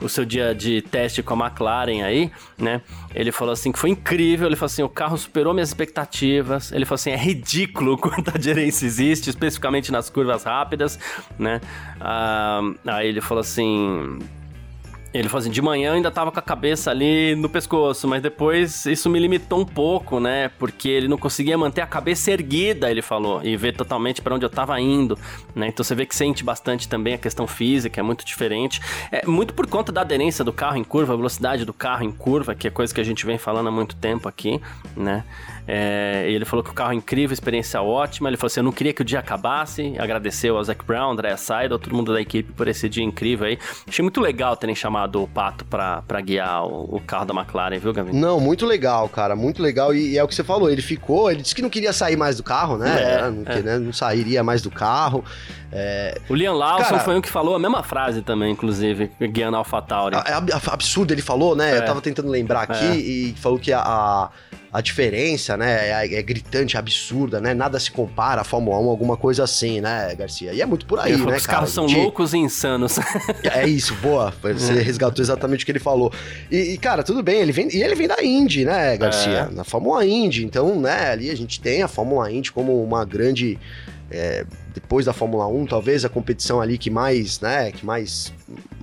o 0.00 0.08
seu 0.08 0.24
dia 0.24 0.54
de 0.54 0.82
teste 0.82 1.22
com 1.22 1.34
a 1.34 1.46
McLaren 1.46 2.02
aí, 2.02 2.30
né? 2.58 2.82
Ele 3.14 3.32
falou 3.32 3.52
assim 3.52 3.72
que 3.72 3.78
foi 3.78 3.90
incrível. 3.90 4.46
Ele 4.46 4.56
falou 4.56 4.66
assim: 4.66 4.82
o 4.82 4.88
carro 4.88 5.16
superou 5.16 5.54
minhas 5.54 5.68
expectativas. 5.68 6.72
Ele 6.72 6.84
falou 6.84 6.96
assim: 6.96 7.10
é 7.10 7.16
ridículo 7.16 7.96
quanta 7.98 8.32
aderência 8.32 8.86
existe, 8.86 9.30
especificamente 9.30 9.90
nas 9.90 10.10
curvas 10.10 10.44
rápidas, 10.44 10.98
né? 11.38 11.60
Ah, 12.00 12.60
aí 12.86 13.08
ele 13.08 13.20
falou 13.20 13.40
assim: 13.40 14.18
ele 15.18 15.28
falou 15.28 15.40
assim, 15.40 15.50
de 15.50 15.62
manhã 15.62 15.90
eu 15.90 15.94
ainda 15.94 16.10
tava 16.10 16.30
com 16.30 16.38
a 16.38 16.42
cabeça 16.42 16.90
ali 16.90 17.34
no 17.34 17.48
pescoço, 17.48 18.06
mas 18.06 18.22
depois 18.22 18.86
isso 18.86 19.08
me 19.08 19.18
limitou 19.18 19.60
um 19.60 19.64
pouco, 19.64 20.20
né? 20.20 20.48
Porque 20.58 20.88
ele 20.88 21.08
não 21.08 21.18
conseguia 21.18 21.56
manter 21.56 21.80
a 21.80 21.86
cabeça 21.86 22.30
erguida, 22.30 22.90
ele 22.90 23.02
falou, 23.02 23.42
e 23.42 23.56
ver 23.56 23.74
totalmente 23.74 24.20
para 24.20 24.34
onde 24.34 24.44
eu 24.44 24.50
tava 24.50 24.80
indo, 24.80 25.18
né? 25.54 25.68
Então 25.68 25.82
você 25.82 25.94
vê 25.94 26.06
que 26.06 26.14
sente 26.14 26.44
bastante 26.44 26.88
também 26.88 27.14
a 27.14 27.18
questão 27.18 27.46
física, 27.46 28.00
é 28.00 28.02
muito 28.02 28.24
diferente. 28.24 28.80
É 29.10 29.26
muito 29.26 29.54
por 29.54 29.66
conta 29.66 29.90
da 29.92 30.00
aderência 30.00 30.44
do 30.44 30.52
carro 30.52 30.76
em 30.76 30.84
curva, 30.84 31.14
a 31.14 31.16
velocidade 31.16 31.64
do 31.64 31.72
carro 31.72 32.04
em 32.04 32.12
curva, 32.12 32.54
que 32.54 32.68
é 32.68 32.70
coisa 32.70 32.94
que 32.94 33.00
a 33.00 33.04
gente 33.04 33.24
vem 33.26 33.38
falando 33.38 33.68
há 33.68 33.72
muito 33.72 33.96
tempo 33.96 34.28
aqui, 34.28 34.60
né? 34.96 35.24
É, 35.68 36.24
ele 36.28 36.44
falou 36.44 36.62
que 36.62 36.70
o 36.70 36.72
carro 36.72 36.92
é 36.92 36.94
incrível, 36.94 37.34
experiência 37.34 37.82
ótima. 37.82 38.28
Ele 38.28 38.36
falou 38.36 38.46
assim: 38.46 38.60
eu 38.60 38.64
não 38.64 38.72
queria 38.72 38.92
que 38.92 39.02
o 39.02 39.04
dia 39.04 39.18
acabasse. 39.18 39.94
Agradeceu 39.98 40.56
ao 40.56 40.62
Zac 40.62 40.84
Brown, 40.84 41.12
André 41.12 41.36
Seidel, 41.36 41.78
todo 41.78 41.94
mundo 41.94 42.12
da 42.12 42.20
equipe 42.20 42.52
por 42.52 42.68
esse 42.68 42.88
dia 42.88 43.02
incrível 43.02 43.46
aí. 43.46 43.58
Achei 43.86 44.02
muito 44.02 44.20
legal 44.20 44.56
terem 44.56 44.74
chamado 44.74 45.22
o 45.22 45.26
Pato 45.26 45.64
pra, 45.64 46.02
pra 46.02 46.20
guiar 46.20 46.64
o, 46.64 46.96
o 46.96 47.00
carro 47.00 47.24
da 47.24 47.34
McLaren, 47.34 47.78
viu, 47.78 47.92
Gavin? 47.92 48.12
Não, 48.12 48.38
muito 48.38 48.64
legal, 48.64 49.08
cara, 49.08 49.34
muito 49.34 49.60
legal. 49.60 49.92
E, 49.92 50.12
e, 50.12 50.18
é 50.18 50.22
o 50.22 50.28
que 50.28 50.34
você 50.34 50.44
falou: 50.44 50.70
ele 50.70 50.82
ficou, 50.82 51.30
ele 51.30 51.42
disse 51.42 51.54
que 51.54 51.62
não 51.62 51.70
queria 51.70 51.92
sair 51.92 52.16
mais 52.16 52.36
do 52.36 52.44
carro, 52.44 52.78
né? 52.78 53.02
É, 53.02 53.30
não, 53.30 53.42
é. 53.46 53.62
né? 53.62 53.78
não 53.78 53.92
sairia 53.92 54.44
mais 54.44 54.62
do 54.62 54.70
carro. 54.70 55.24
É... 55.72 56.20
O 56.28 56.34
Liam 56.34 56.54
Lawson 56.54 56.84
cara, 56.84 57.00
foi 57.00 57.16
um 57.16 57.20
que 57.20 57.28
falou 57.28 57.56
a 57.56 57.58
mesma 57.58 57.82
frase 57.82 58.22
também, 58.22 58.52
inclusive, 58.52 59.10
guiando 59.20 59.56
a 59.56 59.58
AlphaTauri. 59.58 60.16
É, 60.16 60.32
é 60.32 60.70
absurdo, 60.70 61.12
ele 61.12 61.22
falou, 61.22 61.56
né? 61.56 61.72
Eu 61.72 61.78
é. 61.78 61.80
tava 61.82 62.00
tentando 62.00 62.28
lembrar 62.28 62.62
aqui 62.62 62.84
é. 62.84 62.96
e 62.96 63.34
falou 63.36 63.58
que 63.58 63.72
a, 63.72 63.80
a 63.80 64.30
a 64.72 64.80
diferença, 64.80 65.56
né, 65.56 65.88
é, 65.88 66.14
é, 66.14 66.22
gritante, 66.22 66.76
absurda, 66.76 67.40
né? 67.40 67.54
Nada 67.54 67.78
se 67.78 67.90
compara 67.90 68.40
à 68.40 68.44
Fórmula 68.44 68.78
1, 68.78 68.88
alguma 68.88 69.16
coisa 69.16 69.44
assim, 69.44 69.80
né, 69.80 70.14
Garcia? 70.14 70.52
E 70.52 70.60
é 70.60 70.66
muito 70.66 70.86
por 70.86 70.98
aí, 70.98 71.16
né, 71.16 71.24
cara? 71.24 71.36
Os 71.36 71.46
carros 71.46 71.70
são 71.70 71.88
gente... 71.88 72.00
loucos 72.00 72.34
e 72.34 72.38
insanos. 72.38 72.98
É 73.44 73.66
isso, 73.66 73.94
boa. 73.96 74.32
Você 74.42 74.72
é. 74.72 74.82
resgatou 74.82 75.22
exatamente 75.22 75.62
o 75.62 75.66
que 75.66 75.72
ele 75.72 75.78
falou. 75.78 76.12
E, 76.50 76.74
e, 76.74 76.78
cara, 76.78 77.02
tudo 77.02 77.22
bem, 77.22 77.40
ele 77.40 77.52
vem, 77.52 77.68
e 77.74 77.82
ele 77.82 77.94
vem 77.94 78.08
da 78.08 78.22
Indy, 78.22 78.64
né, 78.64 78.96
Garcia? 78.96 79.48
É. 79.50 79.54
Na 79.54 79.64
Fórmula 79.64 80.04
Indy. 80.04 80.44
Então, 80.44 80.78
né, 80.80 81.10
ali 81.10 81.30
a 81.30 81.36
gente 81.36 81.60
tem 81.60 81.82
a 81.82 81.88
Fórmula 81.88 82.30
Indy 82.30 82.52
como 82.52 82.82
uma 82.82 83.04
grande 83.04 83.58
é, 84.10 84.44
depois 84.74 85.06
da 85.06 85.12
Fórmula 85.12 85.46
1, 85.46 85.66
talvez 85.66 86.04
a 86.04 86.08
competição 86.08 86.60
ali 86.60 86.78
que 86.78 86.90
mais, 86.90 87.40
né, 87.40 87.72
que 87.72 87.84
mais 87.84 88.32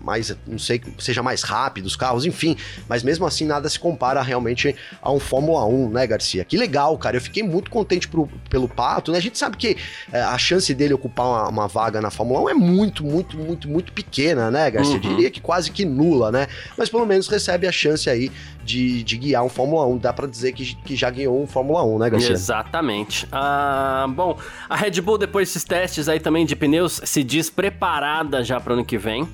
mais, 0.03 0.35
não 0.45 0.59
sei, 0.59 0.81
seja 0.99 1.23
mais 1.23 1.41
rápido 1.41 1.85
os 1.85 1.95
carros, 1.95 2.25
enfim. 2.25 2.57
Mas 2.87 3.01
mesmo 3.01 3.25
assim, 3.25 3.45
nada 3.45 3.69
se 3.69 3.79
compara 3.79 4.21
realmente 4.21 4.75
a 5.01 5.11
um 5.11 5.19
Fórmula 5.19 5.65
1, 5.65 5.89
né, 5.89 6.05
Garcia? 6.05 6.43
Que 6.43 6.57
legal, 6.57 6.97
cara. 6.97 7.17
Eu 7.17 7.21
fiquei 7.21 7.41
muito 7.41 7.71
contente 7.71 8.07
pro, 8.07 8.27
pelo 8.49 8.67
Pato, 8.67 9.11
né? 9.11 9.17
A 9.17 9.21
gente 9.21 9.37
sabe 9.37 9.55
que 9.55 9.77
é, 10.11 10.21
a 10.21 10.37
chance 10.37 10.73
dele 10.73 10.93
ocupar 10.93 11.25
uma, 11.25 11.49
uma, 11.49 11.67
vaga 11.67 12.01
na 12.01 12.11
Fórmula 12.11 12.41
1 12.41 12.49
é 12.49 12.53
muito, 12.53 13.03
muito, 13.03 13.37
muito, 13.37 13.69
muito 13.69 13.93
pequena, 13.93 14.51
né, 14.51 14.69
Garcia? 14.69 14.95
Uhum. 14.95 14.99
Diria 14.99 15.31
que 15.31 15.39
quase 15.39 15.71
que 15.71 15.85
nula, 15.85 16.31
né? 16.31 16.47
Mas 16.77 16.89
pelo 16.89 17.05
menos 17.05 17.27
recebe 17.27 17.65
a 17.65 17.71
chance 17.71 18.09
aí 18.09 18.29
de, 18.63 19.03
de 19.03 19.17
guiar 19.17 19.43
um 19.43 19.49
Fórmula 19.49 19.87
1. 19.87 19.97
Dá 19.99 20.11
para 20.11 20.27
dizer 20.27 20.51
que, 20.51 20.75
que 20.75 20.95
já 20.95 21.09
guiou 21.09 21.41
um 21.41 21.47
Fórmula 21.47 21.83
1, 21.83 21.99
né, 21.99 22.09
Garcia? 22.09 22.33
Exatamente. 22.33 23.27
Ah, 23.31 24.05
bom, 24.09 24.37
a 24.69 24.75
Red 24.75 24.99
Bull, 25.01 25.17
depois 25.17 25.47
desses 25.47 25.63
testes 25.63 26.09
aí 26.09 26.19
também 26.19 26.45
de 26.45 26.55
pneus, 26.55 26.99
se 27.03 27.23
diz 27.23 27.49
preparada 27.49 28.43
já 28.43 28.59
para 28.59 28.71
o 28.71 28.73
ano 28.73 28.85
que 28.85 28.97
vem. 28.97 29.27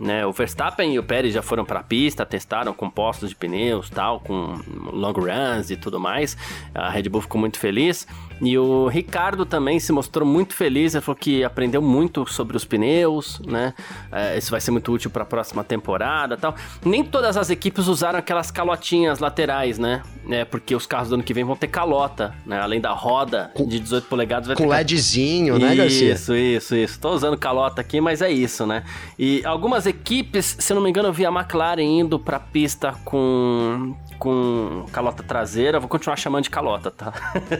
Né, 0.00 0.24
o 0.24 0.32
Verstappen 0.32 0.94
e 0.94 0.98
o 0.98 1.02
Pérez 1.02 1.34
já 1.34 1.42
foram 1.42 1.62
para 1.62 1.80
a 1.80 1.82
pista, 1.82 2.24
testaram 2.24 2.72
compostos 2.72 3.28
de 3.28 3.36
pneus, 3.36 3.90
tal, 3.90 4.18
com 4.20 4.58
long 4.90 5.12
runs 5.12 5.70
e 5.70 5.76
tudo 5.76 6.00
mais. 6.00 6.38
A 6.74 6.88
Red 6.88 7.10
Bull 7.10 7.20
ficou 7.20 7.38
muito 7.38 7.58
feliz. 7.58 8.06
E 8.40 8.56
o 8.58 8.88
Ricardo 8.88 9.44
também 9.44 9.78
se 9.78 9.92
mostrou 9.92 10.26
muito 10.26 10.54
feliz, 10.54 10.94
ele 10.94 11.04
falou 11.04 11.18
que 11.18 11.44
aprendeu 11.44 11.82
muito 11.82 12.26
sobre 12.30 12.56
os 12.56 12.64
pneus, 12.64 13.40
né? 13.46 13.74
É, 14.10 14.38
isso 14.38 14.50
vai 14.50 14.60
ser 14.60 14.70
muito 14.70 14.90
útil 14.92 15.10
para 15.10 15.22
a 15.22 15.26
próxima 15.26 15.62
temporada 15.62 16.36
tal. 16.36 16.54
Nem 16.84 17.04
todas 17.04 17.36
as 17.36 17.50
equipes 17.50 17.86
usaram 17.86 18.18
aquelas 18.18 18.50
calotinhas 18.50 19.18
laterais, 19.18 19.78
né? 19.78 20.02
É, 20.28 20.44
porque 20.44 20.74
os 20.74 20.86
carros 20.86 21.08
do 21.08 21.14
ano 21.16 21.22
que 21.22 21.34
vem 21.34 21.44
vão 21.44 21.56
ter 21.56 21.68
calota, 21.68 22.34
né? 22.46 22.58
Além 22.60 22.80
da 22.80 22.92
roda 22.92 23.50
com, 23.54 23.66
de 23.66 23.78
18 23.78 24.06
polegadas. 24.06 24.46
Vai 24.46 24.56
com 24.56 24.64
ter 24.64 24.70
LEDzinho, 24.70 25.58
né, 25.58 25.74
Garcia? 25.74 26.12
Isso, 26.14 26.34
isso, 26.34 26.74
isso. 26.76 27.00
Tô 27.00 27.10
usando 27.10 27.36
calota 27.36 27.80
aqui, 27.80 28.00
mas 28.00 28.22
é 28.22 28.30
isso, 28.30 28.66
né? 28.66 28.84
E 29.18 29.44
algumas 29.44 29.86
equipes, 29.86 30.56
se 30.58 30.72
não 30.72 30.80
me 30.80 30.88
engano, 30.88 31.08
eu 31.08 31.12
vi 31.12 31.26
a 31.26 31.30
McLaren 31.30 31.82
indo 31.82 32.18
para 32.18 32.38
a 32.38 32.40
pista 32.40 32.94
com 33.04 33.94
com 34.20 34.84
calota 34.92 35.22
traseira, 35.22 35.80
vou 35.80 35.88
continuar 35.88 36.14
chamando 36.16 36.44
de 36.44 36.50
calota, 36.50 36.90
tá? 36.90 37.10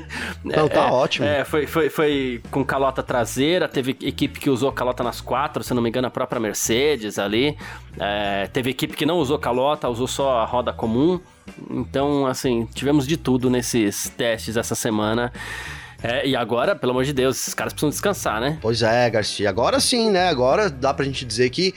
Não, 0.44 0.68
tá 0.70 0.88
é, 0.88 0.90
ótimo. 0.90 1.26
É, 1.26 1.44
foi, 1.44 1.66
foi, 1.66 1.90
foi 1.90 2.42
com 2.50 2.64
calota 2.64 3.02
traseira, 3.02 3.68
teve 3.68 3.96
equipe 4.00 4.40
que 4.40 4.48
usou 4.48 4.72
calota 4.72 5.02
nas 5.02 5.20
quatro, 5.20 5.62
se 5.62 5.74
não 5.74 5.83
me 5.83 5.88
engano, 5.88 6.06
a 6.09 6.11
própria 6.11 6.40
Mercedes 6.40 7.18
ali. 7.18 7.56
É, 7.98 8.48
teve 8.52 8.70
equipe 8.70 8.96
que 8.96 9.04
não 9.04 9.18
usou 9.18 9.38
calota, 9.38 9.88
usou 9.88 10.06
só 10.06 10.38
a 10.38 10.44
roda 10.44 10.72
comum. 10.72 11.20
Então, 11.70 12.26
assim, 12.26 12.66
tivemos 12.74 13.06
de 13.06 13.16
tudo 13.16 13.50
nesses 13.50 14.09
testes 14.09 14.56
essa 14.56 14.74
semana. 14.74 15.33
É, 16.02 16.26
e 16.26 16.35
agora, 16.35 16.74
pelo 16.74 16.92
amor 16.92 17.04
de 17.04 17.12
Deus, 17.12 17.38
esses 17.38 17.52
caras 17.52 17.72
precisam 17.72 17.90
descansar, 17.90 18.40
né? 18.40 18.59
Pois 18.61 18.83
é, 18.83 19.09
Garcia. 19.11 19.50
Agora 19.50 19.78
sim, 19.80 20.11
né? 20.11 20.28
Agora 20.28 20.70
dá 20.70 20.94
pra 20.94 21.04
gente 21.04 21.24
dizer 21.24 21.50
que 21.50 21.74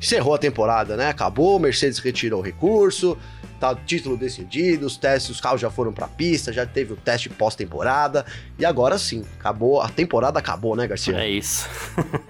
encerrou 0.00 0.34
a 0.34 0.38
temporada, 0.38 0.96
né? 0.96 1.08
Acabou, 1.08 1.58
Mercedes 1.58 1.98
retirou 1.98 2.40
o 2.40 2.42
recurso, 2.42 3.18
tá 3.58 3.74
título 3.74 4.16
decidido, 4.16 4.86
os 4.86 4.96
testes, 4.96 5.30
os 5.30 5.40
carros 5.40 5.60
já 5.60 5.70
foram 5.70 5.92
pra 5.92 6.06
pista, 6.06 6.52
já 6.52 6.66
teve 6.66 6.92
o 6.92 6.96
teste 6.96 7.28
pós-temporada, 7.28 8.24
e 8.58 8.64
agora 8.64 8.98
sim, 8.98 9.24
acabou, 9.38 9.80
a 9.80 9.88
temporada 9.88 10.38
acabou, 10.38 10.76
né, 10.76 10.86
Garcia? 10.86 11.18
É 11.18 11.28
isso. 11.28 11.68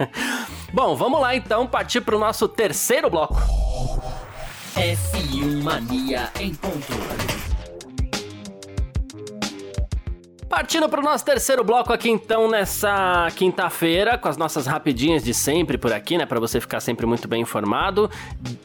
Bom, 0.72 0.96
vamos 0.96 1.20
lá 1.20 1.34
então 1.34 1.66
partir 1.66 2.00
pro 2.00 2.18
nosso 2.18 2.48
terceiro 2.48 3.10
bloco. 3.10 3.36
F1 4.74 5.62
Mania 5.62 6.30
em 6.38 6.54
ponto. 6.54 6.92
Partindo 10.56 10.88
para 10.88 11.00
o 11.00 11.04
nosso 11.04 11.22
terceiro 11.22 11.62
bloco 11.62 11.92
aqui 11.92 12.08
então 12.08 12.48
nessa 12.48 13.28
quinta-feira, 13.36 14.16
com 14.16 14.26
as 14.26 14.38
nossas 14.38 14.66
rapidinhas 14.66 15.22
de 15.22 15.34
sempre 15.34 15.76
por 15.76 15.92
aqui, 15.92 16.16
né, 16.16 16.24
para 16.24 16.40
você 16.40 16.58
ficar 16.58 16.80
sempre 16.80 17.04
muito 17.04 17.28
bem 17.28 17.42
informado. 17.42 18.10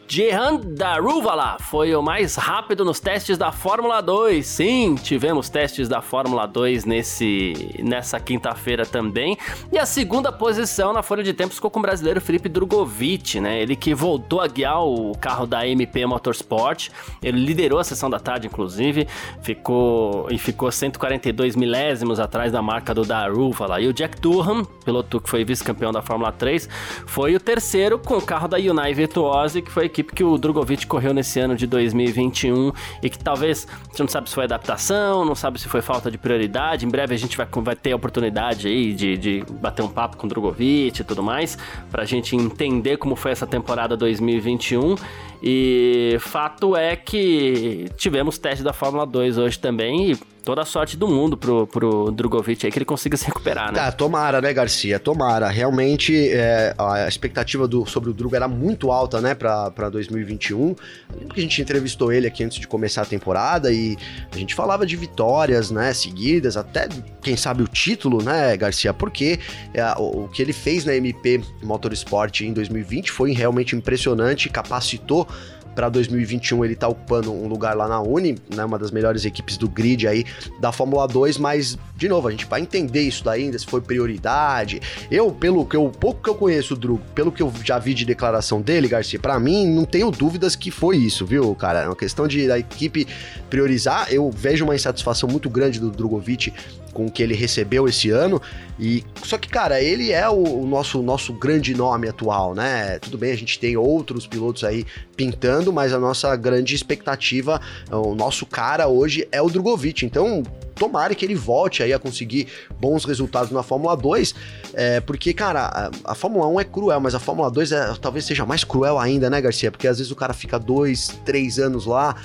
Jehan 0.08 0.56
Daruvala 0.56 1.58
foi 1.60 1.93
o 1.93 2.01
mais 2.01 2.36
rápido 2.36 2.86
nos 2.86 3.01
testes 3.01 3.38
da 3.38 3.51
Fórmula 3.51 3.99
2. 3.99 4.45
Sim, 4.45 4.95
tivemos 4.95 5.49
testes 5.49 5.89
da 5.89 6.01
Fórmula 6.01 6.45
2 6.45 6.86
nesse 6.86 7.75
nessa 7.80 8.21
quinta-feira 8.21 8.86
também. 8.86 9.38
E 9.69 9.77
a 9.77 9.86
segunda 9.86 10.32
posição 10.32 10.93
na 10.93 11.04
folha 11.04 11.23
de 11.23 11.34
tempos 11.34 11.56
ficou 11.56 11.69
com 11.69 11.80
o 11.80 11.82
brasileiro 11.82 12.21
Felipe 12.21 12.47
Drogovic, 12.47 13.41
né? 13.41 13.62
Ele 13.62 13.75
que 13.75 13.93
voltou 13.93 14.39
a 14.39 14.47
guiar 14.47 14.82
o 14.82 15.12
carro 15.17 15.45
da 15.45 15.67
MP 15.67 16.06
Motorsport. 16.06 16.88
Ele 17.21 17.39
liderou 17.39 17.80
a 17.80 17.84
sessão 17.84 18.10
da 18.10 18.19
tarde 18.19 18.47
inclusive, 18.47 19.10
ficou 19.41 20.27
e 20.32 20.38
ficou 20.38 20.71
142 20.71 21.58
mil 21.58 21.81
milésimos 21.82 22.20
atrás 22.20 22.52
da 22.52 22.62
marca 22.62 22.94
do 22.94 23.04
Daruva 23.04 23.65
lá. 23.65 23.82
E 23.82 23.88
o 23.88 23.94
Jack 23.94 24.22
Durham, 24.22 24.63
piloto 24.86 25.20
que 25.20 25.30
foi 25.30 25.44
vice-campeão 25.44 25.91
da 25.91 26.02
Fórmula 26.02 26.32
3, 26.32 26.70
foi 27.08 27.36
o 27.36 27.39
terceiro 27.39 27.98
com 27.98 28.17
o 28.17 28.22
carro 28.22 28.48
da 28.48 28.58
Unai 28.58 28.94
Virtuose, 28.94 29.62
que 29.62 29.72
foi 29.72 29.84
a 29.84 29.86
equipe 29.88 30.13
que 30.13 30.24
o 30.24 30.38
Drogovic 30.38 30.86
correu 30.86 31.13
nesse 31.13 31.39
ano 31.39 31.56
de 31.56 31.65
2021 31.65 32.72
e 33.02 33.10
que 33.10 33.17
talvez, 33.17 33.67
gente 33.89 34.00
não 34.00 34.08
sabe 34.08 34.30
se 34.30 34.36
foi 34.36 34.44
adaptação, 34.44 35.26
não 35.26 35.36
sabe 35.36 35.60
se 35.60 35.67
foi 35.67 35.82
falta 35.82 36.12
de 36.12 36.17
prioridade. 36.17 36.86
Em 36.86 36.89
breve 36.89 37.15
a 37.15 37.17
gente 37.17 37.36
vai, 37.36 37.48
vai 37.52 37.76
ter 37.76 37.94
a 37.94 37.96
oportunidade 37.96 38.67
aí 38.67 38.94
de, 38.94 39.17
de 39.17 39.44
bater 39.60 39.82
um 39.82 39.89
papo 39.89 40.17
com 40.17 40.28
o 40.28 40.30
Drogovic 40.30 41.02
e 41.02 41.04
tudo 41.04 41.24
mais, 41.24 41.58
pra 41.89 42.06
gente 42.06 42.36
entender 42.36 42.98
como 42.98 43.15
foi 43.15 43.32
essa 43.32 43.48
temporada 43.48 43.98
2021. 43.98 44.96
E 45.44 46.17
fato 46.20 46.76
é 46.76 46.96
que 46.96 47.89
tivemos 47.98 48.38
teste 48.38 48.63
da 48.63 48.72
Fórmula 48.72 49.08
2 49.08 49.39
hoje 49.39 49.58
também 49.58 50.12
e 50.12 50.31
toda 50.43 50.62
a 50.62 50.65
sorte 50.65 50.97
do 50.97 51.08
mundo 51.08 51.38
pro, 51.38 51.67
pro 51.67 52.12
Drogovic 52.12 52.65
aí 52.65 52.71
que 52.71 52.77
ele 52.77 52.86
consiga 52.86 53.15
se 53.15 53.25
recuperar, 53.25 53.71
né? 53.71 53.80
Tá, 53.80 53.91
tomara, 53.91 54.41
né, 54.41 54.54
Garcia? 54.54 54.99
Tomara. 54.99 55.49
Realmente 55.49 56.30
é, 56.30 56.73
a 56.77 57.08
expectativa 57.08 57.67
do, 57.67 57.86
sobre 57.86 58.10
o 58.10 58.13
Drugo 58.13 58.36
era 58.36 58.47
muito 58.47 58.91
alta, 58.91 59.21
né, 59.21 59.36
pra, 59.36 59.69
pra 59.71 59.89
2021. 59.89 60.75
Lembro 61.13 61.34
que 61.34 61.39
a 61.39 61.43
gente 61.43 61.62
entrevistou 61.62 62.12
ele 62.12 62.27
aqui 62.27 62.43
antes 62.43 62.60
de 62.60 62.67
começar 62.67 63.04
a 63.04 63.06
temporada 63.06 63.71
e 63.71 63.97
a 64.32 64.38
gente 64.38 64.56
falava 64.56 64.86
de 64.86 64.95
vitórias, 64.95 65.71
né, 65.71 65.93
seguidas, 65.93 66.58
até, 66.58 66.88
quem 67.21 67.36
sabe, 67.38 67.63
o 67.63 67.67
título, 67.67 68.23
né, 68.23 68.56
Garcia? 68.58 68.93
Porque 68.93 69.39
é, 69.73 69.84
o, 69.97 70.25
o 70.25 70.30
que 70.30 70.41
ele 70.41 70.54
fez 70.54 70.86
na 70.86 70.95
MP 70.95 71.41
Motorsport 71.62 72.41
em 72.41 72.54
2020 72.54 73.12
foi 73.12 73.32
realmente 73.32 73.75
impressionante, 73.75 74.49
capacitou 74.49 75.27
para 75.76 75.90
2021 75.90 76.66
ele 76.66 76.76
tá 76.76 76.88
ocupando 76.88 77.32
um 77.32 77.48
lugar 77.48 77.76
lá 77.76 77.88
na 77.88 78.02
Uni, 78.02 78.38
né, 78.54 78.66
uma 78.66 78.78
das 78.78 78.92
melhores 78.92 79.26
equipes 79.26 79.58
do 79.58 79.70
grid 79.70 80.08
aí 80.08 80.26
da 80.60 80.72
Fórmula 80.72 81.08
2, 81.08 81.38
mas 81.38 81.78
de 82.02 82.10
novo, 82.10 82.28
a 82.28 82.32
gente 82.32 82.48
vai 82.48 82.62
entender 82.62 83.02
isso 83.02 83.24
daí 83.24 83.44
ainda, 83.44 83.60
se 83.60 83.66
foi 83.68 83.80
prioridade. 83.80 84.82
Eu, 85.12 85.32
pelo 85.32 85.64
que 85.64 85.76
eu 85.76 85.88
pouco 85.90 86.24
que 86.24 86.30
eu 86.32 86.34
conheço 86.34 86.74
o 86.74 86.78
Drugo, 86.78 87.04
pelo 87.14 87.32
que 87.32 87.44
eu 87.44 87.54
já 87.64 87.78
vi 87.78 87.94
de 87.94 88.06
declaração 88.06 88.60
dele, 88.60 88.88
Garcia, 88.88 89.20
para 89.20 89.40
mim 89.40 89.68
não 89.68 89.86
tenho 89.86 90.10
dúvidas 90.10 90.56
que 90.56 90.72
foi 90.72 90.98
isso, 90.98 91.28
viu, 91.28 91.54
cara? 91.54 91.82
É 91.82 91.86
uma 91.86 91.96
questão 91.96 92.28
de 92.28 92.48
da 92.48 92.58
equipe 92.58 93.08
priorizar. 93.52 94.08
Eu 94.12 94.32
vejo 94.32 94.64
uma 94.64 94.74
insatisfação 94.74 95.30
muito 95.30 95.48
grande 95.48 95.80
do 95.80 95.92
Drogovic 95.92 96.52
com 96.92 97.06
o 97.06 97.12
que 97.12 97.22
ele 97.22 97.36
recebeu 97.36 97.88
esse 97.88 98.10
ano. 98.10 98.42
E 98.80 99.04
só 99.24 99.38
que, 99.38 99.48
cara, 99.48 99.82
ele 99.82 100.12
é 100.12 100.28
o, 100.28 100.62
o, 100.62 100.66
nosso 100.66 101.02
nosso 101.04 101.32
grande 101.34 101.76
nome 101.76 102.10
atual, 102.10 102.56
né? 102.56 102.98
Tudo 103.00 103.18
bem, 103.18 103.32
a 103.32 103.38
gente 103.38 103.60
tem 103.60 103.78
outros 103.78 104.26
pilotos 104.26 104.64
aí 104.64 104.86
pintando, 105.22 105.72
mas 105.72 105.94
a 105.94 106.00
nossa 106.00 106.36
grande 106.36 106.74
expectativa, 106.74 107.62
o 107.92 108.16
nosso 108.16 108.44
cara 108.44 108.88
hoje 108.88 109.28
é 109.32 109.40
o 109.40 109.48
Drogovic. 109.48 110.04
Então, 110.04 110.42
tomara 110.74 111.14
que 111.14 111.24
ele 111.24 111.36
volte 111.36 111.84
aí 111.84 111.94
a 111.94 112.00
conseguir 112.00 112.48
bons 112.80 113.06
resultados 113.06 113.52
na 113.52 113.62
Fórmula 113.62 113.96
2, 113.96 114.34
é, 114.74 115.00
porque, 115.00 115.32
cara, 115.32 115.92
a, 116.06 116.12
a, 116.12 116.16
Fórmula 116.16 116.48
1 116.48 116.60
é 116.60 116.64
cruel, 116.64 117.00
mas 117.00 117.14
a 117.14 117.20
Fórmula 117.20 117.52
2 117.52 117.72
é, 117.72 117.94
talvez 118.02 118.26
seja 118.26 118.48
mais 118.48 118.64
cruel 118.64 118.98
ainda, 118.98 119.30
né, 119.30 119.40
Garcia? 119.40 119.70
Porque 119.70 119.88
às 119.88 120.00
vezes 120.00 120.12
o 120.12 120.16
cara 120.16 120.34
fica 120.34 120.58
dois, 120.58 121.10
três 121.24 121.60
anos 121.60 121.86
lá, 121.86 122.16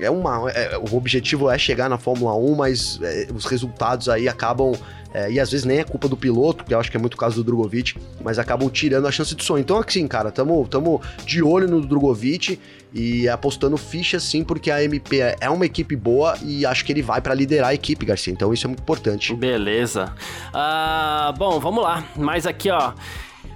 é 0.00 0.10
uma. 0.10 0.50
É, 0.50 0.78
o 0.78 0.96
objetivo 0.96 1.50
é 1.50 1.58
chegar 1.58 1.88
na 1.88 1.98
Fórmula 1.98 2.34
1, 2.34 2.54
mas 2.54 2.98
é, 3.02 3.28
os 3.34 3.44
resultados 3.44 4.08
aí 4.08 4.28
acabam. 4.28 4.72
É, 5.12 5.28
e 5.28 5.40
às 5.40 5.50
vezes 5.50 5.66
nem 5.66 5.78
é 5.78 5.84
culpa 5.84 6.06
do 6.06 6.16
piloto, 6.16 6.64
que 6.64 6.72
eu 6.72 6.78
acho 6.78 6.88
que 6.88 6.96
é 6.96 7.00
muito 7.00 7.14
o 7.14 7.16
caso 7.16 7.34
do 7.34 7.42
Drogovic, 7.42 7.96
mas 8.22 8.38
acabam 8.38 8.70
tirando 8.70 9.08
a 9.08 9.10
chance 9.10 9.34
de 9.34 9.42
sonho. 9.42 9.60
Então, 9.60 9.76
assim, 9.76 10.06
cara, 10.06 10.30
tamo, 10.30 10.64
tamo 10.68 11.02
de 11.26 11.42
olho 11.42 11.66
no 11.66 11.80
Drogovic 11.80 12.60
e 12.94 13.28
apostando 13.28 13.76
ficha 13.76 14.20
sim, 14.20 14.44
porque 14.44 14.70
a 14.70 14.84
MP 14.84 15.18
é 15.40 15.50
uma 15.50 15.66
equipe 15.66 15.96
boa 15.96 16.38
e 16.44 16.64
acho 16.64 16.84
que 16.84 16.92
ele 16.92 17.02
vai 17.02 17.20
para 17.20 17.34
liderar 17.34 17.70
a 17.70 17.74
equipe, 17.74 18.06
Garcia. 18.06 18.32
Então, 18.32 18.54
isso 18.54 18.66
é 18.66 18.68
muito 18.68 18.82
importante. 18.82 19.34
Beleza. 19.34 20.14
Uh, 20.54 21.36
bom, 21.36 21.58
vamos 21.58 21.82
lá. 21.82 22.04
Mas 22.14 22.46
aqui, 22.46 22.70
ó. 22.70 22.92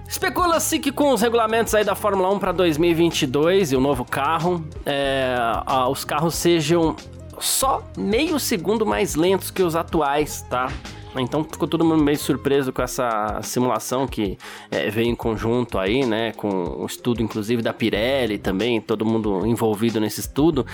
Especula-se 0.08 0.78
que 0.78 0.92
com 0.92 1.12
os 1.12 1.20
regulamentos 1.20 1.74
aí 1.74 1.84
da 1.84 1.94
Fórmula 1.94 2.30
1 2.30 2.38
para 2.38 2.52
2022 2.52 3.72
e 3.72 3.76
o 3.76 3.80
novo 3.80 4.04
carro, 4.04 4.64
é, 4.84 5.34
os 5.90 6.04
carros 6.04 6.34
sejam 6.34 6.94
só 7.38 7.82
meio 7.96 8.38
segundo 8.38 8.86
mais 8.86 9.14
lentos 9.14 9.50
que 9.50 9.62
os 9.62 9.74
atuais, 9.74 10.42
tá? 10.48 10.70
Então 11.20 11.44
ficou 11.44 11.68
todo 11.68 11.84
mundo 11.84 12.02
meio 12.02 12.18
surpreso 12.18 12.72
com 12.72 12.82
essa 12.82 13.40
simulação 13.42 14.06
que 14.06 14.36
é, 14.70 14.90
veio 14.90 15.08
em 15.08 15.14
conjunto 15.14 15.78
aí, 15.78 16.04
né? 16.04 16.32
Com 16.32 16.48
o 16.48 16.86
estudo, 16.86 17.22
inclusive, 17.22 17.62
da 17.62 17.72
Pirelli 17.72 18.38
também, 18.38 18.80
todo 18.80 19.04
mundo 19.04 19.46
envolvido 19.46 20.00
nesse 20.00 20.20
estudo. 20.20 20.66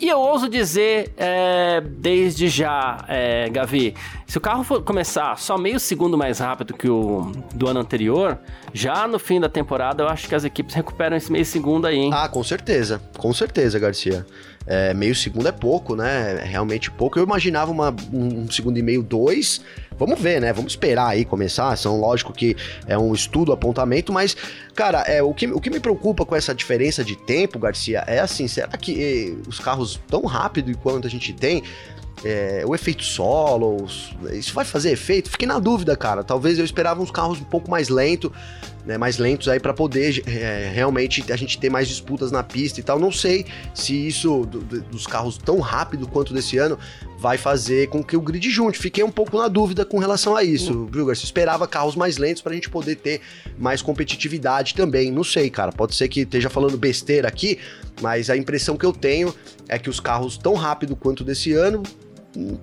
E 0.00 0.08
eu 0.08 0.20
ouso 0.20 0.48
dizer, 0.48 1.12
é, 1.16 1.80
desde 1.80 2.48
já, 2.48 3.04
é, 3.08 3.48
Gavi, 3.48 3.94
se 4.26 4.38
o 4.38 4.40
carro 4.40 4.62
for 4.62 4.82
começar 4.82 5.36
só 5.38 5.56
meio 5.56 5.80
segundo 5.80 6.16
mais 6.16 6.38
rápido 6.38 6.74
que 6.74 6.88
o 6.88 7.32
do 7.54 7.66
ano 7.66 7.80
anterior, 7.80 8.38
já 8.72 9.08
no 9.08 9.18
fim 9.18 9.40
da 9.40 9.48
temporada 9.48 10.02
eu 10.02 10.08
acho 10.08 10.28
que 10.28 10.34
as 10.34 10.44
equipes 10.44 10.74
recuperam 10.74 11.16
esse 11.16 11.32
meio 11.32 11.44
segundo 11.44 11.86
aí, 11.86 11.96
hein? 11.96 12.10
Ah, 12.12 12.28
com 12.28 12.44
certeza, 12.44 13.00
com 13.16 13.32
certeza, 13.32 13.78
Garcia. 13.78 14.24
É, 14.66 14.92
meio 14.92 15.14
segundo 15.14 15.48
é 15.48 15.52
pouco, 15.52 15.96
né? 15.96 16.42
É 16.42 16.44
realmente 16.44 16.90
pouco. 16.90 17.18
Eu 17.18 17.24
imaginava 17.24 17.72
uma, 17.72 17.90
um, 18.12 18.42
um 18.42 18.50
segundo 18.50 18.78
e 18.78 18.82
meio, 18.82 19.02
dois. 19.02 19.62
Vamos 19.98 20.20
ver, 20.20 20.40
né? 20.40 20.52
Vamos 20.52 20.72
esperar 20.72 21.08
aí 21.08 21.24
começar. 21.24 21.76
São 21.76 21.98
lógico 21.98 22.32
que 22.32 22.56
é 22.86 22.96
um 22.98 23.12
estudo, 23.14 23.52
apontamento, 23.52 24.12
mas, 24.12 24.36
cara, 24.74 25.02
é, 25.02 25.22
o, 25.22 25.34
que, 25.34 25.46
o 25.46 25.60
que 25.60 25.70
me 25.70 25.80
preocupa 25.80 26.24
com 26.24 26.36
essa 26.36 26.54
diferença 26.54 27.04
de 27.04 27.16
tempo, 27.16 27.58
Garcia, 27.58 28.04
é 28.06 28.20
assim: 28.20 28.46
será 28.46 28.68
que 28.68 29.02
eh, 29.02 29.48
os 29.48 29.58
carros 29.58 30.00
tão 30.08 30.22
rápido 30.24 30.76
quanto 30.78 31.06
a 31.06 31.10
gente 31.10 31.32
tem 31.32 31.62
é, 32.24 32.62
o 32.66 32.74
efeito 32.74 33.04
solo, 33.04 33.86
isso 34.32 34.52
vai 34.52 34.64
fazer 34.64 34.92
efeito? 34.92 35.30
Fiquei 35.30 35.46
na 35.46 35.58
dúvida, 35.58 35.96
cara. 35.96 36.24
Talvez 36.24 36.58
eu 36.58 36.64
esperava 36.64 37.02
uns 37.02 37.10
carros 37.10 37.40
um 37.40 37.44
pouco 37.44 37.70
mais 37.70 37.88
lento, 37.88 38.32
né, 38.88 38.96
mais 38.96 39.18
lentos 39.18 39.48
aí 39.48 39.60
para 39.60 39.74
poder 39.74 40.22
é, 40.26 40.70
realmente 40.72 41.22
a 41.30 41.36
gente 41.36 41.58
ter 41.58 41.68
mais 41.68 41.86
disputas 41.86 42.32
na 42.32 42.42
pista 42.42 42.80
e 42.80 42.82
tal. 42.82 42.98
Não 42.98 43.12
sei 43.12 43.44
se 43.74 43.94
isso 43.94 44.46
do, 44.46 44.60
do, 44.60 44.80
dos 44.80 45.06
carros 45.06 45.36
tão 45.36 45.60
rápido 45.60 46.08
quanto 46.08 46.32
desse 46.32 46.56
ano 46.56 46.78
vai 47.18 47.36
fazer 47.36 47.88
com 47.88 48.02
que 48.02 48.16
o 48.16 48.20
grid 48.22 48.48
junte. 48.48 48.78
Fiquei 48.78 49.04
um 49.04 49.10
pouco 49.10 49.36
na 49.36 49.46
dúvida 49.46 49.84
com 49.84 49.98
relação 49.98 50.34
a 50.34 50.42
isso, 50.42 50.72
uhum. 50.72 50.86
viu, 50.86 51.04
Garcia? 51.04 51.26
Esperava 51.26 51.68
carros 51.68 51.96
mais 51.96 52.16
lentos 52.16 52.40
para 52.40 52.52
a 52.52 52.54
gente 52.54 52.70
poder 52.70 52.96
ter 52.96 53.20
mais 53.58 53.82
competitividade 53.82 54.74
também. 54.74 55.12
Não 55.12 55.22
sei, 55.22 55.50
cara. 55.50 55.70
Pode 55.70 55.94
ser 55.94 56.08
que 56.08 56.20
esteja 56.20 56.48
falando 56.48 56.78
besteira 56.78 57.28
aqui, 57.28 57.58
mas 58.00 58.30
a 58.30 58.38
impressão 58.38 58.74
que 58.74 58.86
eu 58.86 58.92
tenho 58.94 59.34
é 59.68 59.78
que 59.78 59.90
os 59.90 60.00
carros 60.00 60.38
tão 60.38 60.54
rápido 60.54 60.96
quanto 60.96 61.22
desse 61.22 61.52
ano 61.52 61.82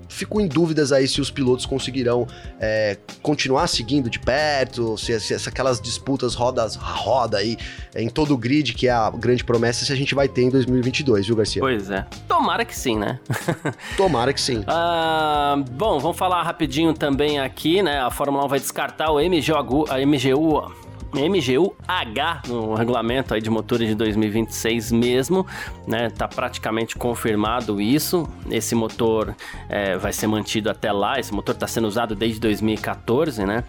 fico 0.08 0.40
em 0.40 0.48
dúvidas 0.48 0.92
aí 0.92 1.08
se 1.08 1.20
os 1.22 1.30
pilotos 1.30 1.66
conseguirão 1.66 2.28
é, 2.60 2.98
continuar 3.22 3.68
seguindo 3.68 4.10
de 4.10 4.20
perto, 4.20 4.98
se, 4.98 5.20
se, 5.20 5.38
se, 5.38 5.50
aquelas 5.50 5.82
disputas 5.82 6.36
rodas 6.36 6.78
a 6.78 6.80
roda 6.80 7.38
aí 7.38 7.58
em 7.96 8.10
todo 8.10 8.34
o 8.34 8.38
grid, 8.38 8.74
que 8.74 8.88
é 8.88 8.92
a 8.92 9.10
grande 9.10 9.44
promessa, 9.44 9.86
se 9.86 9.92
a 9.92 9.96
gente 9.96 10.14
vai 10.14 10.28
ter 10.28 10.44
em 10.44 10.50
2022, 10.50 11.28
viu, 11.28 11.36
Garcia? 11.36 11.62
Pois 11.62 11.90
é. 11.90 12.06
Tomara 12.28 12.66
que 12.66 12.76
sim, 12.76 12.98
né? 12.98 13.20
Tomara 13.98 14.34
que 14.34 14.42
sim. 14.42 14.64
Ah, 14.68 15.56
bom, 15.72 16.00
vamos 16.00 16.18
falar 16.18 16.44
rapidinho 16.44 16.94
também 16.94 17.40
aqui, 17.40 17.82
né? 17.82 18.00
A 18.00 18.12
Fórmula 18.12 18.46
1 18.46 18.48
vai 18.48 18.60
descartar 18.60 19.12
o 19.12 19.20
MGU, 19.20 19.86
a 19.90 19.98
MGU 20.06 20.85
MGU-H 21.22 22.42
no 22.48 22.74
regulamento 22.76 23.34
aí 23.34 23.42
de 23.42 23.50
motores 23.50 23.88
de 23.88 23.96
2026 23.96 24.92
mesmo, 24.92 25.46
né? 25.88 26.10
Tá 26.10 26.28
praticamente 26.28 26.96
confirmado 26.96 27.82
isso. 27.82 28.28
Esse 28.50 28.76
motor 28.76 29.36
é, 29.70 29.98
vai 29.98 30.14
ser 30.14 30.28
mantido 30.28 30.70
até 30.70 30.92
lá. 30.92 31.20
Esse 31.20 31.34
motor 31.34 31.56
está 31.56 31.68
sendo 31.68 31.88
usado 31.88 32.16
desde 32.16 32.40
2014, 32.40 33.46
né? 33.46 33.64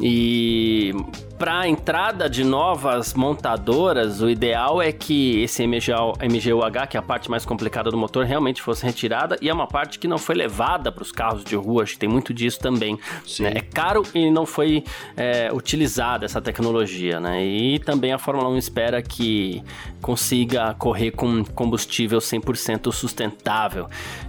E 0.00 0.92
para 1.38 1.60
a 1.60 1.68
entrada 1.68 2.28
de 2.28 2.44
novas 2.44 3.14
montadoras, 3.14 4.20
o 4.20 4.30
ideal 4.30 4.80
é 4.80 4.92
que 4.92 5.42
esse 5.42 5.66
MGU, 5.66 6.14
MGU-H, 6.22 6.86
que 6.86 6.96
é 6.96 7.00
a 7.00 7.02
parte 7.02 7.30
mais 7.30 7.44
complicada 7.44 7.90
do 7.90 7.96
motor, 7.96 8.24
realmente 8.24 8.62
fosse 8.62 8.84
retirada 8.84 9.36
e 9.40 9.48
é 9.48 9.52
uma 9.52 9.66
parte 9.66 9.98
que 9.98 10.08
não 10.08 10.18
foi 10.18 10.34
levada 10.34 10.90
para 10.90 11.02
os 11.02 11.12
carros 11.12 11.44
de 11.44 11.56
rua, 11.56 11.82
acho 11.82 11.94
que 11.94 11.98
tem 11.98 12.08
muito 12.08 12.32
disso 12.32 12.58
também. 12.58 12.98
Né? 13.40 13.52
É 13.56 13.60
caro 13.60 14.02
e 14.14 14.30
não 14.30 14.46
foi 14.46 14.84
é, 15.16 15.52
utilizada 15.52 16.24
essa 16.24 16.40
tecnologia, 16.40 17.20
né? 17.20 17.44
E 17.44 17.78
também 17.78 18.12
a 18.12 18.18
Fórmula 18.18 18.48
1 18.48 18.56
espera 18.56 19.02
que 19.02 19.62
consiga 20.00 20.74
correr 20.74 21.10
com 21.10 21.44
combustível 21.44 22.18
100% 22.18 22.92
sustentável. 22.92 23.88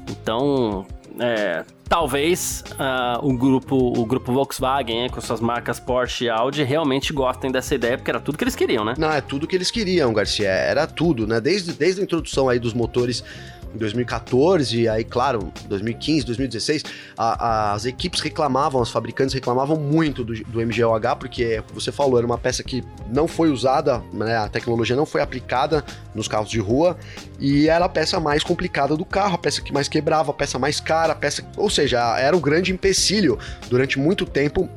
Então, 0.09 0.85
é, 1.19 1.63
talvez 1.87 2.63
uh, 2.71 3.25
o 3.25 3.37
grupo 3.37 3.75
o 3.75 4.05
grupo 4.05 4.31
Volkswagen, 4.33 5.09
com 5.09 5.21
suas 5.21 5.39
marcas 5.39 5.79
Porsche 5.79 6.25
e 6.25 6.29
Audi, 6.29 6.63
realmente 6.63 7.13
gostem 7.13 7.51
dessa 7.51 7.75
ideia, 7.75 7.97
porque 7.97 8.11
era 8.11 8.19
tudo 8.19 8.37
que 8.37 8.43
eles 8.43 8.55
queriam, 8.55 8.83
né? 8.83 8.95
Não, 8.97 9.11
é 9.11 9.21
tudo 9.21 9.47
que 9.47 9.55
eles 9.55 9.71
queriam, 9.71 10.11
Garcia. 10.13 10.49
Era 10.49 10.87
tudo, 10.87 11.27
né? 11.27 11.39
Desde, 11.39 11.73
desde 11.73 12.01
a 12.01 12.03
introdução 12.03 12.49
aí 12.49 12.59
dos 12.59 12.73
motores 12.73 13.23
em 13.75 13.77
2014, 13.77 14.87
aí, 14.87 15.03
claro, 15.03 15.51
2015, 15.67 16.25
2016, 16.25 16.83
a, 17.17 17.45
a, 17.45 17.73
as 17.73 17.85
equipes 17.85 18.21
reclamavam, 18.21 18.81
os 18.81 18.89
fabricantes 18.89 19.33
reclamavam 19.33 19.77
muito 19.77 20.23
do, 20.23 20.33
do 20.33 20.65
MGOH, 20.65 21.15
porque, 21.19 21.61
você 21.73 21.91
falou, 21.91 22.17
era 22.17 22.25
uma 22.25 22.37
peça 22.37 22.63
que 22.63 22.83
não 23.11 23.27
foi 23.27 23.51
usada, 23.51 24.01
né, 24.13 24.37
a 24.37 24.47
tecnologia 24.47 24.95
não 24.95 25.05
foi 25.05 25.21
aplicada 25.21 25.83
nos 26.13 26.27
carros 26.27 26.49
de 26.49 26.59
rua, 26.59 26.97
e 27.39 27.67
era 27.67 27.85
a 27.85 27.89
peça 27.89 28.19
mais 28.19 28.43
complicada 28.43 28.95
do 28.95 29.05
carro, 29.05 29.35
a 29.35 29.37
peça 29.37 29.61
que 29.61 29.73
mais 29.73 29.87
quebrava, 29.87 30.31
a 30.31 30.33
peça 30.33 30.57
mais 30.57 30.79
cara, 30.79 31.13
a 31.13 31.15
peça. 31.15 31.45
Ou 31.57 31.69
seja, 31.69 32.17
era 32.17 32.35
um 32.35 32.39
grande 32.39 32.71
empecilho 32.71 33.37
durante 33.69 33.99
muito 33.99 34.25
tempo 34.25 34.69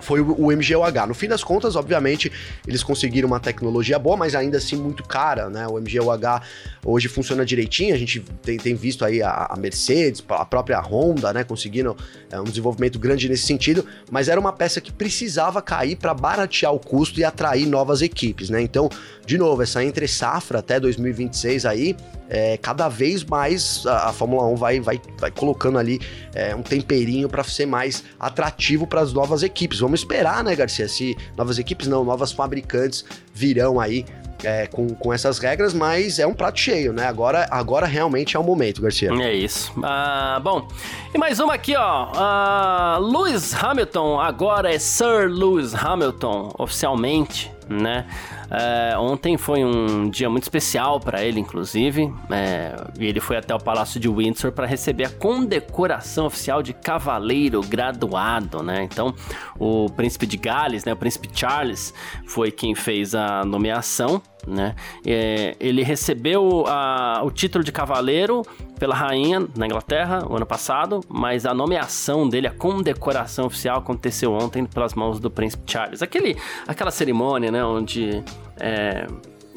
foi 0.00 0.20
o 0.20 0.50
MGUH. 0.50 1.06
No 1.06 1.14
fim 1.14 1.28
das 1.28 1.44
contas, 1.44 1.76
obviamente, 1.76 2.30
eles 2.66 2.82
conseguiram 2.82 3.26
uma 3.26 3.40
tecnologia 3.40 3.98
boa, 3.98 4.16
mas 4.16 4.34
ainda 4.34 4.58
assim 4.58 4.76
muito 4.76 5.02
cara, 5.04 5.48
né? 5.48 5.66
O 5.66 5.78
MGUH 5.80 6.42
hoje 6.84 7.08
funciona 7.08 7.44
direitinho, 7.44 7.94
a 7.94 7.98
gente 7.98 8.20
tem, 8.42 8.56
tem 8.56 8.74
visto 8.74 9.04
aí 9.04 9.22
a, 9.22 9.48
a, 9.50 9.56
Mercedes, 9.56 10.22
a 10.28 10.44
própria 10.44 10.80
Honda, 10.80 11.32
né, 11.32 11.44
conseguindo 11.44 11.96
é, 12.30 12.40
um 12.40 12.44
desenvolvimento 12.44 12.98
grande 12.98 13.28
nesse 13.28 13.46
sentido, 13.46 13.84
mas 14.10 14.28
era 14.28 14.40
uma 14.40 14.52
peça 14.52 14.80
que 14.80 14.90
precisava 14.90 15.60
cair 15.60 15.96
para 15.96 16.14
baratear 16.14 16.72
o 16.72 16.78
custo 16.78 17.20
e 17.20 17.24
atrair 17.24 17.66
novas 17.66 18.02
equipes, 18.02 18.50
né? 18.50 18.60
Então, 18.62 18.88
de 19.26 19.36
novo, 19.36 19.62
essa 19.62 19.84
entre 19.84 20.08
safra 20.08 20.58
até 20.60 20.80
2026 20.80 21.66
aí, 21.66 21.96
é, 22.30 22.56
cada 22.56 22.88
vez 22.88 23.24
mais 23.24 23.84
a, 23.84 24.10
a, 24.10 24.12
Fórmula 24.12 24.46
1 24.46 24.54
vai, 24.54 24.80
vai, 24.80 25.00
vai 25.18 25.30
colocando 25.32 25.78
ali 25.78 26.00
é, 26.32 26.54
um 26.54 26.62
temperinho 26.62 27.28
para 27.28 27.42
ser 27.42 27.66
mais 27.66 28.04
atrativo 28.18 28.86
para 28.86 29.00
as 29.00 29.12
novas 29.12 29.42
equipes. 29.42 29.80
Vamos 29.80 30.00
esperar, 30.00 30.44
né, 30.44 30.54
Garcia? 30.54 30.88
Se 30.88 31.16
novas 31.36 31.58
equipes 31.58 31.88
não, 31.88 32.04
novas 32.04 32.30
fabricantes 32.30 33.04
virão 33.34 33.80
aí 33.80 34.06
é, 34.44 34.66
com, 34.66 34.88
com 34.90 35.12
essas 35.12 35.38
regras, 35.38 35.74
mas 35.74 36.18
é 36.18 36.26
um 36.26 36.32
prato 36.32 36.60
cheio, 36.60 36.92
né? 36.92 37.06
Agora, 37.06 37.48
agora 37.50 37.84
realmente 37.86 38.36
é 38.36 38.40
o 38.40 38.44
momento, 38.44 38.80
Garcia. 38.80 39.10
É 39.10 39.34
isso. 39.34 39.72
Ah, 39.82 40.40
bom, 40.42 40.68
e 41.12 41.18
mais 41.18 41.40
uma 41.40 41.54
aqui, 41.54 41.74
ó. 41.76 42.08
Ah, 42.14 42.98
Lewis 43.00 43.52
Hamilton 43.52 44.20
agora 44.20 44.72
é 44.72 44.78
Sir 44.78 45.28
Lewis 45.28 45.74
Hamilton, 45.74 46.54
oficialmente, 46.58 47.50
né? 47.68 48.06
É, 48.50 48.98
ontem 48.98 49.36
foi 49.36 49.64
um 49.64 50.10
dia 50.10 50.28
muito 50.28 50.42
especial 50.42 50.98
para 50.98 51.22
ele, 51.22 51.38
inclusive. 51.38 52.12
É, 52.30 52.74
e 52.98 53.06
ele 53.06 53.20
foi 53.20 53.36
até 53.36 53.54
o 53.54 53.58
Palácio 53.58 54.00
de 54.00 54.08
Windsor 54.08 54.52
para 54.52 54.66
receber 54.66 55.04
a 55.04 55.10
condecoração 55.10 56.26
oficial 56.26 56.62
de 56.62 56.72
cavaleiro 56.72 57.60
graduado, 57.60 58.62
né? 58.62 58.82
Então, 58.82 59.14
o 59.58 59.88
príncipe 59.90 60.26
de 60.26 60.36
Gales, 60.36 60.84
né, 60.84 60.92
o 60.92 60.96
príncipe 60.96 61.28
Charles, 61.32 61.94
foi 62.26 62.50
quem 62.50 62.74
fez 62.74 63.14
a 63.14 63.44
nomeação 63.44 64.20
né? 64.46 64.74
É, 65.04 65.56
ele 65.60 65.82
recebeu 65.82 66.64
a, 66.66 67.22
o 67.24 67.30
título 67.30 67.64
de 67.64 67.72
cavaleiro 67.72 68.42
pela 68.78 68.94
rainha 68.94 69.46
na 69.56 69.66
Inglaterra 69.66 70.26
o 70.28 70.36
ano 70.36 70.46
passado, 70.46 71.00
mas 71.08 71.44
a 71.44 71.52
nomeação 71.52 72.28
dele, 72.28 72.46
a 72.46 72.50
condecoração 72.50 73.46
oficial 73.46 73.78
aconteceu 73.78 74.32
ontem 74.32 74.64
pelas 74.64 74.94
mãos 74.94 75.20
do 75.20 75.30
príncipe 75.30 75.70
Charles. 75.70 76.02
Aquele, 76.02 76.36
aquela 76.66 76.90
cerimônia, 76.90 77.50
né, 77.50 77.64
onde 77.64 78.22
é, 78.58 79.06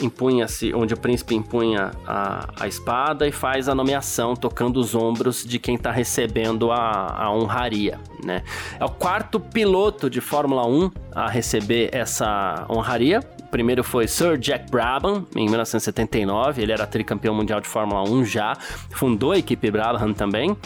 impunha-se, 0.01 0.73
onde 0.73 0.93
o 0.93 0.97
príncipe 0.97 1.35
impunha 1.35 1.91
a, 2.05 2.49
a 2.59 2.67
espada 2.67 3.27
e 3.27 3.31
faz 3.31 3.69
a 3.69 3.75
nomeação, 3.75 4.35
tocando 4.35 4.77
os 4.77 4.95
ombros 4.95 5.43
de 5.43 5.59
quem 5.59 5.75
está 5.75 5.91
recebendo 5.91 6.71
a, 6.71 7.23
a 7.23 7.31
honraria, 7.31 7.99
né? 8.23 8.43
É 8.79 8.85
o 8.85 8.89
quarto 8.89 9.39
piloto 9.39 10.09
de 10.09 10.19
Fórmula 10.21 10.65
1 10.67 10.91
a 11.13 11.29
receber 11.29 11.89
essa 11.93 12.65
honraria. 12.69 13.21
Primeiro 13.53 13.83
foi 13.83 14.07
Sir 14.07 14.35
Jack 14.39 14.71
Brabham, 14.71 15.27
em 15.35 15.45
1979, 15.45 16.59
ele 16.59 16.71
era 16.71 16.87
tricampeão 16.87 17.35
mundial 17.35 17.61
de 17.61 17.67
Fórmula 17.67 18.01
1 18.01 18.25
já, 18.25 18.57
fundou 18.89 19.31
a 19.31 19.37
equipe 19.37 19.69
Brabham 19.69 20.11
também. 20.11 20.57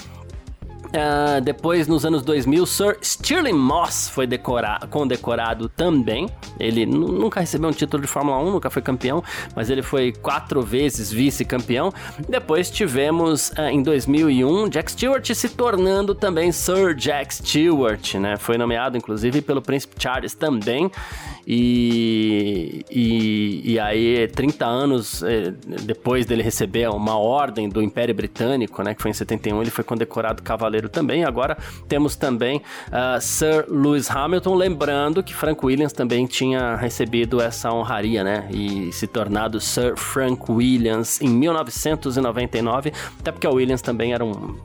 Uh, 0.87 1.41
depois, 1.41 1.87
nos 1.87 2.05
anos 2.05 2.23
2000, 2.23 2.65
Sir 2.65 2.97
Stirling 3.01 3.53
Moss 3.53 4.09
foi 4.09 4.27
condecorado 4.89 5.69
também. 5.69 6.29
Ele 6.59 6.85
nunca 6.85 7.39
recebeu 7.39 7.69
um 7.69 7.73
título 7.73 8.01
de 8.01 8.07
Fórmula 8.07 8.37
1, 8.39 8.51
nunca 8.51 8.69
foi 8.69 8.81
campeão, 8.81 9.23
mas 9.55 9.69
ele 9.69 9.81
foi 9.81 10.11
quatro 10.13 10.61
vezes 10.61 11.11
vice-campeão. 11.11 11.93
Depois 12.27 12.69
tivemos, 12.69 13.49
uh, 13.49 13.69
em 13.69 13.83
2001, 13.83 14.69
Jack 14.69 14.91
Stewart 14.91 15.27
se 15.33 15.49
tornando 15.49 16.15
também 16.15 16.51
Sir 16.51 16.93
Jack 16.95 17.35
Stewart, 17.35 18.15
né? 18.15 18.37
Foi 18.37 18.57
nomeado, 18.57 18.97
inclusive, 18.97 19.41
pelo 19.41 19.61
Príncipe 19.61 19.95
Charles 19.99 20.33
também. 20.33 20.89
E, 21.49 22.85
e, 22.91 23.61
e 23.71 23.79
aí, 23.79 24.27
30 24.27 24.65
anos 24.65 25.23
eh, 25.23 25.53
depois 25.85 26.25
dele 26.25 26.43
receber 26.43 26.89
uma 26.89 27.17
ordem 27.17 27.69
do 27.69 27.81
Império 27.81 28.13
Britânico, 28.13 28.83
né? 28.83 28.93
Que 28.93 29.01
foi 29.01 29.11
em 29.11 29.13
71, 29.13 29.61
ele 29.61 29.71
foi 29.71 29.85
condecorado 29.85 30.43
cavaleiro 30.43 30.76
cavaleiro 30.77 30.89
também. 30.89 31.23
Agora 31.23 31.57
temos 31.87 32.15
também 32.15 32.61
uh, 32.87 33.19
Sir 33.19 33.65
Lewis 33.67 34.09
Hamilton, 34.09 34.55
lembrando 34.55 35.23
que 35.23 35.33
Frank 35.33 35.65
Williams 35.65 35.93
também 35.93 36.25
tinha 36.25 36.75
recebido 36.75 37.41
essa 37.41 37.71
honraria, 37.71 38.23
né? 38.23 38.47
E 38.51 38.91
se 38.91 39.07
tornado 39.07 39.59
Sir 39.59 39.95
Frank 39.97 40.51
Williams 40.51 41.21
em 41.21 41.29
1999, 41.29 42.93
até 43.19 43.31
porque 43.31 43.47
o 43.47 43.53
Williams 43.53 43.81
também 43.81 44.13
era 44.13 44.23
um 44.23 44.55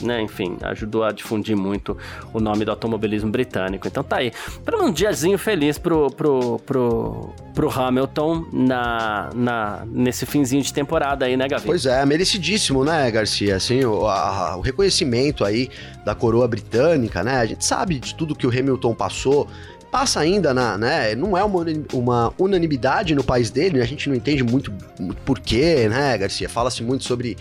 né, 0.00 0.20
enfim, 0.20 0.56
ajudou 0.62 1.04
a 1.04 1.12
difundir 1.12 1.56
muito 1.56 1.96
o 2.32 2.40
nome 2.40 2.64
do 2.64 2.70
automobilismo 2.70 3.30
britânico. 3.30 3.86
Então 3.86 4.02
tá 4.02 4.16
aí. 4.16 4.32
Para 4.64 4.82
um 4.82 4.92
diazinho 4.92 5.38
feliz 5.38 5.78
pro, 5.78 6.10
pro, 6.10 6.58
pro, 6.60 7.32
pro 7.54 7.70
Hamilton 7.70 8.46
na, 8.52 9.30
na, 9.34 9.84
nesse 9.86 10.26
finzinho 10.26 10.62
de 10.62 10.72
temporada 10.72 11.26
aí, 11.26 11.36
né, 11.36 11.48
Gavi? 11.48 11.66
Pois 11.66 11.86
é, 11.86 12.04
merecidíssimo, 12.06 12.84
né, 12.84 13.10
Garcia? 13.10 13.56
Assim, 13.56 13.84
o, 13.84 14.06
a, 14.06 14.56
o 14.56 14.60
reconhecimento 14.60 15.44
aí 15.44 15.68
da 16.04 16.14
coroa 16.14 16.46
britânica, 16.48 17.22
né? 17.22 17.36
A 17.36 17.46
gente 17.46 17.64
sabe 17.64 17.98
de 17.98 18.14
tudo 18.14 18.34
que 18.34 18.46
o 18.46 18.50
Hamilton 18.50 18.94
passou, 18.94 19.48
passa 19.90 20.20
ainda 20.20 20.54
na, 20.54 20.78
né, 20.78 21.14
não 21.14 21.36
é 21.36 21.42
uma, 21.42 21.64
uma 21.92 22.32
unanimidade 22.38 23.14
no 23.14 23.24
país 23.24 23.50
dele, 23.50 23.82
a 23.82 23.84
gente 23.84 24.08
não 24.08 24.14
entende 24.14 24.42
muito, 24.42 24.72
muito 24.98 25.20
porquê, 25.22 25.88
né, 25.88 26.16
Garcia? 26.16 26.48
Fala-se 26.48 26.82
muito 26.82 27.04
sobre 27.04 27.36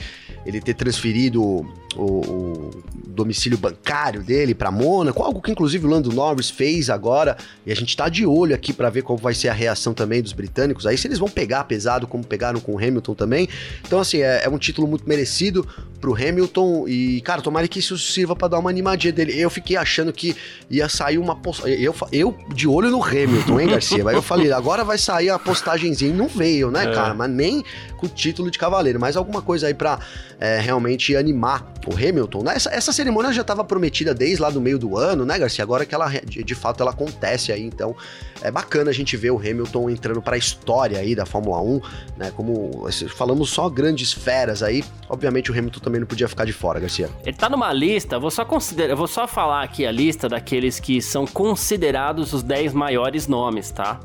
ele 0.46 0.60
ter 0.60 0.74
transferido 0.74 1.66
o, 1.96 2.04
o 2.04 2.84
domicílio 3.08 3.58
bancário 3.58 4.22
dele 4.22 4.54
para 4.54 4.72
Mônaco, 4.72 5.22
algo 5.22 5.42
que 5.42 5.52
inclusive 5.52 5.86
o 5.86 5.90
Lando 5.90 6.12
Norris 6.12 6.50
fez 6.50 6.90
agora, 6.90 7.38
e 7.66 7.72
a 7.72 7.76
gente 7.76 7.96
tá 7.96 8.08
de 8.08 8.26
olho 8.26 8.56
aqui 8.56 8.72
para 8.72 8.90
ver 8.90 9.02
qual 9.02 9.18
vai 9.18 9.34
ser 9.34 9.50
a 9.50 9.54
reação 9.54 9.94
também 9.94 10.22
dos 10.22 10.34
britânicos, 10.34 10.86
aí 10.86 10.98
se 10.98 11.08
eles 11.08 11.20
vão 11.20 11.30
pegar 11.30 11.64
pesado 11.66 12.08
como 12.08 12.24
pegaram 12.24 12.60
com 12.60 12.74
o 12.74 12.78
Hamilton 12.78 13.14
também. 13.14 13.50
Então 13.86 14.00
assim, 14.00 14.22
é, 14.22 14.46
é 14.46 14.50
um 14.50 14.58
título 14.58 14.88
muito 14.88 15.08
merecido 15.08 15.68
pro 16.00 16.16
Hamilton 16.16 16.88
e, 16.88 17.22
cara, 17.22 17.42
tomara 17.42 17.68
que 17.68 17.80
isso 17.80 17.98
sirva 17.98 18.36
para 18.36 18.50
dar 18.50 18.60
uma 18.60 18.70
animadinha 18.70 19.12
dele. 19.12 19.38
Eu 19.38 19.50
fiquei 19.50 19.76
achando 19.76 20.14
que 20.14 20.36
ia 20.70 20.88
sair 20.88 21.18
uma 21.18 21.36
postagem, 21.36 21.82
eu, 21.82 21.94
eu 22.12 22.38
de 22.54 22.68
olho 22.68 22.90
no 22.90 23.04
Hamilton, 23.04 23.60
hein, 23.60 23.68
Garcia? 23.68 24.08
Aí 24.08 24.16
eu 24.16 24.22
falei, 24.22 24.52
agora 24.52 24.84
vai 24.84 24.98
sair 24.98 25.30
a 25.30 25.38
postagenzinha, 25.38 26.12
e 26.12 26.16
não 26.16 26.28
veio, 26.28 26.72
né, 26.72 26.86
é. 26.86 26.94
cara? 26.94 27.14
Mas 27.14 27.30
nem 27.30 27.64
com 27.98 28.06
o 28.06 28.10
título 28.10 28.50
de 28.50 28.58
cavaleiro, 28.58 29.00
mas 29.00 29.18
alguma 29.18 29.42
coisa 29.42 29.68
aí 29.68 29.74
pra 29.74 30.00
é, 30.40 30.60
realmente 30.60 31.16
animar 31.16 31.74
o 31.88 31.94
Hamilton, 31.94 32.44
né? 32.44 32.56
Essa, 32.56 32.70
essa 32.72 32.92
cerimônia 32.92 33.32
já 33.32 33.42
estava 33.42 33.64
prometida 33.64 34.14
desde 34.14 34.42
lá 34.42 34.50
do 34.50 34.60
meio 34.60 34.78
do 34.78 34.98
ano, 34.98 35.26
né, 35.26 35.38
Garcia? 35.40 35.64
Agora 35.64 35.86
que 35.86 35.96
ela 35.96 36.10
de, 36.26 36.44
de, 36.44 36.56
fato 36.56 36.82
ela 36.82 36.92
acontece 36.92 37.52
aí, 37.52 37.64
então 37.64 37.96
é 38.42 38.52
bacana 38.52 38.90
a 38.90 38.94
gente 38.94 39.16
ver 39.16 39.32
o 39.32 39.38
Hamilton 39.38 39.90
entrando 39.90 40.22
para 40.22 40.36
a 40.36 40.38
história 40.38 41.00
aí 41.00 41.16
da 41.16 41.26
Fórmula 41.26 41.62
1, 41.62 41.82
né? 42.18 42.32
Como 42.36 42.88
falamos 43.16 43.50
só 43.50 43.70
grandes 43.70 44.12
feras 44.12 44.62
aí, 44.62 44.84
obviamente 45.08 45.52
o 45.52 45.58
Hamilton 45.58 45.80
também 45.80 46.02
não 46.02 46.08
podia 46.08 46.28
ficar 46.28 46.46
de 46.46 46.54
fora, 46.54 46.80
Garcia. 46.80 47.10
Ele 47.26 47.38
tá 47.38 47.50
numa 47.50 47.72
lista, 47.72 48.20
vou 48.20 48.32
só 48.32 48.44
considerar, 48.44 48.96
vou 48.96 49.08
só 49.08 49.28
falar 49.28 49.64
aqui 49.64 49.86
a 49.86 49.92
lista 49.92 50.28
daqueles 50.28 50.80
que 50.80 51.02
são 51.02 51.26
considerados 51.26 52.34
os 52.34 52.44
10 52.44 52.74
maiores 52.74 53.28
nomes, 53.28 53.72
tá? 53.72 54.00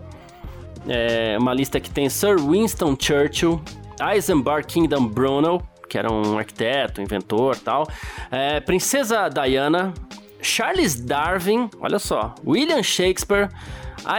É 0.86 1.36
uma 1.38 1.54
lista 1.54 1.80
que 1.80 1.90
tem 1.90 2.08
Sir 2.10 2.36
Winston 2.38 2.96
Churchill, 2.98 3.60
Eisenbar 4.00 4.66
Kingdom 4.66 5.06
Bruno, 5.06 5.62
que 5.88 5.98
era 5.98 6.12
um 6.12 6.38
arquiteto, 6.38 7.00
inventor 7.00 7.56
tal. 7.56 7.86
É, 8.30 8.60
Princesa 8.60 9.28
Diana, 9.28 9.92
Charles 10.40 10.94
Darwin, 11.00 11.70
olha 11.80 11.98
só, 11.98 12.34
William 12.46 12.82
Shakespeare, 12.82 13.48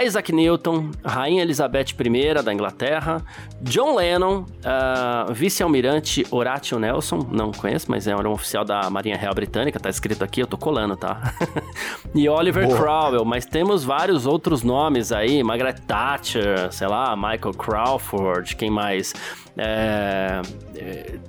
Isaac 0.03 0.31
Newton, 0.31 0.91
Rainha 1.03 1.41
Elizabeth 1.41 1.93
I 1.99 2.43
da 2.43 2.53
Inglaterra, 2.53 3.23
John 3.61 3.95
Lennon, 3.95 4.39
uh, 4.41 5.33
vice-almirante 5.33 6.25
Horatio 6.31 6.79
Nelson, 6.79 7.27
não 7.31 7.51
conheço, 7.51 7.89
mas 7.89 8.07
era 8.07 8.27
um 8.27 8.31
oficial 8.31 8.65
da 8.65 8.89
Marinha 8.89 9.17
Real 9.17 9.33
Britânica, 9.33 9.79
tá 9.79 9.89
escrito 9.89 10.23
aqui, 10.23 10.41
eu 10.41 10.47
tô 10.47 10.57
colando, 10.57 10.95
tá? 10.95 11.33
e 12.13 12.27
Oliver 12.27 12.67
Boa. 12.67 12.77
Cromwell, 12.77 13.25
mas 13.25 13.45
temos 13.45 13.83
vários 13.83 14.25
outros 14.25 14.63
nomes 14.63 15.11
aí, 15.11 15.43
Margaret 15.43 15.75
Thatcher, 15.87 16.71
sei 16.71 16.87
lá, 16.87 17.15
Michael 17.15 17.53
Crawford, 17.53 18.55
quem 18.55 18.69
mais? 18.69 19.13
É, 19.57 20.41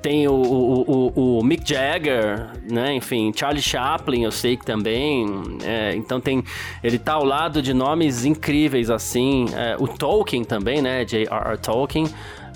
tem 0.03 0.27
o, 0.27 0.33
o, 0.35 1.13
o, 1.15 1.39
o, 1.39 1.45
Mick 1.45 1.63
Jagger, 1.65 2.49
né? 2.69 2.93
Enfim, 2.93 3.33
Charlie 3.33 3.63
Chaplin, 3.63 4.25
eu 4.25 4.33
sei 4.33 4.57
que 4.57 4.67
também. 4.67 5.25
É, 5.65 5.95
então 5.95 6.21
tem. 6.21 6.43
Ele 6.83 6.99
tá 6.99 7.13
ao 7.13 7.25
lado 7.25 7.63
de 7.63 7.73
nomes 7.73 8.25
incríveis 8.25 8.46
assim. 8.91 9.47
É, 9.55 9.77
o 9.79 9.87
Tolkien 9.89 10.45
também, 10.45 10.81
né? 10.81 11.05
J.R.R. 11.05 11.59
Tolkien. 11.59 12.07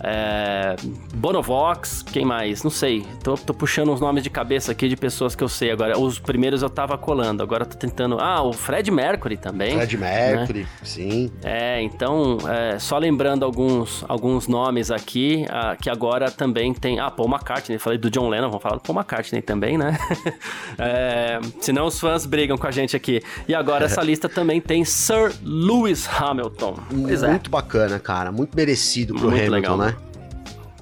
É, 0.02 0.76
Bonovox, 1.14 2.02
quem 2.02 2.24
mais? 2.24 2.62
Não 2.62 2.70
sei. 2.70 3.06
Tô, 3.22 3.34
tô, 3.34 3.52
puxando 3.52 3.92
uns 3.92 4.00
nomes 4.00 4.22
de 4.22 4.30
cabeça 4.30 4.72
aqui 4.72 4.88
de 4.88 4.96
pessoas 4.96 5.34
que 5.34 5.44
eu 5.44 5.48
sei 5.48 5.70
agora. 5.70 5.98
Os 5.98 6.18
primeiros 6.18 6.62
eu 6.62 6.70
tava 6.70 6.96
colando, 6.96 7.42
agora 7.42 7.66
tô 7.66 7.76
tentando. 7.76 8.18
Ah, 8.18 8.42
o 8.42 8.52
Fred 8.52 8.90
Mercury 8.90 9.36
também. 9.36 9.74
Fred 9.74 9.96
Mercury, 9.98 10.60
né? 10.60 10.68
sim. 10.82 11.30
É, 11.42 11.82
então, 11.82 12.38
é, 12.48 12.78
só 12.78 12.96
lembrando 12.96 13.44
alguns, 13.44 14.04
alguns 14.08 14.48
nomes 14.48 14.90
aqui, 14.90 15.44
ah, 15.50 15.76
que 15.80 15.90
agora 15.90 16.30
também 16.30 16.72
tem. 16.72 16.98
Ah, 16.98 17.10
Paul 17.10 17.28
McCartney, 17.28 17.78
falei 17.78 17.98
do 17.98 18.10
John 18.10 18.28
Lennon, 18.28 18.48
vamos 18.48 18.62
falar 18.62 18.76
do 18.76 18.82
Paul 18.82 18.98
McCartney 18.98 19.42
também, 19.42 19.76
né? 19.76 19.98
é, 20.78 21.40
senão 21.60 21.86
os 21.86 22.00
fãs 22.00 22.24
brigam 22.24 22.56
com 22.56 22.66
a 22.66 22.70
gente 22.70 22.96
aqui. 22.96 23.22
E 23.46 23.54
agora 23.54 23.84
essa 23.84 24.00
lista 24.02 24.28
também 24.28 24.60
tem 24.60 24.84
Sir 24.84 25.32
Lewis 25.42 26.08
Hamilton. 26.08 26.78
Pois 26.88 27.22
é. 27.22 27.28
muito 27.28 27.50
bacana, 27.50 27.98
cara. 27.98 28.32
Muito 28.32 28.56
merecido 28.56 29.14
pro 29.14 29.30
muito 29.30 29.36
Hamilton, 29.36 29.54
legal, 29.54 29.76
né? 29.76 29.89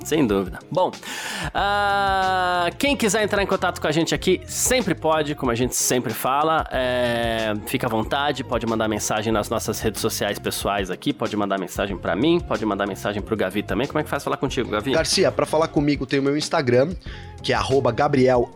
Sem 0.09 0.27
dúvida. 0.27 0.59
Bom, 0.71 0.89
uh, 0.89 2.75
quem 2.79 2.97
quiser 2.97 3.23
entrar 3.23 3.43
em 3.43 3.47
contato 3.47 3.79
com 3.79 3.87
a 3.87 3.93
gente 3.93 4.15
aqui, 4.15 4.41
sempre 4.47 4.95
pode, 4.95 5.35
como 5.35 5.53
a 5.53 5.55
gente 5.55 5.77
sempre 5.77 6.15
fala. 6.15 6.67
É, 6.73 7.53
fica 7.67 7.87
à 7.87 7.91
vontade, 7.91 8.43
pode 8.43 8.67
mandar 8.67 8.89
mensagem 8.89 9.31
nas 9.31 9.51
nossas 9.51 9.79
redes 9.81 10.01
sociais 10.01 10.39
pessoais 10.39 10.91
aqui, 10.91 11.13
pode 11.13 11.37
mandar 11.37 11.59
mensagem 11.59 11.95
para 11.95 12.17
mim, 12.17 12.41
pode 12.41 12.65
mandar 12.65 12.87
mensagem 12.87 13.21
pro 13.21 13.37
Gavi 13.37 13.63
também. 13.63 13.87
Como 13.87 13.99
é 13.99 14.03
que 14.03 14.09
faz 14.09 14.25
falar 14.25 14.39
contigo, 14.39 14.71
Gavi? 14.71 14.93
Garcia, 14.93 15.31
para 15.31 15.45
falar 15.45 15.69
comigo 15.69 16.07
tem 16.07 16.21
o 16.21 16.23
meu 16.23 16.39
Instagram, 16.39 16.95
que 17.43 17.53
é 17.53 17.59
Gabriel 17.95 18.49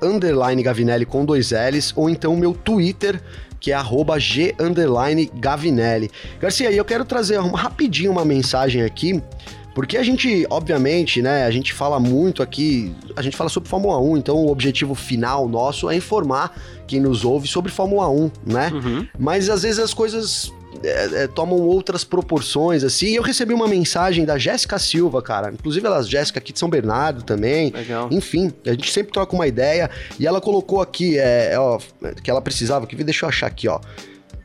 Gavinelli 0.65 1.05
com 1.05 1.23
dois 1.23 1.51
L's, 1.51 1.93
ou 1.95 2.09
então 2.09 2.33
o 2.33 2.37
meu 2.39 2.55
Twitter, 2.55 3.23
que 3.61 3.73
é 3.73 3.75
arroba 3.75 4.19
G 4.19 4.55
Gavinelli. 5.35 6.11
Garcia, 6.41 6.73
eu 6.73 6.85
quero 6.87 7.05
trazer 7.05 7.39
uma, 7.41 7.59
rapidinho 7.59 8.11
uma 8.11 8.25
mensagem 8.25 8.83
aqui 8.83 9.23
porque 9.75 9.97
a 9.97 10.03
gente, 10.03 10.47
obviamente, 10.51 11.23
né, 11.23 11.45
a 11.45 11.51
gente 11.51 11.73
fala 11.73 11.99
muito 11.99 12.43
aqui, 12.43 12.95
a 13.17 13.23
gente 13.23 13.37
fala 13.37 13.49
sobre 13.49 13.69
Fórmula 13.69 13.99
1, 14.01 14.19
então 14.19 14.37
o 14.37 14.51
objetivo 14.51 14.95
final 14.95 15.49
nosso 15.49 15.89
é 15.89 15.97
informar 15.97 16.55
quem 16.87 17.01
nos 17.01 17.25
ouve 17.25 17.49
sobre 17.49 17.71
Fórmula 17.73 18.09
1, 18.09 18.31
né? 18.47 18.71
Uhum. 18.73 19.07
Mas 19.19 19.49
às 19.49 19.63
vezes 19.63 19.79
as 19.79 19.95
coisas 19.95 20.53
é, 20.85 21.25
é, 21.25 21.27
tomam 21.27 21.61
outras 21.61 22.05
proporções, 22.05 22.83
assim. 22.83 23.07
E 23.07 23.15
eu 23.17 23.23
recebi 23.23 23.55
uma 23.55 23.69
mensagem 23.69 24.25
da 24.25 24.37
Jéssica 24.37 24.79
Silva, 24.79 25.23
cara. 25.23 25.53
Inclusive, 25.53 25.87
ela, 25.87 26.03
Jéssica 26.03 26.39
aqui 26.39 26.53
de 26.53 26.59
São 26.59 26.69
Bernardo 26.69 27.23
também. 27.23 27.71
Legal. 27.71 28.09
Enfim, 28.11 28.53
a 28.67 28.71
gente 28.71 28.91
sempre 28.91 29.13
troca 29.13 29.35
uma 29.35 29.47
ideia. 29.47 29.91
E 30.19 30.27
ela 30.27 30.41
colocou 30.41 30.81
aqui, 30.81 31.19
é, 31.19 31.55
ó, 31.59 31.79
que 32.23 32.31
ela 32.31 32.41
precisava, 32.41 32.87
que 32.87 32.97
deixa 32.97 33.25
eu 33.25 33.29
achar 33.29 33.47
aqui, 33.47 33.69
ó. 33.69 33.81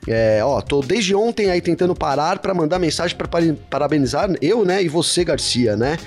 É, 0.08 0.40
ó, 0.44 0.62
tô 0.62 0.82
desde 0.82 1.14
ontem 1.14 1.50
aí 1.50 1.62
tentando 1.62 1.94
parar 1.94 2.40
para 2.40 2.54
mandar 2.54 2.80
mensagem 2.80 3.16
para 3.18 3.28
parabenizar 3.70 4.30
eu, 4.42 4.64
né, 4.64 4.82
e 4.82 4.88
você, 4.88 5.24
Garcia, 5.24 5.76
né? 5.76 5.98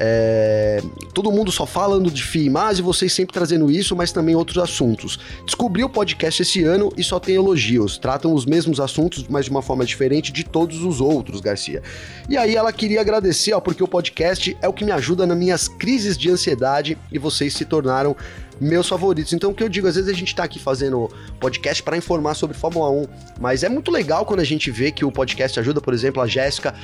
É, 0.00 0.80
todo 1.12 1.32
mundo 1.32 1.50
só 1.50 1.66
falando 1.66 2.08
de 2.08 2.22
FIMAS 2.22 2.78
e 2.78 2.82
vocês 2.82 3.12
sempre 3.12 3.34
trazendo 3.34 3.68
isso, 3.68 3.96
mas 3.96 4.12
também 4.12 4.36
outros 4.36 4.62
assuntos. 4.62 5.18
Descobri 5.44 5.82
o 5.82 5.88
podcast 5.88 6.40
esse 6.40 6.62
ano 6.62 6.92
e 6.96 7.02
só 7.02 7.18
tem 7.18 7.34
elogios. 7.34 7.98
Tratam 7.98 8.32
os 8.32 8.46
mesmos 8.46 8.78
assuntos, 8.78 9.26
mas 9.28 9.46
de 9.46 9.50
uma 9.50 9.60
forma 9.60 9.84
diferente 9.84 10.30
de 10.30 10.44
todos 10.44 10.84
os 10.84 11.00
outros, 11.00 11.40
Garcia. 11.40 11.82
E 12.28 12.36
aí 12.36 12.54
ela 12.54 12.72
queria 12.72 13.00
agradecer, 13.00 13.52
ó, 13.54 13.60
porque 13.60 13.82
o 13.82 13.88
podcast 13.88 14.56
é 14.62 14.68
o 14.68 14.72
que 14.72 14.84
me 14.84 14.92
ajuda 14.92 15.26
nas 15.26 15.36
minhas 15.36 15.66
crises 15.66 16.16
de 16.16 16.30
ansiedade 16.30 16.96
e 17.10 17.18
vocês 17.18 17.54
se 17.54 17.64
tornaram 17.64 18.14
meus 18.60 18.88
favoritos. 18.88 19.32
Então, 19.32 19.50
o 19.50 19.54
que 19.54 19.62
eu 19.62 19.68
digo, 19.68 19.86
às 19.86 19.94
vezes 19.94 20.10
a 20.10 20.14
gente 20.14 20.34
tá 20.34 20.44
aqui 20.44 20.58
fazendo 20.58 21.10
podcast 21.38 21.82
para 21.82 21.96
informar 21.96 22.34
sobre 22.34 22.56
Fórmula 22.56 22.90
1, 22.90 23.06
mas 23.40 23.62
é 23.62 23.68
muito 23.68 23.90
legal 23.90 24.24
quando 24.24 24.40
a 24.40 24.44
gente 24.44 24.70
vê 24.70 24.90
que 24.90 25.04
o 25.04 25.12
podcast 25.12 25.58
ajuda, 25.60 25.80
por 25.80 25.94
exemplo, 25.94 26.22
a 26.22 26.26
Jéssica 26.26 26.74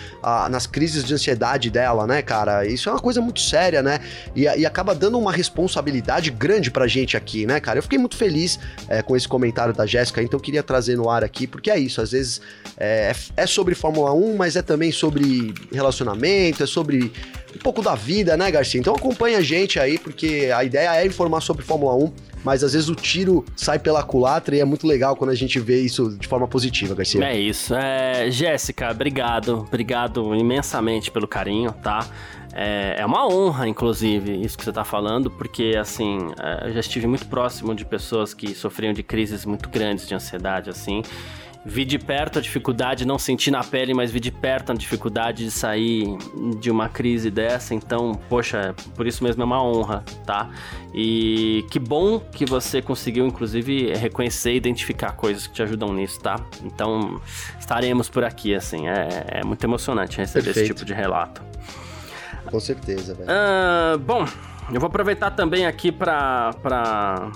nas 0.51 0.66
crises 0.66 1.05
de 1.05 1.14
ansiedade 1.14 1.70
dela, 1.70 2.07
né, 2.07 2.22
cara? 2.22 2.66
Isso 2.66 2.89
é 2.89 2.93
uma 2.93 3.01
coisa 3.01 3.20
muito 3.20 3.41
séria, 3.41 3.83
né? 3.83 4.01
E, 4.35 4.43
e, 4.43 4.66
acaba 4.66 4.95
dando 4.95 5.18
uma 5.18 5.33
responsabilidade 5.33 6.31
grande 6.31 6.70
pra 6.70 6.87
gente 6.87 7.16
aqui, 7.16 7.47
né, 7.47 7.61
cara? 7.61 7.79
Eu 7.79 7.83
fiquei 7.83 7.99
muito 7.99 8.16
feliz 8.16 8.59
é, 8.89 9.03
com 9.03 9.16
esse 9.16 9.29
comentário 9.29 9.75
da 9.75 9.87
Jéssica, 9.87 10.22
então 10.22 10.39
queria 10.39 10.62
trazer 10.62 10.97
no 10.97 11.09
ar 11.09 11.25
aqui, 11.25 11.47
porque 11.47 11.70
é 11.70 11.79
isso, 11.79 12.01
às 12.01 12.12
vezes 12.12 12.41
é, 12.77 13.14
é 13.37 13.47
sobre 13.47 13.75
Fórmula 13.75 14.12
1, 14.12 14.37
mas 14.37 14.57
é 14.57 14.62
também 14.62 14.93
sobre 14.93 15.55
relacionamento, 15.72 16.62
é 16.62 16.66
sobre 16.66 17.12
um 17.55 17.59
pouco 17.59 17.83
da 17.83 17.95
vida, 17.95 18.37
né, 18.37 18.51
Garcia? 18.51 18.81
Então 18.81 18.95
acompanha 18.95 19.39
a 19.39 19.43
gente 19.43 19.79
aí, 19.79 19.99
porque 19.99 20.51
a 20.55 20.64
ideia 20.64 20.97
é 20.97 21.07
informar 21.07 21.41
sobre 21.41 21.64
Fórmula 21.65 21.95
1, 21.97 22.12
mas 22.45 22.62
às 22.62 22.73
vezes 22.75 22.89
o 22.89 22.95
tiro 22.95 23.45
sai 23.57 23.79
pela 23.79 24.03
culatra 24.03 24.55
e 24.55 24.61
é 24.61 24.65
muito 24.65 24.87
legal 24.87 25.17
quando 25.17 25.31
a 25.31 25.35
gente 25.35 25.59
vê 25.59 25.81
isso 25.81 26.17
de 26.19 26.29
forma 26.29 26.47
positiva, 26.47 26.95
Garcia. 26.95 27.25
É 27.25 27.39
isso. 27.39 27.75
É, 27.75 28.31
Jéssica, 28.31 28.91
obrigado. 28.91 29.65
Obrigado 29.67 30.35
imensamente 30.35 31.11
pelo 31.11 31.27
carinho, 31.27 31.73
tá? 31.73 32.07
É, 32.57 32.97
é, 32.99 33.07
uma 33.07 33.27
honra, 33.27 33.67
inclusive, 33.67 34.41
isso 34.41 34.57
que 34.57 34.62
você 34.62 34.71
está 34.71 34.85
falando, 34.85 35.29
porque, 35.29 35.75
assim, 35.77 36.19
é, 36.41 36.69
eu 36.69 36.73
já 36.73 36.81
estive 36.81 37.05
muito 37.05 37.27
próximo 37.27 37.75
de 37.75 37.85
pessoas 37.85 38.33
que 38.33 38.55
sofriam 38.55 38.93
de 38.93 39.03
crises 39.03 39.45
muito 39.45 39.69
grandes 39.69 40.07
de 40.07 40.15
ansiedade, 40.15 40.71
assim. 40.71 41.03
Vi 41.67 41.85
de 41.87 41.99
perto 41.99 42.39
a 42.39 42.43
dificuldade, 42.43 43.07
não 43.07 43.19
senti 43.19 43.51
na 43.51 43.65
pele, 43.65 43.95
mas 43.95 44.11
vi 44.11 44.21
de 44.21 44.31
perto 44.31 44.73
a 44.73 44.75
dificuldade 44.75 45.45
de 45.45 45.51
sair 45.51 46.15
de 46.61 46.71
uma 46.71 46.91
crise 46.91 47.31
dessa. 47.31 47.75
Então, 47.75 48.12
poxa, 48.29 48.75
por 48.95 49.07
isso 49.07 49.25
mesmo 49.25 49.43
é 49.43 49.47
uma 49.47 49.62
honra, 49.65 50.05
tá? 50.27 50.51
E 50.93 51.65
que 51.71 51.79
bom 51.79 52.21
que 52.21 52.45
você 52.45 52.83
conseguiu, 52.83 53.27
inclusive, 53.27 53.95
reconhecer 53.95 54.53
e 54.53 54.57
identificar 54.57 55.12
coisas 55.12 55.47
que 55.47 55.55
te 55.55 55.62
ajudam 55.62 55.93
nisso, 55.95 56.21
tá? 56.21 56.39
Então, 56.62 57.19
estaremos 57.59 58.11
por 58.11 58.25
aqui, 58.25 58.55
assim. 58.55 58.87
É, 58.87 59.25
é 59.29 59.45
muito 59.45 59.65
emocionante 59.65 60.19
receber 60.19 60.45
Perfeito. 60.45 60.67
esse 60.67 60.75
tipo 60.75 60.85
de 60.85 60.93
relato. 60.93 61.43
Com 62.45 62.61
certeza, 62.61 63.15
velho. 63.15 63.31
Uh, 63.31 63.99
bom, 64.01 64.27
eu 64.71 64.79
vou 64.79 64.89
aproveitar 64.89 65.31
também 65.31 65.65
aqui 65.65 65.91
para 65.91 67.31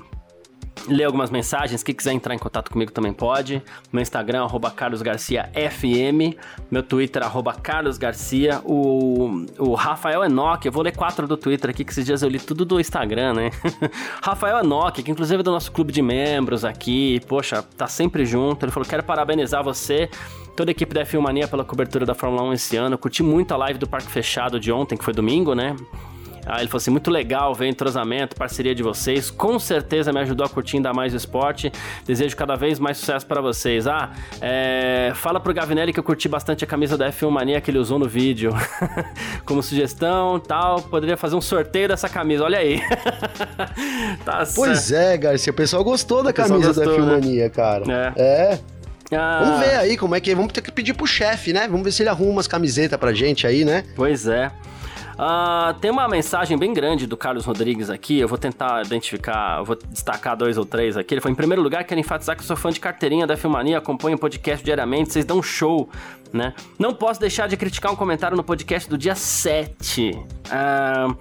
ler 0.88 1.04
algumas 1.04 1.30
mensagens. 1.30 1.82
Quem 1.82 1.94
quiser 1.94 2.12
entrar 2.12 2.34
em 2.34 2.38
contato 2.38 2.70
comigo 2.70 2.90
também 2.90 3.12
pode. 3.12 3.62
Meu 3.92 4.02
Instagram, 4.02 4.44
arroba 4.44 4.70
carlosgarciafm. 4.70 6.34
Meu 6.70 6.82
Twitter, 6.82 7.22
arroba 7.22 7.54
carlosgarcia. 7.54 8.60
O, 8.64 9.46
o 9.58 9.74
Rafael 9.74 10.24
Enoch, 10.24 10.64
eu 10.64 10.72
vou 10.72 10.82
ler 10.82 10.96
quatro 10.96 11.26
do 11.26 11.36
Twitter 11.36 11.70
aqui, 11.70 11.84
que 11.84 11.92
esses 11.92 12.04
dias 12.04 12.22
eu 12.22 12.28
li 12.28 12.38
tudo 12.38 12.64
do 12.64 12.80
Instagram, 12.80 13.34
né? 13.34 13.50
Rafael 14.22 14.58
Enoch, 14.64 15.02
que 15.02 15.10
inclusive 15.10 15.40
é 15.40 15.42
do 15.42 15.50
nosso 15.50 15.70
clube 15.70 15.92
de 15.92 16.02
membros 16.02 16.64
aqui. 16.64 17.20
Poxa, 17.28 17.62
tá 17.62 17.86
sempre 17.86 18.24
junto. 18.24 18.64
Ele 18.64 18.72
falou, 18.72 18.88
quero 18.88 19.02
parabenizar 19.02 19.62
você 19.62 20.08
toda 20.56 20.70
a 20.70 20.72
equipe 20.72 20.92
da 20.92 21.04
F1 21.04 21.20
Mania 21.20 21.46
pela 21.46 21.64
cobertura 21.64 22.04
da 22.04 22.14
Fórmula 22.14 22.42
1 22.42 22.52
esse 22.54 22.76
ano. 22.76 22.98
curti 22.98 23.22
muito 23.22 23.54
a 23.54 23.56
live 23.56 23.78
do 23.78 23.88
Parque 23.88 24.10
Fechado 24.10 24.58
de 24.58 24.72
ontem, 24.72 24.96
que 24.96 25.04
foi 25.04 25.14
domingo, 25.14 25.54
né? 25.54 25.76
Ah, 26.48 26.60
ele 26.60 26.68
falou 26.68 26.78
assim: 26.78 26.90
muito 26.90 27.10
legal 27.10 27.54
ver 27.54 27.68
entrosamento, 27.68 28.34
parceria 28.34 28.74
de 28.74 28.82
vocês. 28.82 29.30
Com 29.30 29.58
certeza 29.58 30.12
me 30.12 30.20
ajudou 30.20 30.46
a 30.46 30.48
curtir 30.48 30.76
ainda 30.76 30.92
mais 30.94 31.12
o 31.12 31.16
esporte. 31.16 31.70
Desejo 32.06 32.34
cada 32.34 32.56
vez 32.56 32.78
mais 32.78 32.96
sucesso 32.96 33.26
para 33.26 33.40
vocês. 33.40 33.86
Ah, 33.86 34.10
é... 34.40 35.12
fala 35.14 35.38
pro 35.38 35.52
Gavinelli 35.52 35.92
que 35.92 36.00
eu 36.00 36.04
curti 36.04 36.28
bastante 36.28 36.64
a 36.64 36.66
camisa 36.66 36.96
da 36.96 37.10
F1 37.12 37.30
Mania 37.30 37.60
que 37.60 37.70
ele 37.70 37.78
usou 37.78 37.98
no 37.98 38.08
vídeo. 38.08 38.54
Como 39.44 39.62
sugestão 39.62 40.40
tal, 40.40 40.80
poderia 40.80 41.16
fazer 41.16 41.36
um 41.36 41.40
sorteio 41.40 41.88
dessa 41.88 42.08
camisa. 42.08 42.44
Olha 42.44 42.58
aí. 42.58 42.80
tá 44.24 44.44
pois 44.54 44.90
é, 44.90 45.18
Garcia. 45.18 45.50
O 45.50 45.56
pessoal 45.56 45.84
gostou 45.84 46.22
da 46.22 46.32
camisa 46.32 46.68
gostou, 46.68 46.84
da 46.84 46.92
F1 46.92 47.04
né? 47.04 47.12
Mania, 47.12 47.50
cara. 47.50 47.84
É. 48.16 48.22
é. 48.22 48.58
Ah. 49.12 49.42
Vamos 49.42 49.60
ver 49.60 49.76
aí 49.76 49.96
como 49.96 50.14
é 50.14 50.20
que 50.20 50.30
é. 50.30 50.34
Vamos 50.34 50.52
ter 50.52 50.62
que 50.62 50.72
pedir 50.72 50.94
pro 50.94 51.06
chefe, 51.06 51.52
né? 51.52 51.66
Vamos 51.68 51.82
ver 51.82 51.92
se 51.92 52.02
ele 52.02 52.08
arruma 52.10 52.32
umas 52.32 52.46
camisetas 52.46 52.98
pra 52.98 53.12
gente 53.12 53.46
aí, 53.46 53.64
né? 53.64 53.84
Pois 53.94 54.26
é. 54.26 54.50
Uh, 55.18 55.74
tem 55.80 55.90
uma 55.90 56.06
mensagem 56.06 56.56
bem 56.56 56.72
grande 56.72 57.04
do 57.04 57.16
Carlos 57.16 57.44
Rodrigues 57.44 57.90
aqui. 57.90 58.20
Eu 58.20 58.28
vou 58.28 58.38
tentar 58.38 58.86
identificar, 58.86 59.62
vou 59.62 59.76
destacar 59.90 60.36
dois 60.36 60.56
ou 60.56 60.64
três 60.64 60.96
aqui. 60.96 61.14
Ele 61.14 61.20
foi 61.20 61.32
em 61.32 61.34
primeiro 61.34 61.60
lugar, 61.60 61.82
quero 61.82 61.98
enfatizar 61.98 62.36
que 62.36 62.44
sou 62.44 62.56
fã 62.56 62.70
de 62.70 62.78
carteirinha 62.78 63.26
da 63.26 63.36
Filmania, 63.36 63.78
acompanho 63.78 64.16
o 64.16 64.20
podcast 64.20 64.64
diariamente, 64.64 65.12
vocês 65.12 65.24
dão 65.24 65.42
show, 65.42 65.88
né? 66.32 66.54
Não 66.78 66.94
posso 66.94 67.18
deixar 67.18 67.48
de 67.48 67.56
criticar 67.56 67.92
um 67.92 67.96
comentário 67.96 68.36
no 68.36 68.44
podcast 68.44 68.88
do 68.88 68.96
dia 68.96 69.16
7. 69.16 70.12
Uh, 70.12 71.16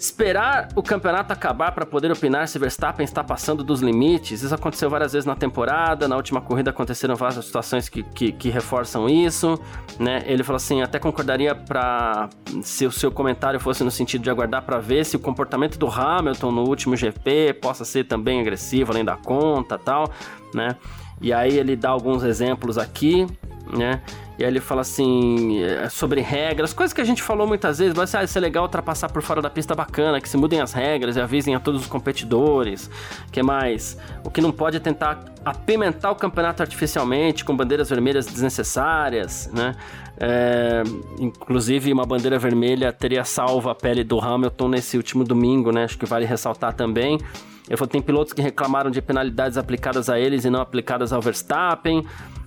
Esperar 0.00 0.70
o 0.74 0.82
campeonato 0.82 1.30
acabar 1.30 1.72
para 1.72 1.84
poder 1.84 2.10
opinar 2.10 2.48
se 2.48 2.58
Verstappen 2.58 3.04
está 3.04 3.22
passando 3.22 3.62
dos 3.62 3.82
limites, 3.82 4.42
isso 4.42 4.54
aconteceu 4.54 4.88
várias 4.88 5.12
vezes 5.12 5.26
na 5.26 5.36
temporada, 5.36 6.08
na 6.08 6.16
última 6.16 6.40
corrida 6.40 6.70
aconteceram 6.70 7.14
várias 7.14 7.44
situações 7.44 7.86
que, 7.86 8.02
que, 8.02 8.32
que 8.32 8.48
reforçam 8.48 9.10
isso, 9.10 9.60
né? 9.98 10.22
Ele 10.24 10.42
falou 10.42 10.56
assim, 10.56 10.80
até 10.80 10.98
concordaria 10.98 11.54
para 11.54 12.30
se 12.62 12.86
o 12.86 12.90
seu 12.90 13.12
comentário 13.12 13.60
fosse 13.60 13.84
no 13.84 13.90
sentido 13.90 14.22
de 14.22 14.30
aguardar 14.30 14.62
para 14.62 14.78
ver 14.78 15.04
se 15.04 15.16
o 15.16 15.20
comportamento 15.20 15.78
do 15.78 15.86
Hamilton 15.86 16.50
no 16.50 16.62
último 16.66 16.96
GP 16.96 17.58
possa 17.60 17.84
ser 17.84 18.04
também 18.04 18.40
agressivo 18.40 18.92
além 18.92 19.04
da 19.04 19.18
conta, 19.18 19.76
tal, 19.76 20.10
né? 20.54 20.76
E 21.20 21.30
aí 21.30 21.58
ele 21.58 21.76
dá 21.76 21.90
alguns 21.90 22.22
exemplos 22.22 22.78
aqui, 22.78 23.26
né? 23.70 24.00
E 24.40 24.42
aí 24.42 24.50
ele 24.50 24.58
fala 24.58 24.80
assim, 24.80 25.62
é, 25.62 25.90
sobre 25.90 26.22
regras, 26.22 26.72
coisas 26.72 26.94
que 26.94 27.00
a 27.02 27.04
gente 27.04 27.22
falou 27.22 27.46
muitas 27.46 27.78
vezes, 27.78 27.92
mas 27.94 28.14
ah, 28.14 28.24
isso 28.24 28.38
é 28.38 28.40
legal 28.40 28.64
ultrapassar 28.64 29.10
por 29.10 29.20
fora 29.20 29.42
da 29.42 29.50
pista 29.50 29.74
bacana, 29.74 30.18
que 30.18 30.26
se 30.26 30.38
mudem 30.38 30.62
as 30.62 30.72
regras 30.72 31.14
e 31.16 31.20
avisem 31.20 31.54
a 31.54 31.60
todos 31.60 31.82
os 31.82 31.86
competidores. 31.86 32.90
que 33.30 33.42
mais? 33.42 33.98
O 34.24 34.30
que 34.30 34.40
não 34.40 34.50
pode 34.50 34.78
é 34.78 34.80
tentar 34.80 35.26
apimentar 35.44 36.10
o 36.10 36.14
campeonato 36.14 36.62
artificialmente, 36.62 37.44
com 37.44 37.54
bandeiras 37.54 37.90
vermelhas 37.90 38.24
desnecessárias, 38.24 39.50
né? 39.52 39.76
É, 40.22 40.82
inclusive, 41.18 41.90
uma 41.90 42.04
bandeira 42.04 42.38
vermelha 42.38 42.92
teria 42.92 43.24
salvo 43.24 43.70
a 43.70 43.74
pele 43.74 44.04
do 44.04 44.20
Hamilton 44.20 44.68
nesse 44.68 44.98
último 44.98 45.24
domingo, 45.24 45.72
né? 45.72 45.84
Acho 45.84 45.96
que 45.96 46.04
vale 46.04 46.26
ressaltar 46.26 46.74
também. 46.74 47.18
Ele 47.66 47.76
falou 47.76 47.88
tem 47.88 48.02
pilotos 48.02 48.32
que 48.32 48.42
reclamaram 48.42 48.90
de 48.90 49.00
penalidades 49.00 49.56
aplicadas 49.56 50.10
a 50.10 50.18
eles 50.18 50.44
e 50.44 50.50
não 50.50 50.60
aplicadas 50.60 51.12
ao 51.12 51.22
Verstappen. 51.22 52.04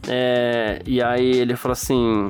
É, 0.07 0.81
e 0.85 1.01
aí 1.01 1.37
ele 1.37 1.55
falou 1.55 1.73
assim. 1.73 2.27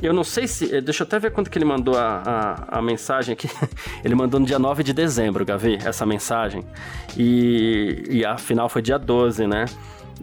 Eu 0.00 0.12
não 0.12 0.22
sei 0.22 0.46
se. 0.46 0.80
Deixa 0.82 1.02
eu 1.02 1.06
até 1.06 1.18
ver 1.18 1.32
quando 1.32 1.48
que 1.48 1.56
ele 1.56 1.64
mandou 1.64 1.96
a, 1.96 2.22
a, 2.70 2.78
a, 2.78 2.82
mensagem 2.82 3.32
aqui. 3.32 3.48
Ele 4.04 4.14
mandou 4.14 4.38
no 4.38 4.44
dia 4.44 4.58
9 4.58 4.82
de 4.82 4.92
dezembro, 4.92 5.42
Gavi, 5.42 5.78
essa 5.82 6.04
mensagem. 6.04 6.62
E, 7.16 8.04
e 8.10 8.22
a 8.22 8.36
final 8.36 8.68
foi 8.68 8.82
dia 8.82 8.98
12, 8.98 9.46
né? 9.46 9.64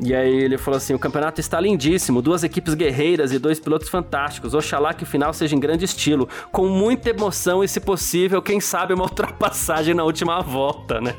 E 0.01 0.13
aí 0.13 0.33
ele 0.33 0.57
falou 0.57 0.77
assim: 0.77 0.93
o 0.93 0.99
campeonato 0.99 1.39
está 1.39 1.59
lindíssimo, 1.59 2.21
duas 2.21 2.43
equipes 2.43 2.73
guerreiras 2.73 3.31
e 3.31 3.39
dois 3.39 3.59
pilotos 3.59 3.89
fantásticos. 3.89 4.53
Oxalá 4.53 4.93
que 4.93 5.03
o 5.03 5.05
final 5.05 5.33
seja 5.33 5.55
em 5.55 5.59
grande 5.59 5.85
estilo, 5.85 6.27
com 6.51 6.67
muita 6.67 7.09
emoção 7.09 7.63
e, 7.63 7.67
se 7.67 7.79
possível, 7.79 8.41
quem 8.41 8.59
sabe 8.59 8.93
uma 8.93 9.03
ultrapassagem 9.05 9.93
na 9.93 10.03
última 10.03 10.41
volta, 10.41 10.99
né? 10.99 11.15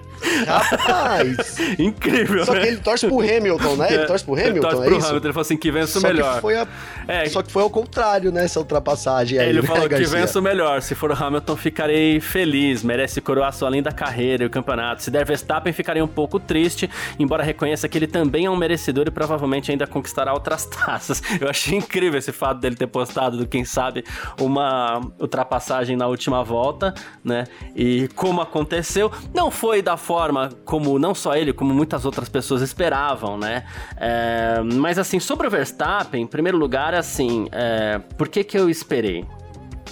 Rapaz! 0.47 1.59
Incrível, 1.79 2.45
Só 2.45 2.55
né? 2.55 2.61
que 2.61 2.67
ele 2.69 2.77
torce 2.79 3.07
pro 3.07 3.21
Hamilton, 3.21 3.77
né? 3.77 3.93
Ele 3.93 4.03
é, 4.03 4.07
torce 4.07 4.25
pro 4.25 4.35
Hamilton, 4.35 4.51
ele 4.51 4.61
torce 4.61 4.77
é 4.77 4.85
pro 4.85 4.97
isso? 4.97 5.07
Hamilton, 5.07 5.27
ele 5.27 5.33
falou 5.33 5.43
assim, 5.43 5.57
que 5.57 5.71
vença 5.71 5.99
o 5.99 6.03
melhor. 6.03 6.41
Que 6.41 6.55
a... 6.55 6.69
é. 7.09 7.27
Só 7.27 7.43
que 7.43 7.53
foi 7.53 7.63
ao 7.63 7.71
contrário, 7.71 8.33
né, 8.33 8.45
essa 8.45 8.59
ultrapassagem 8.59 9.39
aí, 9.39 9.49
Ele 9.49 9.61
né, 9.61 9.67
falou 9.67 9.89
Garcia? 9.89 10.07
que 10.07 10.13
vença 10.13 10.39
o 10.39 10.43
melhor. 10.43 10.83
Se 10.83 10.95
for 10.95 11.11
o 11.11 11.15
Hamilton, 11.15 11.57
ficarei 11.57 12.21
feliz. 12.21 12.83
Merece 12.83 13.21
coroar 13.21 13.53
sua 13.53 13.71
linda 13.71 13.93
carreira 13.93 14.45
e 14.45 14.47
o 14.47 14.51
campeonato. 14.51 15.03
Se 15.03 15.11
der 15.11 15.25
Verstappen, 15.25 15.73
ficarei 15.73 16.03
um 16.03 16.09
pouco 16.09 16.41
triste, 16.41 16.91
embora 17.19 17.43
reconheça 17.43 17.89
que 17.89 17.99
ele 17.99 18.07
também 18.07 18.47
é 18.47 18.51
um 18.51 18.57
merecedor 18.65 19.07
e 19.07 19.11
provavelmente 19.11 19.71
ainda 19.71 19.87
conquistará 19.87 20.33
outras 20.33 20.65
taças. 20.67 21.23
Eu 21.41 21.49
achei 21.49 21.77
incrível 21.79 22.19
esse 22.19 22.33
fato 22.33 22.61
dele 22.61 22.75
ter 22.75 22.87
postado, 22.87 23.37
do 23.37 23.47
quem 23.47 23.65
sabe, 23.65 24.05
uma 24.41 25.01
ultrapassagem 25.19 25.97
na 25.97 26.07
última 26.07 26.43
volta, 26.43 26.95
né? 27.23 27.45
E 27.77 28.09
como 28.15 28.41
aconteceu, 28.41 29.13
não 29.33 29.51
foi 29.51 29.83
da 29.83 29.97
forma 29.97 30.51
como 30.65 30.99
não 30.99 31.15
só 31.15 31.37
ele, 31.37 31.53
como 31.53 31.75
muitas 31.75 32.05
outras 32.05 32.29
pessoas 32.29 32.63
esperavam, 32.63 33.37
né? 33.37 33.65
É, 33.97 34.61
mas 34.63 34.99
assim, 34.99 35.21
sobre 35.21 35.47
o 35.47 35.51
Verstappen, 35.51 36.23
em 36.23 36.27
primeiro 36.27 36.57
lugar, 36.57 36.95
assim, 36.95 37.47
é, 37.53 37.99
por 38.17 38.29
que 38.29 38.43
que 38.43 38.59
eu 38.59 38.69
esperei? 38.71 39.25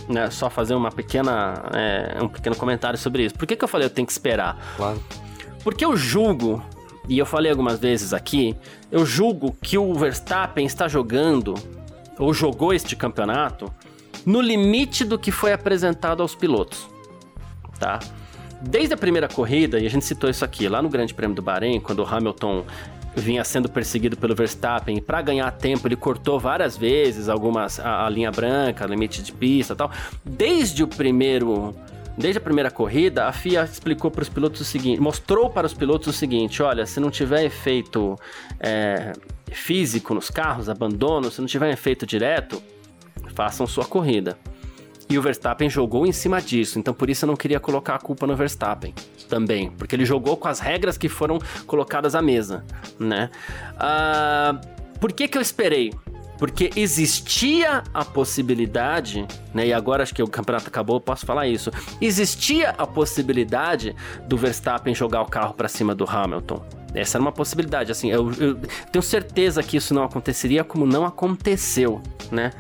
Né, 0.09 0.29
só 0.31 0.51
fazer 0.51 0.75
uma 0.75 0.91
pequena, 0.91 1.55
é, 1.73 2.19
um 2.21 2.29
pequeno 2.29 2.57
comentário 2.57 2.99
sobre 2.99 3.25
isso. 3.25 3.37
Por 3.37 3.47
que 3.47 3.55
que 3.55 3.63
eu 3.63 3.69
falei 3.69 3.87
eu 3.87 3.91
tenho 3.91 4.05
que 4.05 4.13
esperar? 4.13 4.59
Claro. 4.77 5.01
Porque 5.63 5.85
eu 5.85 5.97
julgo, 5.97 6.61
e 7.09 7.19
eu 7.19 7.27
falei 7.27 7.51
algumas 7.51 7.79
vezes 7.79 8.13
aqui, 8.13 8.57
eu 8.91 9.05
julgo 9.05 9.57
que 9.61 9.77
o 9.77 9.95
Verstappen 9.95 10.65
está 10.65 10.89
jogando, 10.89 11.55
ou 12.19 12.33
jogou 12.33 12.73
este 12.73 12.95
campeonato, 12.95 13.73
no 14.25 14.41
limite 14.41 15.05
do 15.05 15.19
que 15.19 15.33
foi 15.33 15.53
apresentado 15.53 16.23
aos 16.23 16.35
pilotos, 16.35 16.89
tá? 17.79 17.99
Desde 18.61 18.95
a 18.95 18.97
primeira 18.97 19.27
corrida, 19.27 19.81
e 19.81 19.87
a 19.87 19.91
gente 19.91 20.05
citou 20.05 20.31
isso 20.31 20.45
aqui, 20.45 20.69
lá 20.69 20.81
no 20.81 20.89
Grande 20.89 21.13
Prêmio 21.13 21.35
do 21.35 21.43
Bahrein, 21.43 21.81
quando 21.81 21.99
o 22.01 22.07
Hamilton 22.07 22.65
vinha 23.15 23.45
sendo 23.45 23.69
perseguido 23.69 24.17
pelo 24.17 24.35
Verstappen, 24.35 25.01
para 25.01 25.21
ganhar 25.21 25.51
tempo 25.53 25.87
ele 25.87 25.97
cortou 25.97 26.39
várias 26.39 26.77
vezes 26.77 27.29
algumas 27.29 27.79
a, 27.79 28.07
a 28.07 28.09
linha 28.09 28.31
branca, 28.31 28.87
limite 28.87 29.23
de 29.23 29.33
pista, 29.33 29.77
tal. 29.77 29.91
Desde 30.25 30.83
o 30.83 30.89
primeiro 30.89 31.75
Desde 32.17 32.39
a 32.39 32.41
primeira 32.41 32.71
corrida, 32.71 33.27
a 33.27 33.33
FIA 33.33 33.65
explicou 33.65 34.11
para 34.11 34.23
os 34.23 34.29
pilotos 34.29 34.61
o 34.61 34.65
seguinte, 34.65 35.01
mostrou 35.01 35.49
para 35.49 35.67
os 35.67 35.73
pilotos 35.73 36.09
o 36.09 36.13
seguinte: 36.13 36.63
olha, 36.63 36.85
se 36.85 37.01
não 37.01 37.11
tiver 37.11 37.45
efeito 37.45 38.17
é, 38.61 39.13
físico 39.51 40.15
nos 40.15 40.31
carros, 40.31 40.69
abandono, 40.69 41.31
se 41.31 41.41
não 41.41 41.47
tiver 41.47 41.71
efeito 41.71 42.05
direto, 42.05 42.63
façam 43.35 43.67
sua 43.67 43.85
corrida. 43.85 44.37
E 45.09 45.19
o 45.19 45.23
Verstappen 45.23 45.69
jogou 45.69 46.07
em 46.07 46.13
cima 46.13 46.41
disso, 46.41 46.79
então 46.79 46.95
por 46.95 47.11
isso 47.11 47.25
eu 47.25 47.27
não 47.27 47.37
queria 47.37 47.61
colocar 47.61 47.97
a 47.97 47.99
culpa 47.99 48.27
no 48.27 48.35
Verstappen 48.35 48.95
também, 49.29 49.71
porque 49.71 49.95
ele 49.95 50.05
jogou 50.05 50.37
com 50.37 50.49
as 50.49 50.59
regras 50.59 50.97
que 50.97 51.09
foram 51.09 51.39
colocadas 51.67 52.15
à 52.15 52.23
mesa, 52.23 52.65
né? 52.99 53.31
Uh, 53.75 54.99
por 54.99 55.13
que 55.13 55.29
que 55.29 55.37
eu 55.37 55.43
esperei? 55.43 55.93
Porque 56.43 56.73
existia 56.75 57.85
a 57.95 58.05
possibilidade, 58.05 59.25
né? 59.55 59.69
E 59.69 59.73
agora 59.73 60.03
acho 60.03 60.13
que 60.13 60.21
o 60.21 60.27
campeonato 60.27 60.67
acabou, 60.67 60.97
eu 60.97 61.01
posso 61.01 61.25
falar 61.25 61.47
isso. 61.47 61.71
Existia 62.01 62.71
a 62.71 62.85
possibilidade 62.85 63.95
do 64.27 64.37
Verstappen 64.37 64.93
jogar 64.93 65.23
o 65.23 65.27
carro 65.27 65.55
para 65.55 65.69
cima 65.69 65.95
do 65.95 66.05
Hamilton. 66.05 66.61
Essa 66.97 67.17
era 67.17 67.23
uma 67.23 67.31
possibilidade, 67.31 67.93
assim, 67.93 68.11
eu, 68.11 68.33
eu 68.41 68.57
tenho 68.91 69.03
certeza 69.05 69.63
que 69.63 69.77
isso 69.77 69.95
não 69.95 70.03
aconteceria 70.03 70.65
como 70.65 70.85
não 70.85 71.07
aconteceu, 71.07 72.03
né? 72.29 72.51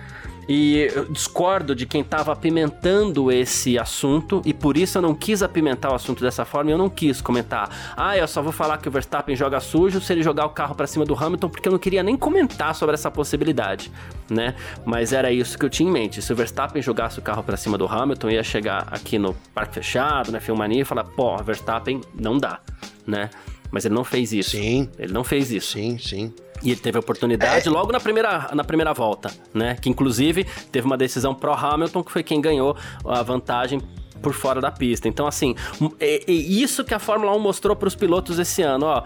E 0.48 0.90
eu 0.94 1.04
discordo 1.06 1.74
de 1.74 1.86
quem 1.86 2.00
estava 2.00 2.32
apimentando 2.32 3.30
esse 3.30 3.78
assunto, 3.78 4.42
e 4.44 4.52
por 4.52 4.76
isso 4.76 4.98
eu 4.98 5.02
não 5.02 5.14
quis 5.14 5.42
apimentar 5.42 5.92
o 5.92 5.94
assunto 5.94 6.22
dessa 6.22 6.44
forma, 6.44 6.70
e 6.70 6.74
eu 6.74 6.78
não 6.78 6.90
quis 6.90 7.20
comentar. 7.20 7.94
Ah, 7.96 8.16
eu 8.16 8.26
só 8.26 8.42
vou 8.42 8.52
falar 8.52 8.78
que 8.78 8.88
o 8.88 8.90
Verstappen 8.90 9.36
joga 9.36 9.60
sujo 9.60 10.00
se 10.00 10.12
ele 10.12 10.22
jogar 10.22 10.46
o 10.46 10.50
carro 10.50 10.74
para 10.74 10.86
cima 10.86 11.04
do 11.04 11.14
Hamilton, 11.14 11.48
porque 11.48 11.68
eu 11.68 11.72
não 11.72 11.78
queria 11.78 12.02
nem 12.02 12.16
comentar 12.16 12.74
sobre 12.74 12.94
essa 12.94 13.10
possibilidade, 13.10 13.90
né? 14.28 14.54
Mas 14.84 15.12
era 15.12 15.30
isso 15.30 15.56
que 15.56 15.64
eu 15.64 15.70
tinha 15.70 15.88
em 15.88 15.92
mente. 15.92 16.20
Se 16.20 16.32
o 16.32 16.36
Verstappen 16.36 16.82
jogasse 16.82 17.18
o 17.18 17.22
carro 17.22 17.42
para 17.42 17.56
cima 17.56 17.78
do 17.78 17.86
Hamilton, 17.86 18.30
ia 18.30 18.42
chegar 18.42 18.88
aqui 18.90 19.18
no 19.18 19.34
parque 19.54 19.74
fechado, 19.74 20.32
na 20.32 20.40
Filmania, 20.40 20.82
e 20.82 20.84
falar: 20.84 21.04
pô, 21.04 21.36
Verstappen 21.38 22.00
não 22.18 22.36
dá, 22.36 22.60
né? 23.06 23.30
Mas 23.72 23.86
ele 23.86 23.94
não 23.94 24.04
fez 24.04 24.32
isso. 24.32 24.50
Sim. 24.50 24.88
Ele 24.98 25.12
não 25.12 25.24
fez 25.24 25.50
isso. 25.50 25.72
Sim, 25.72 25.98
sim. 25.98 26.32
E 26.62 26.70
ele 26.70 26.80
teve 26.80 26.96
a 26.98 27.00
oportunidade 27.00 27.66
é. 27.66 27.70
logo 27.70 27.90
na 27.90 27.98
primeira, 27.98 28.50
na 28.54 28.62
primeira 28.62 28.92
volta, 28.92 29.32
né? 29.52 29.76
Que 29.80 29.88
inclusive 29.88 30.46
teve 30.70 30.86
uma 30.86 30.96
decisão 30.96 31.34
pro 31.34 31.52
Hamilton, 31.52 32.04
que 32.04 32.12
foi 32.12 32.22
quem 32.22 32.40
ganhou 32.40 32.76
a 33.04 33.22
vantagem 33.22 33.80
por 34.20 34.32
fora 34.32 34.60
da 34.60 34.70
pista. 34.70 35.08
Então, 35.08 35.26
assim, 35.26 35.56
é, 35.98 36.22
é 36.30 36.32
isso 36.32 36.84
que 36.84 36.94
a 36.94 37.00
Fórmula 37.00 37.34
1 37.34 37.40
mostrou 37.40 37.74
para 37.74 37.88
os 37.88 37.96
pilotos 37.96 38.38
esse 38.38 38.62
ano, 38.62 38.86
ó 38.86 39.02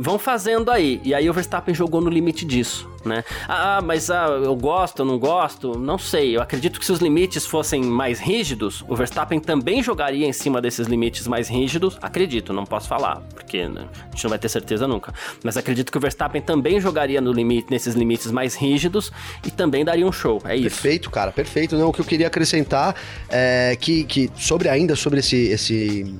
vão 0.00 0.18
fazendo 0.18 0.70
aí. 0.70 0.98
E 1.04 1.12
aí 1.12 1.28
o 1.28 1.32
Verstappen 1.32 1.74
jogou 1.74 2.00
no 2.00 2.08
limite 2.08 2.46
disso, 2.46 2.88
né? 3.04 3.22
Ah, 3.46 3.82
mas 3.84 4.10
ah, 4.10 4.28
eu 4.42 4.56
gosto, 4.56 5.00
eu 5.00 5.04
não 5.04 5.18
gosto? 5.18 5.78
Não 5.78 5.98
sei. 5.98 6.34
Eu 6.34 6.40
acredito 6.40 6.80
que 6.80 6.86
se 6.86 6.90
os 6.90 7.00
limites 7.00 7.44
fossem 7.44 7.82
mais 7.82 8.18
rígidos, 8.18 8.82
o 8.88 8.96
Verstappen 8.96 9.38
também 9.38 9.82
jogaria 9.82 10.26
em 10.26 10.32
cima 10.32 10.58
desses 10.62 10.86
limites 10.86 11.26
mais 11.26 11.50
rígidos. 11.50 11.98
Acredito, 12.00 12.50
não 12.50 12.64
posso 12.64 12.88
falar, 12.88 13.20
porque 13.34 13.68
né, 13.68 13.86
a 13.92 14.10
gente 14.10 14.24
não 14.24 14.30
vai 14.30 14.38
ter 14.38 14.48
certeza 14.48 14.88
nunca. 14.88 15.12
Mas 15.44 15.58
acredito 15.58 15.92
que 15.92 15.98
o 15.98 16.00
Verstappen 16.00 16.40
também 16.40 16.80
jogaria 16.80 17.20
no 17.20 17.30
limite, 17.30 17.70
nesses 17.70 17.94
limites 17.94 18.30
mais 18.30 18.54
rígidos 18.54 19.12
e 19.46 19.50
também 19.50 19.84
daria 19.84 20.06
um 20.06 20.12
show. 20.12 20.40
É 20.46 20.56
isso. 20.56 20.62
Perfeito, 20.62 21.10
cara, 21.10 21.30
perfeito. 21.30 21.76
Não, 21.76 21.90
o 21.90 21.92
que 21.92 22.00
eu 22.00 22.06
queria 22.06 22.28
acrescentar 22.28 22.96
é 23.28 23.76
que, 23.78 24.04
que 24.04 24.30
sobre 24.34 24.70
ainda 24.70 24.96
sobre 24.96 25.20
esse, 25.20 25.36
esse 25.36 26.14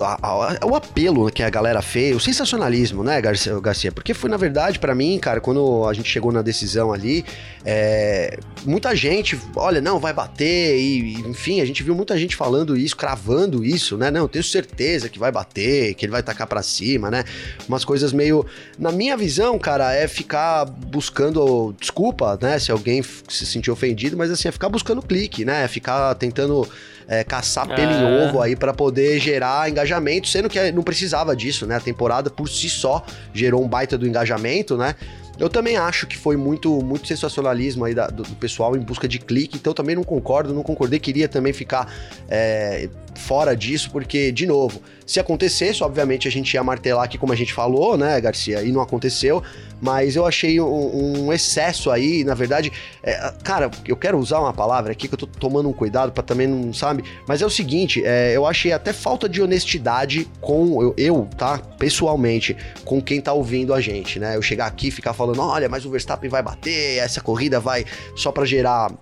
a, 0.00 0.18
a, 0.22 0.66
o 0.66 0.74
apelo 0.74 1.30
que 1.30 1.42
a 1.42 1.50
galera 1.50 1.80
fez, 1.80 2.14
o 2.14 2.20
sensacionalismo, 2.20 3.02
né, 3.02 3.20
Garcia? 3.20 3.58
Garcia 3.60 3.92
porque 3.92 4.12
foi, 4.12 4.28
na 4.28 4.36
verdade, 4.36 4.78
para 4.78 4.94
mim, 4.94 5.18
cara, 5.18 5.40
quando 5.40 5.86
a 5.86 5.92
gente 5.94 6.08
chegou 6.08 6.30
na 6.30 6.42
decisão 6.42 6.92
ali, 6.92 7.24
é, 7.64 8.38
muita 8.64 8.94
gente, 8.94 9.38
olha, 9.54 9.80
não, 9.80 9.98
vai 9.98 10.12
bater, 10.12 10.78
e, 10.78 11.20
enfim, 11.20 11.60
a 11.60 11.64
gente 11.64 11.82
viu 11.82 11.94
muita 11.94 12.16
gente 12.18 12.36
falando 12.36 12.76
isso, 12.76 12.96
cravando 12.96 13.64
isso, 13.64 13.96
né? 13.96 14.10
Não, 14.10 14.28
tenho 14.28 14.44
certeza 14.44 15.08
que 15.08 15.18
vai 15.18 15.32
bater, 15.32 15.94
que 15.94 16.04
ele 16.04 16.12
vai 16.12 16.22
tacar 16.22 16.46
para 16.46 16.62
cima, 16.62 17.10
né? 17.10 17.24
Umas 17.68 17.84
coisas 17.84 18.12
meio. 18.12 18.44
Na 18.78 18.92
minha 18.92 19.16
visão, 19.16 19.58
cara, 19.58 19.94
é 19.94 20.06
ficar 20.06 20.64
buscando. 20.64 21.74
Desculpa, 21.80 22.38
né? 22.40 22.58
Se 22.58 22.70
alguém 22.70 23.02
se 23.02 23.46
sentir 23.46 23.70
ofendido, 23.70 24.16
mas 24.16 24.30
assim, 24.30 24.48
é 24.48 24.52
ficar 24.52 24.68
buscando 24.68 25.02
clique, 25.02 25.44
né? 25.44 25.64
É 25.64 25.68
ficar 25.68 26.14
tentando 26.16 26.68
é, 27.08 27.22
caçar 27.22 27.66
pelo 27.66 27.92
é. 27.92 27.94
em 27.94 28.28
ovo 28.28 28.40
aí 28.40 28.56
para 28.56 28.72
poder 28.72 29.18
gerar 29.20 29.68
engajamento, 29.68 30.28
sendo 30.28 30.48
que 30.48 30.72
não 30.72 30.82
precisava 30.82 31.36
disso, 31.36 31.66
né? 31.66 31.76
A 31.76 31.80
temporada 31.80 32.30
por 32.30 32.48
si 32.48 32.68
só 32.68 33.04
gerou 33.32 33.64
um 33.64 33.68
baita 33.68 33.96
do 33.96 34.06
engajamento, 34.06 34.76
né? 34.76 34.94
Eu 35.38 35.50
também 35.50 35.76
acho 35.76 36.06
que 36.06 36.16
foi 36.16 36.36
muito, 36.36 36.82
muito 36.82 37.06
sensacionalismo 37.06 37.84
aí 37.84 37.94
da, 37.94 38.06
do, 38.06 38.22
do, 38.22 38.34
pessoal 38.36 38.74
em 38.74 38.80
busca 38.80 39.06
de 39.06 39.18
clique, 39.18 39.58
então 39.58 39.74
também 39.74 39.94
não 39.94 40.02
concordo, 40.02 40.54
não 40.54 40.62
concordei, 40.62 40.98
queria 40.98 41.28
também 41.28 41.52
ficar 41.52 41.92
é, 42.26 42.88
fora 43.16 43.56
disso, 43.56 43.90
porque, 43.90 44.30
de 44.30 44.46
novo, 44.46 44.80
se 45.06 45.20
acontecesse, 45.20 45.82
obviamente 45.82 46.26
a 46.26 46.30
gente 46.30 46.52
ia 46.54 46.62
martelar 46.62 47.04
aqui 47.04 47.16
como 47.16 47.32
a 47.32 47.36
gente 47.36 47.52
falou, 47.52 47.96
né, 47.96 48.20
Garcia, 48.20 48.62
e 48.62 48.72
não 48.72 48.80
aconteceu, 48.80 49.42
mas 49.80 50.16
eu 50.16 50.26
achei 50.26 50.60
um, 50.60 51.26
um 51.26 51.32
excesso 51.32 51.90
aí, 51.90 52.24
na 52.24 52.34
verdade, 52.34 52.72
é, 53.02 53.32
cara, 53.44 53.70
eu 53.86 53.96
quero 53.96 54.18
usar 54.18 54.40
uma 54.40 54.52
palavra 54.52 54.92
aqui 54.92 55.06
que 55.06 55.14
eu 55.14 55.18
tô 55.18 55.26
tomando 55.26 55.68
um 55.68 55.72
cuidado 55.72 56.12
para 56.12 56.22
também 56.22 56.46
não, 56.46 56.72
sabe, 56.72 57.04
mas 57.26 57.40
é 57.40 57.46
o 57.46 57.50
seguinte, 57.50 58.02
é, 58.04 58.36
eu 58.36 58.46
achei 58.46 58.72
até 58.72 58.92
falta 58.92 59.28
de 59.28 59.40
honestidade 59.40 60.28
com, 60.40 60.82
eu, 60.82 60.94
eu, 60.96 61.28
tá, 61.36 61.58
pessoalmente, 61.58 62.56
com 62.84 63.00
quem 63.00 63.20
tá 63.20 63.32
ouvindo 63.32 63.72
a 63.72 63.80
gente, 63.80 64.18
né, 64.18 64.36
eu 64.36 64.42
chegar 64.42 64.66
aqui 64.66 64.88
e 64.88 64.90
ficar 64.90 65.12
falando, 65.12 65.40
olha, 65.40 65.68
mas 65.68 65.84
o 65.84 65.90
Verstappen 65.90 66.28
vai 66.28 66.42
bater, 66.42 66.98
essa 66.98 67.20
corrida 67.20 67.60
vai 67.60 67.84
só 68.16 68.32
para 68.32 68.44
gerar 68.44 68.92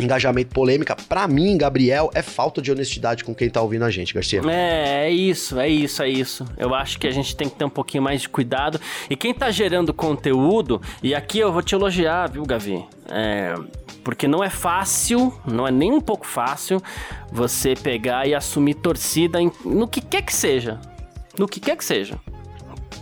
engajamento 0.00 0.52
polêmica, 0.54 0.96
para 1.08 1.26
mim, 1.28 1.56
Gabriel, 1.56 2.10
é 2.14 2.22
falta 2.22 2.60
de 2.60 2.70
honestidade 2.70 3.24
com 3.24 3.34
quem 3.34 3.48
tá 3.48 3.60
ouvindo 3.62 3.84
a 3.84 3.90
gente, 3.90 4.12
Garcia. 4.12 4.40
É, 4.48 5.06
é 5.06 5.10
isso, 5.10 5.58
é 5.58 5.68
isso, 5.68 6.02
é 6.02 6.08
isso. 6.08 6.44
Eu 6.56 6.74
acho 6.74 6.98
que 6.98 7.06
a 7.06 7.10
gente 7.10 7.36
tem 7.36 7.48
que 7.48 7.56
ter 7.56 7.64
um 7.64 7.70
pouquinho 7.70 8.02
mais 8.02 8.22
de 8.22 8.28
cuidado. 8.28 8.80
E 9.08 9.16
quem 9.16 9.32
tá 9.32 9.50
gerando 9.50 9.92
conteúdo, 9.94 10.80
e 11.02 11.14
aqui 11.14 11.38
eu 11.38 11.52
vou 11.52 11.62
te 11.62 11.74
elogiar, 11.74 12.28
viu, 12.28 12.44
Gavi? 12.44 12.84
É, 13.08 13.54
porque 14.02 14.26
não 14.26 14.42
é 14.42 14.50
fácil, 14.50 15.32
não 15.46 15.66
é 15.66 15.70
nem 15.70 15.92
um 15.92 16.00
pouco 16.00 16.26
fácil 16.26 16.80
você 17.30 17.74
pegar 17.74 18.26
e 18.26 18.34
assumir 18.34 18.74
torcida 18.74 19.40
em, 19.40 19.50
no 19.64 19.88
que 19.88 20.00
quer 20.00 20.22
que 20.22 20.34
seja. 20.34 20.80
No 21.38 21.48
que 21.48 21.60
quer 21.60 21.76
que 21.76 21.84
seja. 21.84 22.18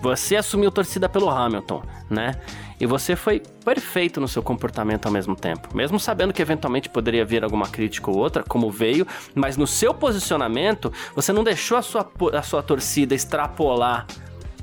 Você 0.02 0.34
assumiu 0.34 0.72
torcida 0.72 1.08
pelo 1.08 1.30
Hamilton, 1.30 1.80
né? 2.10 2.34
E 2.80 2.86
você 2.86 3.14
foi 3.14 3.40
perfeito 3.64 4.20
no 4.20 4.26
seu 4.26 4.42
comportamento 4.42 5.06
ao 5.06 5.12
mesmo 5.12 5.36
tempo. 5.36 5.68
Mesmo 5.72 6.00
sabendo 6.00 6.32
que 6.32 6.42
eventualmente 6.42 6.88
poderia 6.88 7.24
vir 7.24 7.44
alguma 7.44 7.68
crítica 7.68 8.10
ou 8.10 8.16
outra, 8.16 8.42
como 8.42 8.68
veio, 8.68 9.06
mas 9.32 9.56
no 9.56 9.64
seu 9.64 9.94
posicionamento, 9.94 10.92
você 11.14 11.32
não 11.32 11.44
deixou 11.44 11.78
a 11.78 11.82
sua, 11.82 12.10
a 12.32 12.42
sua 12.42 12.64
torcida 12.64 13.14
extrapolar 13.14 14.04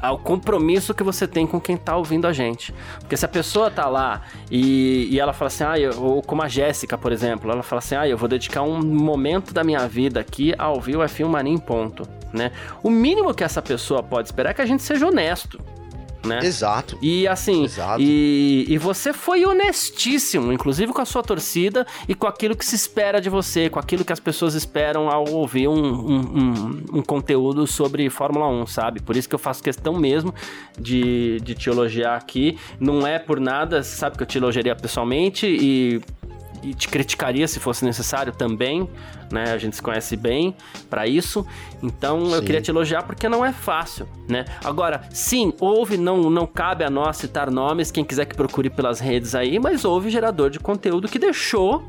ao 0.02 0.18
compromisso 0.18 0.93
que 0.93 1.04
você 1.04 1.28
tem 1.28 1.45
com 1.45 1.60
quem 1.60 1.78
tá 1.78 1.95
ouvindo 1.95 2.28
a 2.28 2.34
gente. 2.34 2.74
Porque 3.00 3.18
se 3.18 3.26
a 3.26 3.28
pessoa 3.28 3.70
tá 3.70 3.88
lá 3.88 4.22
e, 4.50 5.08
e 5.12 5.20
ela 5.20 5.34
fala 5.34 5.47
assim, 5.47 5.64
ah, 5.64 5.80
eu, 5.80 6.02
ou 6.02 6.22
como 6.22 6.41
a 6.41 6.47
Jéssica, 6.47 6.97
por 6.97 7.12
exemplo, 7.12 7.52
ela 7.52 7.64
fala 7.64 7.80
assim, 7.80 7.95
ah, 7.95 8.08
eu 8.08 8.18
vou 8.18 8.28
dedicar 8.28 8.62
um 8.62 8.82
momento 8.82 9.54
da 9.54 9.64
minha 9.64 9.88
vida 9.88 10.20
aqui 10.20 10.54
a 10.58 10.70
ouvir 10.70 10.95
o 10.95 11.02
F1 11.02 11.28
Mania 11.28 11.54
em 11.54 11.58
ponto, 11.58 12.08
né? 12.34 12.52
O 12.84 12.89
mínimo 12.89 13.34
que 13.34 13.43
essa 13.43 13.62
pessoa 13.62 14.02
pode 14.02 14.28
esperar 14.28 14.52
é 14.52 14.54
que 14.54 14.62
a 14.62 14.66
gente 14.66 14.84
seja 14.84 15.08
honesto 15.08 15.60
né? 16.26 16.39
Exato. 16.43 16.97
E 17.01 17.28
assim, 17.28 17.63
Exato. 17.63 18.01
E, 18.01 18.65
e 18.67 18.78
você 18.78 19.13
foi 19.13 19.45
honestíssimo, 19.45 20.51
inclusive 20.51 20.91
com 20.91 21.01
a 21.01 21.05
sua 21.05 21.24
torcida 21.24 21.86
e 22.07 22.15
com 22.15 22.28
aquilo 22.28 22.55
que 22.55 22.65
se 22.65 22.76
espera 22.76 23.22
de 23.22 23.30
você, 23.30 23.70
com 23.70 23.80
aquilo 23.80 24.03
que 24.03 24.13
as 24.13 24.20
pessoas 24.20 24.53
esperam 24.53 25.09
ao 25.09 25.30
ouvir 25.30 25.67
um, 25.67 25.74
um, 25.74 26.20
um, 26.20 26.84
um 26.99 27.01
conteúdo 27.01 27.65
sobre 27.65 28.09
Fórmula 28.09 28.47
1, 28.47 28.67
sabe? 28.67 29.01
Por 29.01 29.15
isso 29.15 29.30
que 29.30 29.36
eu 29.36 29.39
faço 29.39 29.63
questão 29.63 29.97
mesmo 29.97 30.34
de, 30.78 31.39
de 31.41 31.55
te 31.55 31.70
elogiar 31.70 32.15
aqui. 32.15 32.57
Não 32.80 33.05
é 33.05 33.17
por 33.17 33.39
nada, 33.39 33.84
sabe 33.84 34.17
que 34.17 34.24
eu 34.24 34.28
te 34.28 34.38
elogiaria 34.38 34.76
pessoalmente 34.76 35.47
e 35.47 36.01
e 36.64 36.74
te 36.74 36.88
criticaria 36.88 37.47
se 37.47 37.60
fosse 37.60 37.86
necessário 37.86 38.34
também, 38.34 38.89
né? 39.32 39.51
A 39.51 39.57
gente 39.57 39.76
se 39.76 39.82
conhece 39.82 40.16
bem 40.16 40.55
para 40.89 41.07
isso. 41.07 41.45
Então 41.82 42.26
sim. 42.26 42.34
eu 42.34 42.41
queria 42.41 42.62
te 42.62 42.72
elogiar 42.72 43.03
porque 43.03 43.30
não 43.30 43.45
é 43.45 43.51
fácil, 43.51 44.07
né? 44.28 44.45
Agora, 44.64 45.01
sim, 45.12 45.53
houve, 45.60 45.97
não, 45.97 46.30
não 46.30 46.45
cabe 46.45 46.84
a 46.84 46.89
nós 46.89 47.18
citar 47.18 47.49
nomes, 47.49 47.91
quem 47.91 48.03
quiser 48.03 48.26
que 48.26 48.36
procure 48.36 48.70
pelas 48.70 48.99
redes 48.99 49.36
aí, 49.36 49.60
mas 49.60 49.86
houve 49.86 50.10
gerador 50.10 50.49
de 50.49 50.60
conteúdo 50.60 51.07
que 51.07 51.20
deixou 51.20 51.84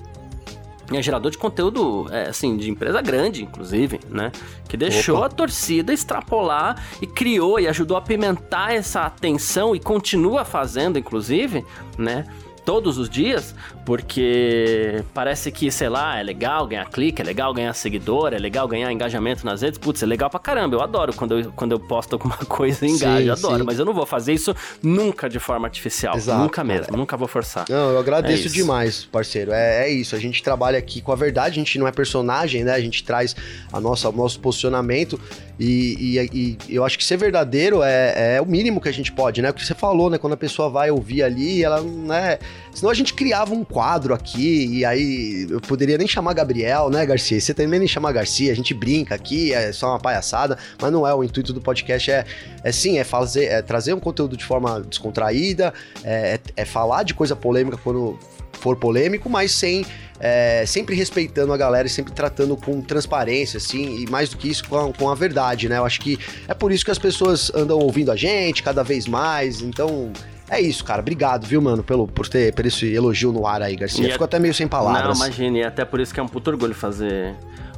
é 0.99 1.01
gerador 1.01 1.31
de 1.31 1.39
conteúdo, 1.39 2.09
é, 2.11 2.29
assim, 2.29 2.57
de 2.57 2.69
empresa 2.69 3.01
grande, 3.01 3.45
inclusive, 3.45 4.01
né? 4.09 4.33
Que 4.69 4.77
deixou 4.77 5.19
Opa. 5.19 5.27
a 5.27 5.29
torcida 5.29 5.93
extrapolar 5.93 6.85
e 7.01 7.07
criou 7.07 7.61
e 7.61 7.69
ajudou 7.69 7.97
a 7.97 8.01
pimentar 8.01 8.75
essa 8.75 9.03
atenção 9.03 9.77
e 9.77 9.79
continua 9.79 10.45
fazendo, 10.45 10.99
inclusive, 10.99 11.65
né? 11.97 12.25
todos 12.65 12.99
os 12.99 13.09
dias, 13.09 13.55
porque 13.91 15.03
parece 15.13 15.51
que, 15.51 15.69
sei 15.69 15.89
lá, 15.89 16.17
é 16.17 16.23
legal 16.23 16.65
ganhar 16.65 16.89
clique, 16.89 17.21
é 17.21 17.25
legal 17.25 17.53
ganhar 17.53 17.73
seguidor, 17.73 18.33
é 18.33 18.39
legal 18.39 18.69
ganhar 18.69 18.93
engajamento 18.93 19.45
nas 19.45 19.63
redes. 19.63 19.81
Putz, 19.81 20.01
é 20.01 20.07
legal 20.07 20.31
pra 20.31 20.39
caramba. 20.39 20.77
Eu 20.77 20.81
adoro 20.81 21.13
quando 21.13 21.41
eu, 21.41 21.53
quando 21.57 21.73
eu 21.73 21.81
posto 21.81 22.13
alguma 22.13 22.37
coisa 22.47 22.87
e 22.87 22.89
engajo, 22.89 23.33
adoro. 23.33 23.59
Sim. 23.59 23.65
Mas 23.65 23.81
eu 23.81 23.85
não 23.85 23.93
vou 23.93 24.07
fazer 24.07 24.33
isso 24.33 24.55
nunca 24.81 25.29
de 25.29 25.41
forma 25.41 25.67
artificial. 25.67 26.17
Exato, 26.17 26.41
nunca 26.41 26.63
mesmo, 26.63 26.97
nunca 26.97 27.17
vou 27.17 27.27
forçar. 27.27 27.65
Não, 27.69 27.91
eu 27.91 27.99
agradeço 27.99 28.47
é 28.47 28.51
demais, 28.53 29.07
parceiro. 29.07 29.51
É, 29.51 29.89
é 29.89 29.91
isso. 29.91 30.15
A 30.15 30.21
gente 30.21 30.41
trabalha 30.41 30.79
aqui 30.79 31.01
com 31.01 31.11
a 31.11 31.17
verdade, 31.17 31.55
a 31.55 31.65
gente 31.65 31.77
não 31.77 31.89
é 31.89 31.91
personagem, 31.91 32.63
né? 32.63 32.75
A 32.75 32.81
gente 32.81 33.03
traz 33.03 33.35
a 33.73 33.81
nossa, 33.81 34.09
o 34.09 34.13
nosso 34.13 34.39
posicionamento 34.39 35.21
e, 35.59 36.17
e, 36.33 36.59
e 36.69 36.75
eu 36.75 36.85
acho 36.85 36.97
que 36.97 37.05
ser 37.05 37.17
verdadeiro 37.17 37.83
é, 37.83 38.37
é, 38.37 38.41
o 38.41 38.47
mínimo 38.47 38.81
que 38.81 38.89
a 38.89 38.93
gente 38.93 39.11
pode, 39.11 39.43
né? 39.43 39.51
O 39.51 39.53
que 39.53 39.67
você 39.67 39.75
falou, 39.75 40.09
né? 40.09 40.17
Quando 40.17 40.35
a 40.35 40.37
pessoa 40.37 40.71
vai 40.71 40.93
ouvir 40.93 41.25
ali, 41.25 41.65
ela, 41.65 41.83
né? 41.83 42.39
Senão 42.73 42.91
a 42.91 42.95
gente 42.95 43.13
criava 43.13 43.53
um 43.53 43.65
quadro 43.65 43.80
aqui 43.81 44.67
e 44.67 44.85
aí 44.85 45.47
eu 45.51 45.61
poderia 45.61 45.97
nem 45.97 46.07
chamar 46.07 46.33
Gabriel, 46.35 46.91
né, 46.91 47.05
Garcia? 47.07 47.41
Você 47.41 47.55
também 47.55 47.79
nem 47.79 47.89
chamar 47.89 48.13
Garcia, 48.13 48.53
a 48.53 48.55
gente 48.55 48.75
brinca 48.75 49.15
aqui, 49.15 49.53
é 49.53 49.73
só 49.73 49.89
uma 49.91 49.99
palhaçada, 49.99 50.59
mas 50.81 50.93
não 50.93 51.07
é 51.07 51.15
o 51.15 51.25
intuito 51.25 51.53
do 51.53 51.61
podcast, 51.61 52.11
é, 52.11 52.25
é 52.63 52.73
sim, 52.73 52.99
é 52.99 53.05
fazer, 53.05 53.45
é 53.47 53.63
trazer 53.63 53.95
um 53.95 54.01
conteúdo 54.01 54.37
de 54.37 54.45
forma 54.45 54.81
descontraída, 54.81 55.73
é, 56.05 56.35
é, 56.57 56.63
é 56.63 56.65
falar 56.65 57.03
de 57.03 57.15
coisa 57.15 57.35
polêmica 57.35 57.79
quando 57.83 58.19
for 58.53 58.77
polêmico, 58.77 59.29
mas 59.29 59.53
sem 59.53 59.85
é, 60.21 60.65
sempre 60.67 60.95
respeitando 60.95 61.53
a 61.53 61.57
galera 61.57 61.87
e 61.87 61.91
sempre 61.91 62.13
tratando 62.13 62.57
com 62.57 62.83
transparência, 62.83 63.57
assim, 63.57 64.03
e 64.03 64.11
mais 64.11 64.29
do 64.29 64.37
que 64.37 64.49
isso, 64.49 64.69
com 64.69 64.77
a, 64.77 64.93
com 64.93 65.09
a 65.09 65.15
verdade, 65.15 65.69
né? 65.69 65.79
Eu 65.79 65.87
acho 65.87 66.01
que 66.01 66.19
é 66.47 66.53
por 66.53 66.71
isso 66.71 66.85
que 66.85 66.91
as 66.91 66.99
pessoas 66.99 67.51
andam 67.55 67.79
ouvindo 67.79 68.13
a 68.13 68.17
gente 68.17 68.63
cada 68.63 68.83
vez 68.83 69.07
mais, 69.07 69.63
então 69.63 70.13
é 70.51 70.61
isso, 70.61 70.85
cara. 70.85 71.01
Obrigado, 71.01 71.47
viu, 71.47 71.63
mano, 71.63 71.83
pelo, 71.83 72.07
por 72.07 72.29
ter 72.29 72.53
por 72.55 72.67
esse 72.67 72.93
elogio 72.93 73.33
no 73.33 73.47
ar 73.47 73.63
aí, 73.63 73.77
Garcia. 73.77 74.07
E 74.07 74.13
Ficou 74.13 74.25
é... 74.25 74.27
até 74.27 74.39
meio 74.39 74.53
sem 74.53 74.67
palavras. 74.67 75.19
Não, 75.19 75.27
imagine, 75.27 75.61
e 75.61 75.65
até 75.65 75.85
por 75.85 76.01
isso 76.01 76.13
que 76.13 76.21
é 76.21 76.23
um 76.23 76.29
puto 76.29 76.51
orgulho 76.51 76.75
fazer 76.75 77.37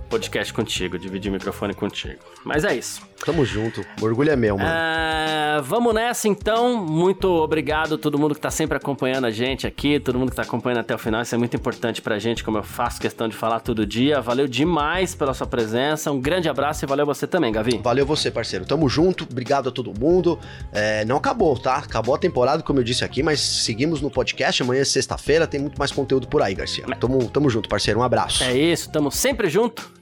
podcast 0.08 0.52
contigo, 0.52 0.98
dividir 0.98 1.30
o 1.30 1.32
microfone 1.32 1.74
contigo. 1.74 2.20
Mas 2.44 2.64
é 2.64 2.74
isso. 2.74 3.00
Tamo 3.24 3.44
junto. 3.44 3.84
O 4.00 4.04
orgulho 4.04 4.30
é 4.30 4.36
meu, 4.36 4.58
mano. 4.58 4.68
É, 4.68 5.60
vamos 5.62 5.94
nessa 5.94 6.26
então. 6.26 6.84
Muito 6.84 7.28
obrigado 7.28 7.94
a 7.94 7.98
todo 7.98 8.18
mundo 8.18 8.34
que 8.34 8.40
tá 8.40 8.50
sempre 8.50 8.76
acompanhando 8.76 9.26
a 9.26 9.30
gente 9.30 9.64
aqui, 9.64 10.00
todo 10.00 10.18
mundo 10.18 10.30
que 10.30 10.36
tá 10.36 10.42
acompanhando 10.42 10.80
até 10.80 10.92
o 10.92 10.98
final. 10.98 11.22
Isso 11.22 11.34
é 11.34 11.38
muito 11.38 11.56
importante 11.56 12.02
pra 12.02 12.18
gente, 12.18 12.42
como 12.42 12.58
eu 12.58 12.64
faço 12.64 13.00
questão 13.00 13.28
de 13.28 13.36
falar 13.36 13.60
todo 13.60 13.86
dia. 13.86 14.20
Valeu 14.20 14.48
demais 14.48 15.14
pela 15.14 15.32
sua 15.34 15.46
presença. 15.46 16.10
Um 16.10 16.20
grande 16.20 16.48
abraço 16.48 16.84
e 16.84 16.86
valeu 16.86 17.06
você 17.06 17.26
também, 17.26 17.52
Gavi. 17.52 17.80
Valeu 17.82 18.04
você, 18.04 18.28
parceiro. 18.28 18.64
Tamo 18.64 18.88
junto. 18.88 19.22
Obrigado 19.30 19.68
a 19.68 19.72
todo 19.72 19.92
mundo. 19.96 20.38
É, 20.72 21.04
não 21.04 21.16
acabou, 21.16 21.56
tá? 21.56 21.76
Acabou 21.76 22.16
a 22.16 22.18
temporada, 22.18 22.62
como 22.62 22.80
eu 22.80 22.84
disse 22.84 23.04
aqui, 23.04 23.22
mas 23.22 23.38
seguimos 23.38 24.00
no 24.00 24.10
podcast. 24.10 24.62
Amanhã 24.64 24.80
é 24.80 24.84
sexta-feira, 24.84 25.46
tem 25.46 25.60
muito 25.60 25.78
mais 25.78 25.92
conteúdo 25.92 26.26
por 26.26 26.42
aí, 26.42 26.54
Garcia. 26.54 26.84
Tamo, 26.98 27.30
tamo 27.30 27.48
junto, 27.48 27.68
parceiro. 27.68 28.00
Um 28.00 28.02
abraço. 28.02 28.42
É 28.42 28.56
isso, 28.56 28.90
tamo 28.90 29.12
sempre 29.12 29.48
junto. 29.48 30.01